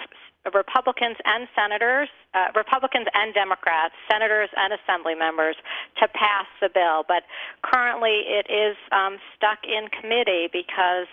[0.52, 5.56] Republicans and senators, uh, Republicans and Democrats, senators and assembly members
[6.02, 7.04] to pass the bill.
[7.06, 7.22] But
[7.62, 11.06] currently it is um, stuck in committee because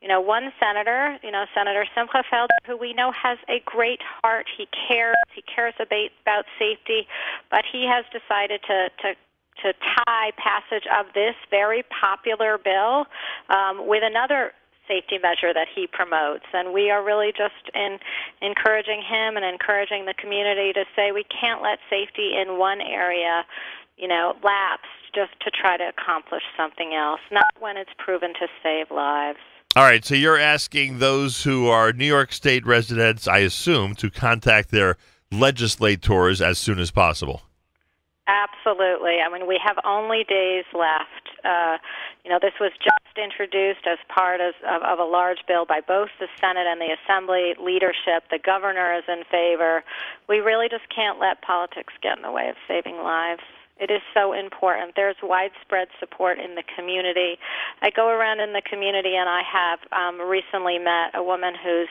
[0.00, 4.00] you know, one senator, you know, Senator Simcha Felder, who we know has a great
[4.22, 4.46] heart.
[4.56, 5.16] He cares.
[5.34, 7.08] He cares about safety,
[7.50, 9.14] but he has decided to to
[9.62, 13.06] to tie passage of this very popular bill
[13.48, 14.52] um, with another
[14.86, 17.98] safety measure that he promotes and we are really just in
[18.40, 23.44] encouraging him and encouraging the community to say we can't let safety in one area
[23.96, 28.46] you know lapse just to try to accomplish something else not when it's proven to
[28.62, 29.42] save lives
[29.76, 34.08] All right, so you're asking those who are New York State residents, I assume, to
[34.08, 34.96] contact their
[35.30, 37.42] legislators as soon as possible.
[38.26, 39.18] Absolutely.
[39.20, 41.28] I mean, we have only days left.
[41.44, 41.76] Uh,
[42.24, 45.82] you know, this was just introduced as part of, of, of a large bill by
[45.86, 48.24] both the Senate and the Assembly leadership.
[48.30, 49.84] The governor is in favor.
[50.26, 53.44] We really just can't let politics get in the way of saving lives.
[53.78, 54.92] It is so important.
[54.96, 57.38] There's widespread support in the community.
[57.82, 61.88] I go around in the community and I have um, recently met a woman who's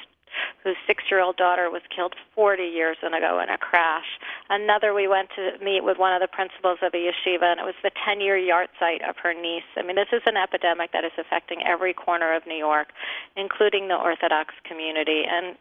[0.64, 4.20] whose six-year-old daughter was killed 40 years ago in a crash.
[4.50, 7.66] Another, we went to meet with one of the principals of a yeshiva, and it
[7.66, 9.68] was the 10-year yard site of her niece.
[9.78, 12.90] I mean, this is an epidemic that is affecting every corner of New York,
[13.36, 15.56] including the Orthodox community, and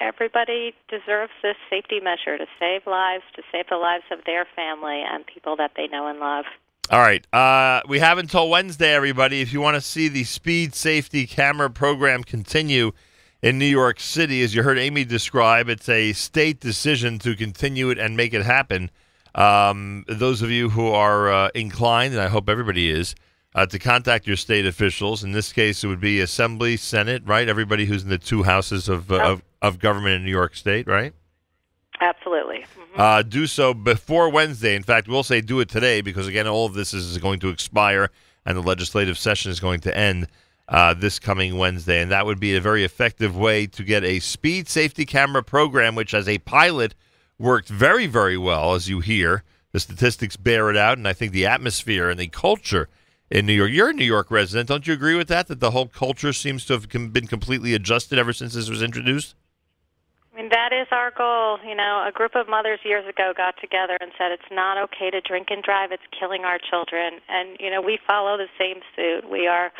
[0.00, 5.02] everybody deserves this safety measure to save lives, to save the lives of their family
[5.02, 6.44] and people that they know and love.
[6.90, 7.24] All right.
[7.32, 9.40] Uh, we have until Wednesday, everybody.
[9.40, 12.92] If you want to see the speed safety camera program continue
[13.42, 17.90] in New York City, as you heard Amy describe, it's a state decision to continue
[17.90, 18.90] it and make it happen.
[19.34, 23.16] Um, those of you who are uh, inclined, and I hope everybody is,
[23.54, 25.24] uh, to contact your state officials.
[25.24, 27.48] In this case, it would be Assembly, Senate, right?
[27.48, 30.86] Everybody who's in the two houses of, uh, of, of government in New York State,
[30.86, 31.12] right?
[32.00, 32.64] Absolutely.
[32.96, 34.74] Uh, do so before Wednesday.
[34.74, 37.48] In fact, we'll say do it today because, again, all of this is going to
[37.48, 38.10] expire
[38.44, 40.28] and the legislative session is going to end
[40.72, 42.00] uh, this coming Wednesday.
[42.00, 45.94] And that would be a very effective way to get a speed safety camera program,
[45.94, 46.94] which, as a pilot,
[47.38, 49.44] worked very, very well, as you hear.
[49.72, 50.98] The statistics bear it out.
[50.98, 52.88] And I think the atmosphere and the culture
[53.30, 53.70] in New York.
[53.70, 54.68] You're a New York resident.
[54.68, 55.46] Don't you agree with that?
[55.48, 59.34] That the whole culture seems to have been completely adjusted ever since this was introduced?
[60.32, 61.58] I mean, that is our goal.
[61.66, 65.10] You know, a group of mothers years ago got together and said it's not okay
[65.10, 65.92] to drink and drive.
[65.92, 67.20] It's killing our children.
[67.28, 69.30] And, you know, we follow the same suit.
[69.30, 69.72] We are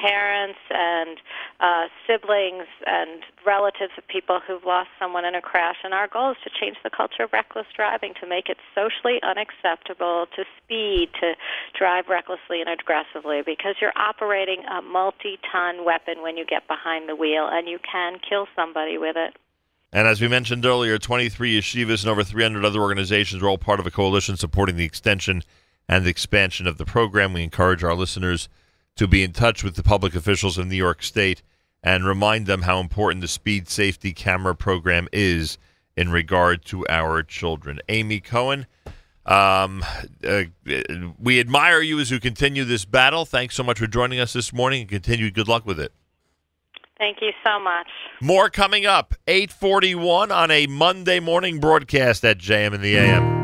[0.00, 1.18] parents and
[1.60, 5.76] uh, siblings and relatives of people who've lost someone in a crash.
[5.84, 9.18] And our goal is to change the culture of reckless driving, to make it socially
[9.22, 11.34] unacceptable to speed, to
[11.76, 17.08] drive recklessly and aggressively, because you're operating a multi ton weapon when you get behind
[17.08, 19.34] the wheel, and you can kill somebody with it.
[19.92, 23.80] And as we mentioned earlier, 23 yeshivas and over 300 other organizations are all part
[23.80, 25.42] of a coalition supporting the extension
[25.88, 27.32] and the expansion of the program.
[27.32, 28.48] We encourage our listeners
[28.98, 31.42] to be in touch with the public officials of New York State
[31.82, 35.56] and remind them how important the speed safety camera program is
[35.96, 37.80] in regard to our children.
[37.88, 38.66] Amy Cohen,
[39.24, 39.84] um,
[40.26, 40.44] uh,
[41.18, 43.24] we admire you as you continue this battle.
[43.24, 45.92] Thanks so much for joining us this morning and continue good luck with it.
[46.98, 47.86] Thank you so much.
[48.20, 53.37] More coming up, 841 on a Monday morning broadcast at JM in the AM.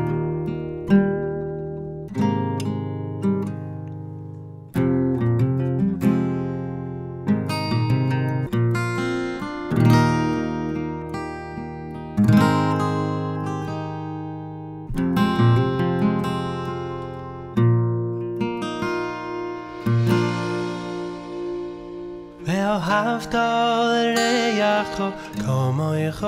[26.04, 26.24] כמוך,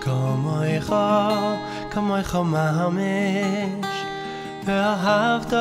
[0.00, 0.92] כמוך,
[1.90, 3.88] כמוך ממש.
[4.64, 5.52] ואהבת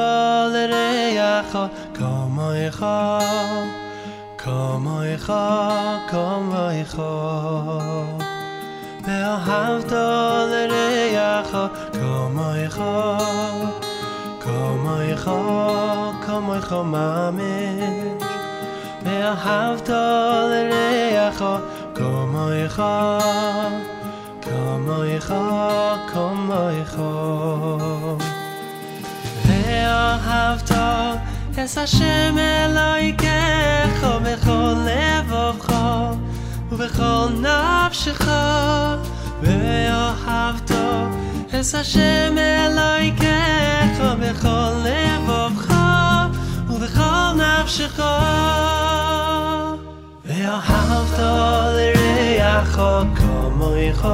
[0.51, 1.57] לרעך
[1.93, 2.83] כמוך,
[4.37, 5.29] כמוך,
[6.09, 6.99] כמוך.
[9.07, 9.91] ואהבת
[10.51, 11.55] לרעך
[11.93, 12.77] כמוך,
[14.39, 15.29] כמוך,
[16.25, 18.27] כמוך ממש.
[19.03, 19.89] ואהבת
[20.49, 21.43] לרעך
[22.01, 22.79] כמוך,
[24.41, 25.31] כמוך,
[26.13, 26.97] כמוך.
[29.45, 30.71] ואהבת
[31.51, 35.73] את השם אלוהיכך בכל לבבך
[36.71, 38.27] ובכל נפשך
[39.41, 40.71] ואהבת
[41.47, 45.73] את השם אלוהיכך בכל לבבך
[46.69, 47.99] ובכל נפשך
[50.42, 51.18] ואהבת
[51.76, 52.80] לרעך
[53.14, 54.06] כמוך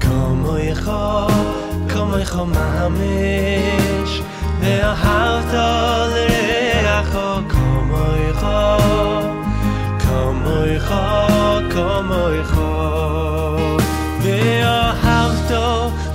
[0.00, 0.88] כמוך
[1.88, 4.10] כמוך ממש
[4.60, 5.54] ואהבת
[6.12, 7.12] לרעך
[7.48, 8.44] כמוך
[9.98, 10.88] כמוך
[11.70, 12.52] כמוך
[14.22, 15.50] ואהבת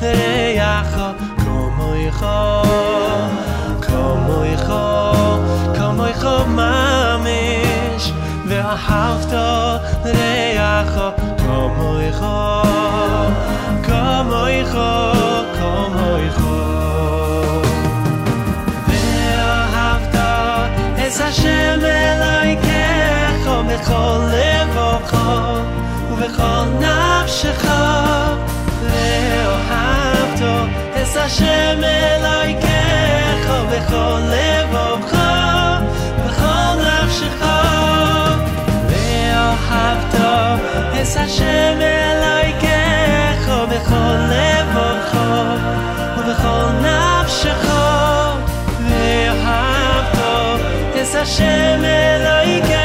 [0.01, 0.95] לרעך
[1.37, 2.23] כמוך
[3.81, 4.71] כמוך
[5.75, 7.10] כמוך ממש
[8.75, 12.63] hafta reacho como hijo
[13.85, 14.89] como hijo
[15.59, 17.61] como hijo
[18.87, 20.69] vea hafta
[21.05, 22.85] es a shemelai ke
[23.43, 25.63] khom khol levo khom
[26.11, 27.67] u khol nafshkh
[28.91, 30.53] vea hafta
[31.01, 32.81] es a shemelai ke
[41.01, 42.81] es a shem eloy ke
[43.43, 44.75] kho be khol lev
[45.09, 45.27] kho
[46.17, 47.83] u be khol nav shkho
[48.87, 49.11] ve
[49.43, 50.33] hafto
[51.01, 52.81] es a shem eloy ke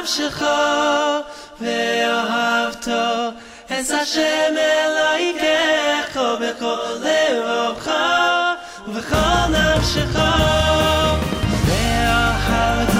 [0.00, 0.42] נפשך
[1.60, 2.88] ואהבת
[3.66, 7.90] את השם אלוהיכך בכל לבבך
[8.88, 10.18] ובכל נפשך
[11.66, 12.94] ואהבת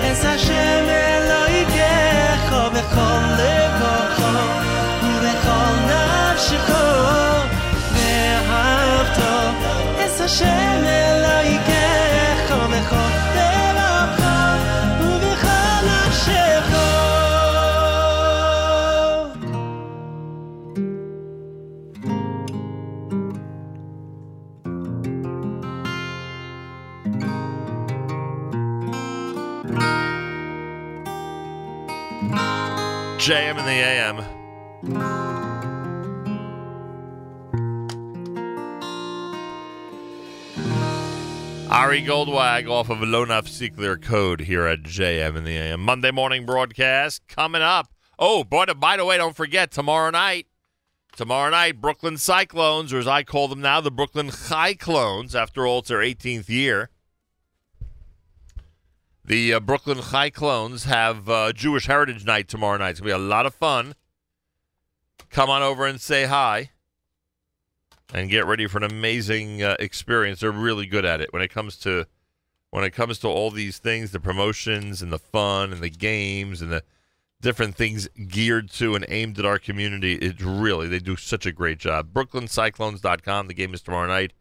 [0.00, 4.20] את השם אלוהיכך בכל לבבך
[5.02, 6.70] ובכל נפשך
[7.92, 9.18] ואהבת
[10.04, 10.99] את השם אלוהיכך
[33.31, 34.17] JM in the AM.
[41.71, 45.79] Ari Goldwag off of Alona Secler Code here at JM in the AM.
[45.79, 47.87] Monday morning broadcast coming up.
[48.19, 50.47] Oh, by the, by the way, don't forget tomorrow night.
[51.15, 55.35] Tomorrow night, Brooklyn Cyclones, or as I call them now, the Brooklyn Chai Cyclones.
[55.35, 56.89] After all, it's their 18th year.
[59.31, 62.89] The uh, Brooklyn Cyclones have uh, Jewish Heritage Night tomorrow night.
[62.89, 63.95] It's going to be a lot of fun.
[65.29, 66.71] Come on over and say hi
[68.13, 70.41] and get ready for an amazing uh, experience.
[70.41, 72.07] They're really good at it when it comes to
[72.71, 76.61] when it comes to all these things, the promotions and the fun and the games
[76.61, 76.83] and the
[77.39, 80.15] different things geared to and aimed at our community.
[80.15, 82.11] It's really they do such a great job.
[82.11, 83.47] BrooklynCyclones.com.
[83.47, 84.33] The game is tomorrow night.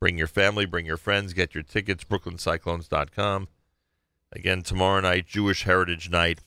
[0.00, 2.02] Bring your family, bring your friends, get your tickets.
[2.02, 3.46] BrooklynCyclones.com.
[4.34, 6.40] Again, tomorrow night, Jewish Heritage Night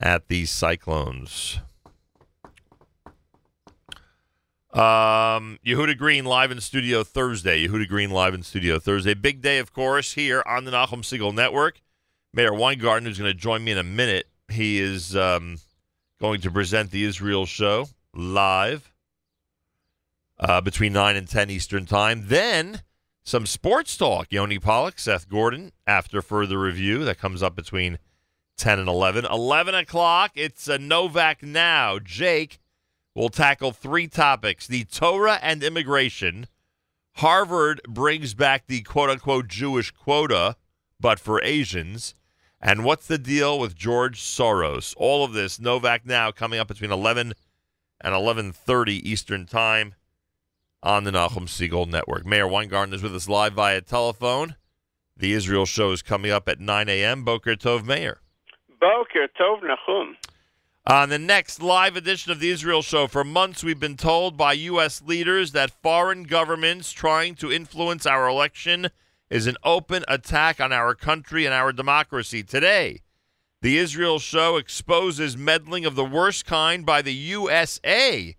[0.00, 1.60] at the Cyclones.
[4.72, 7.66] Um, Yehuda Green live in studio Thursday.
[7.66, 9.12] Yehuda Green live in studio Thursday.
[9.12, 11.82] Big day, of course, here on the Nachum Segal Network.
[12.32, 15.56] Meir Weingarten, who's going to join me in a minute, he is um,
[16.20, 18.92] going to present the Israel show live
[20.38, 22.24] uh, between 9 and 10 Eastern Time.
[22.28, 22.82] Then
[23.28, 24.28] some sports talk.
[24.30, 27.04] Yoni Pollock, Seth Gordon, after further review.
[27.04, 27.98] That comes up between
[28.56, 29.26] 10 and 11.
[29.26, 31.98] 11 o'clock, it's a Novak Now.
[31.98, 32.58] Jake
[33.14, 36.46] will tackle three topics the Torah and immigration.
[37.16, 40.56] Harvard brings back the quote unquote Jewish quota,
[40.98, 42.14] but for Asians.
[42.62, 44.94] And what's the deal with George Soros?
[44.96, 47.34] All of this, Novak Now, coming up between 11
[48.00, 49.94] and 11.30 Eastern Time
[50.82, 52.24] on the Nachum Segal Network.
[52.26, 54.56] Meir Weingarten is with us live via telephone.
[55.16, 57.24] The Israel show is coming up at 9 a.m.
[57.24, 58.20] Boker Tov Meir.
[58.80, 60.14] Boker Tov Nachum.
[60.86, 64.54] On the next live edition of the Israel Show, for months we've been told by
[64.54, 65.02] U.S.
[65.02, 68.88] leaders that foreign governments trying to influence our election
[69.28, 72.42] is an open attack on our country and our democracy.
[72.42, 73.02] Today,
[73.60, 78.34] the Israel Show exposes meddling of the worst kind by the USA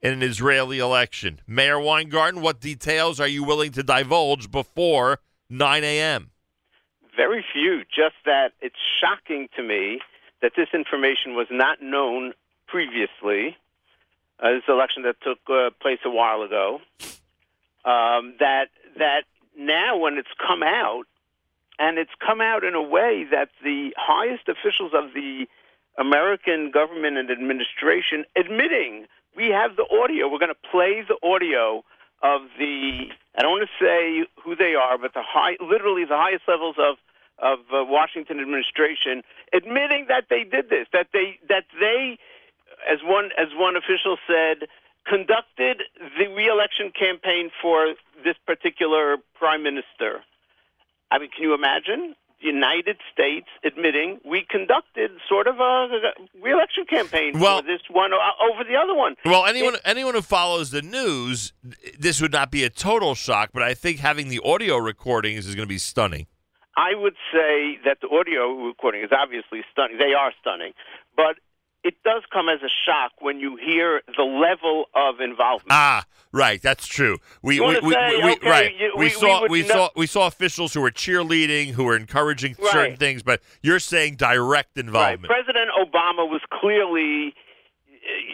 [0.00, 1.40] in an Israeli election.
[1.46, 5.20] Meir Weingarten, what details are you willing to divulge before
[5.50, 6.30] 9 a.m.?
[7.16, 7.82] Very few.
[7.84, 10.00] Just that it's shocking to me
[10.40, 12.32] that this information was not known
[12.66, 13.56] previously.
[14.40, 16.80] Uh, this election that took uh, place a while ago.
[17.84, 18.66] Um, that
[18.98, 19.24] that
[19.56, 21.06] now, when it's come out,
[21.78, 25.46] and it's come out in a way that the highest officials of the
[25.98, 30.28] American government and administration admitting we have the audio.
[30.28, 31.84] We're going to play the audio
[32.22, 33.06] of the.
[33.36, 36.76] I don't want to say who they are, but the high, literally the highest levels
[36.78, 36.96] of
[37.38, 42.18] of uh, Washington administration admitting that they did this, that they that they,
[42.90, 44.68] as one as one official said,
[45.06, 45.82] conducted
[46.18, 50.20] the reelection campaign for this particular prime minister.
[51.10, 52.14] I mean, can you imagine?
[52.40, 55.88] United States admitting we conducted sort of a
[56.40, 58.16] re-election campaign Well- for this one uh,
[58.52, 59.16] over the other one.
[59.24, 61.52] Well, anyone anyone who follows the news,
[61.98, 65.54] this would not be a total shock, but I think having the audio recordings is
[65.54, 66.26] going to be stunning.
[66.76, 69.98] I would say that the audio recording is obviously stunning.
[69.98, 70.72] They are stunning,
[71.16, 71.36] but
[71.84, 75.70] it does come as a shock when you hear the level of involvement.
[75.72, 77.18] Ah, right, that's true.
[77.42, 78.74] We we, we, say, we- okay, right.
[78.76, 81.68] you- we, we- saw we would we know- saw we saw officials who were cheerleading,
[81.72, 85.24] who were encouraging certain things, but you're saying direct involvement.
[85.24, 87.34] President Obama was clearly,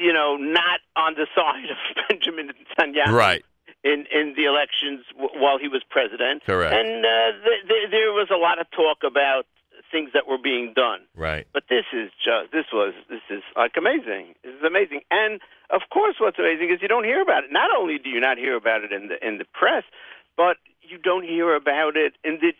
[0.00, 3.12] you know, not on the side of Benjamin Netanyahu.
[3.12, 3.44] Right.
[3.84, 6.72] In, in the elections w- while he was president, Correct.
[6.74, 9.44] and uh, th- th- there was a lot of talk about
[9.94, 11.00] things that were being done.
[11.14, 11.46] Right.
[11.56, 14.34] But this is just this was this is like amazing.
[14.42, 15.00] This is amazing.
[15.22, 15.40] And
[15.70, 17.52] of course, what's amazing is you don't hear about it.
[17.52, 19.84] Not only do you not hear about it in the in the press,
[20.36, 20.56] but
[20.90, 22.50] you don't hear about it in the.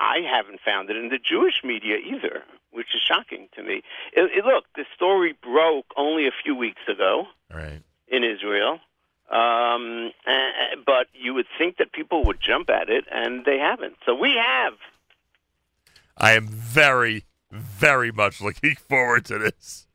[0.00, 3.76] I- haven't found it in the Jewish media either, which is shocking to me.
[4.12, 7.80] It, it, look, the story broke only a few weeks ago Right.
[8.08, 8.74] in Israel.
[9.30, 13.96] Um, uh, but you would think that people would jump at it, and they haven't.
[14.06, 14.74] So we have
[16.18, 19.86] I am very, very much looking forward to this.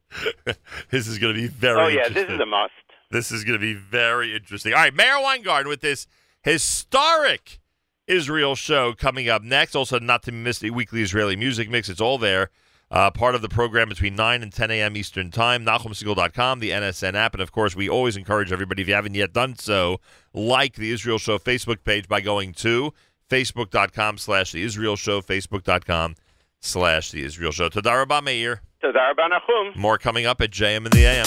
[0.89, 1.79] this is going to be very.
[1.79, 2.71] oh yeah, this is a must.
[3.11, 4.73] This is going to be very interesting.
[4.73, 6.07] All right, Meir Weingarten with this
[6.41, 7.59] historic
[8.07, 9.75] Israel show coming up next.
[9.75, 11.89] Also, not to miss the weekly Israeli music mix.
[11.89, 12.49] It's all there.
[12.91, 14.95] Uh, part of the program between 9 and 10 a.m.
[14.95, 15.65] Eastern Time.
[15.65, 17.33] NachumSegal.com, the NSN app.
[17.33, 19.99] And, of course, we always encourage everybody, if you haven't yet done so,
[20.31, 22.93] like the Israel Show Facebook page by going to
[23.33, 26.15] facebook.com slash the Israel Show, facebook.com
[26.59, 27.69] slash the Israel Show.
[27.69, 28.61] Tadar Rabah Meir.
[28.83, 29.75] Tadar Rabah Nachum.
[29.75, 31.25] More coming up at JM in the AM.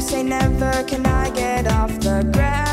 [0.00, 2.69] Say never, can I get off the ground?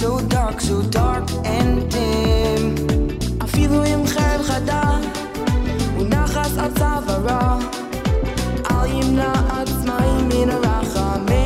[0.00, 2.74] So dark, so dark and dim.
[3.44, 4.98] אפילו אם חרב חדה,
[5.98, 7.60] ונחס על צווארו,
[8.70, 11.45] אל ימנע עצמאים מן הרחמים.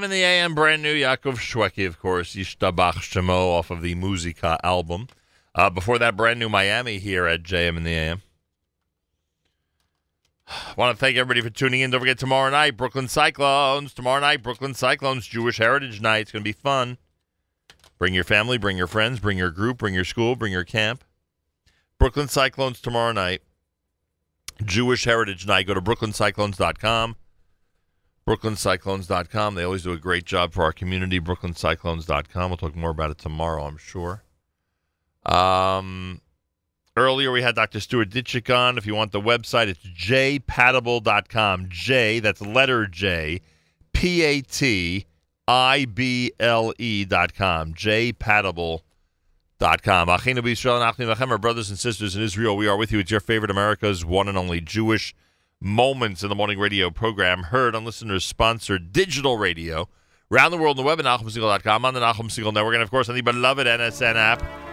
[0.00, 3.94] JM in the AM, brand new Yaakov Shweki, of course, Yishtabach Shemo off of the
[3.94, 5.08] Muzika album.
[5.54, 8.22] Uh, before that, brand new Miami here at JM in the AM.
[10.78, 11.90] want to thank everybody for tuning in.
[11.90, 13.92] Don't forget tomorrow night, Brooklyn Cyclones.
[13.92, 16.20] Tomorrow night, Brooklyn Cyclones, Jewish Heritage Night.
[16.20, 16.96] It's going to be fun.
[17.98, 21.04] Bring your family, bring your friends, bring your group, bring your school, bring your camp.
[21.98, 23.42] Brooklyn Cyclones tomorrow night.
[24.64, 25.66] Jewish Heritage Night.
[25.66, 27.16] Go to brooklyncyclones.com.
[28.26, 29.54] BrooklynCyclones.com.
[29.54, 31.20] They always do a great job for our community.
[31.20, 32.50] BrooklynCyclones.com.
[32.50, 34.22] We'll talk more about it tomorrow, I'm sure.
[35.26, 36.20] Um,
[36.96, 37.80] earlier we had Dr.
[37.80, 38.78] Stuart Ditchek on.
[38.78, 41.66] If you want the website, it's jpatable.com.
[41.68, 43.40] J, that's letter J,
[43.92, 45.06] P A T
[45.48, 47.74] I B L E dot com.
[50.08, 52.56] Achinu b'Yisrael and our brothers and sisters in Israel.
[52.56, 52.98] We are with you.
[52.98, 55.14] It's your favorite America's one and only Jewish
[55.62, 59.90] Moments in the Morning radio program, heard on listeners sponsored digital radio
[60.32, 62.90] around the world on the web at NachumSegal.com, on the Nachum Segal Network, and of
[62.90, 64.69] course on the beloved NSN app.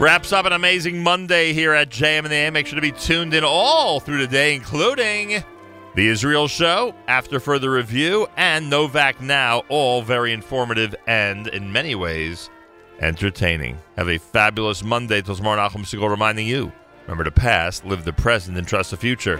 [0.00, 2.54] Wraps up an amazing Monday here at JM and the AM.
[2.54, 5.44] Make sure to be tuned in all through the day, including
[5.94, 9.58] the Israel Show, After Further Review, and Novak Now.
[9.68, 12.48] All very informative and, in many ways,
[13.00, 13.78] entertaining.
[13.98, 15.20] Have a fabulous Monday.
[15.20, 16.72] Till tomorrow, Nachum Segal reminding you
[17.02, 19.38] remember the past, live the present, and trust the future.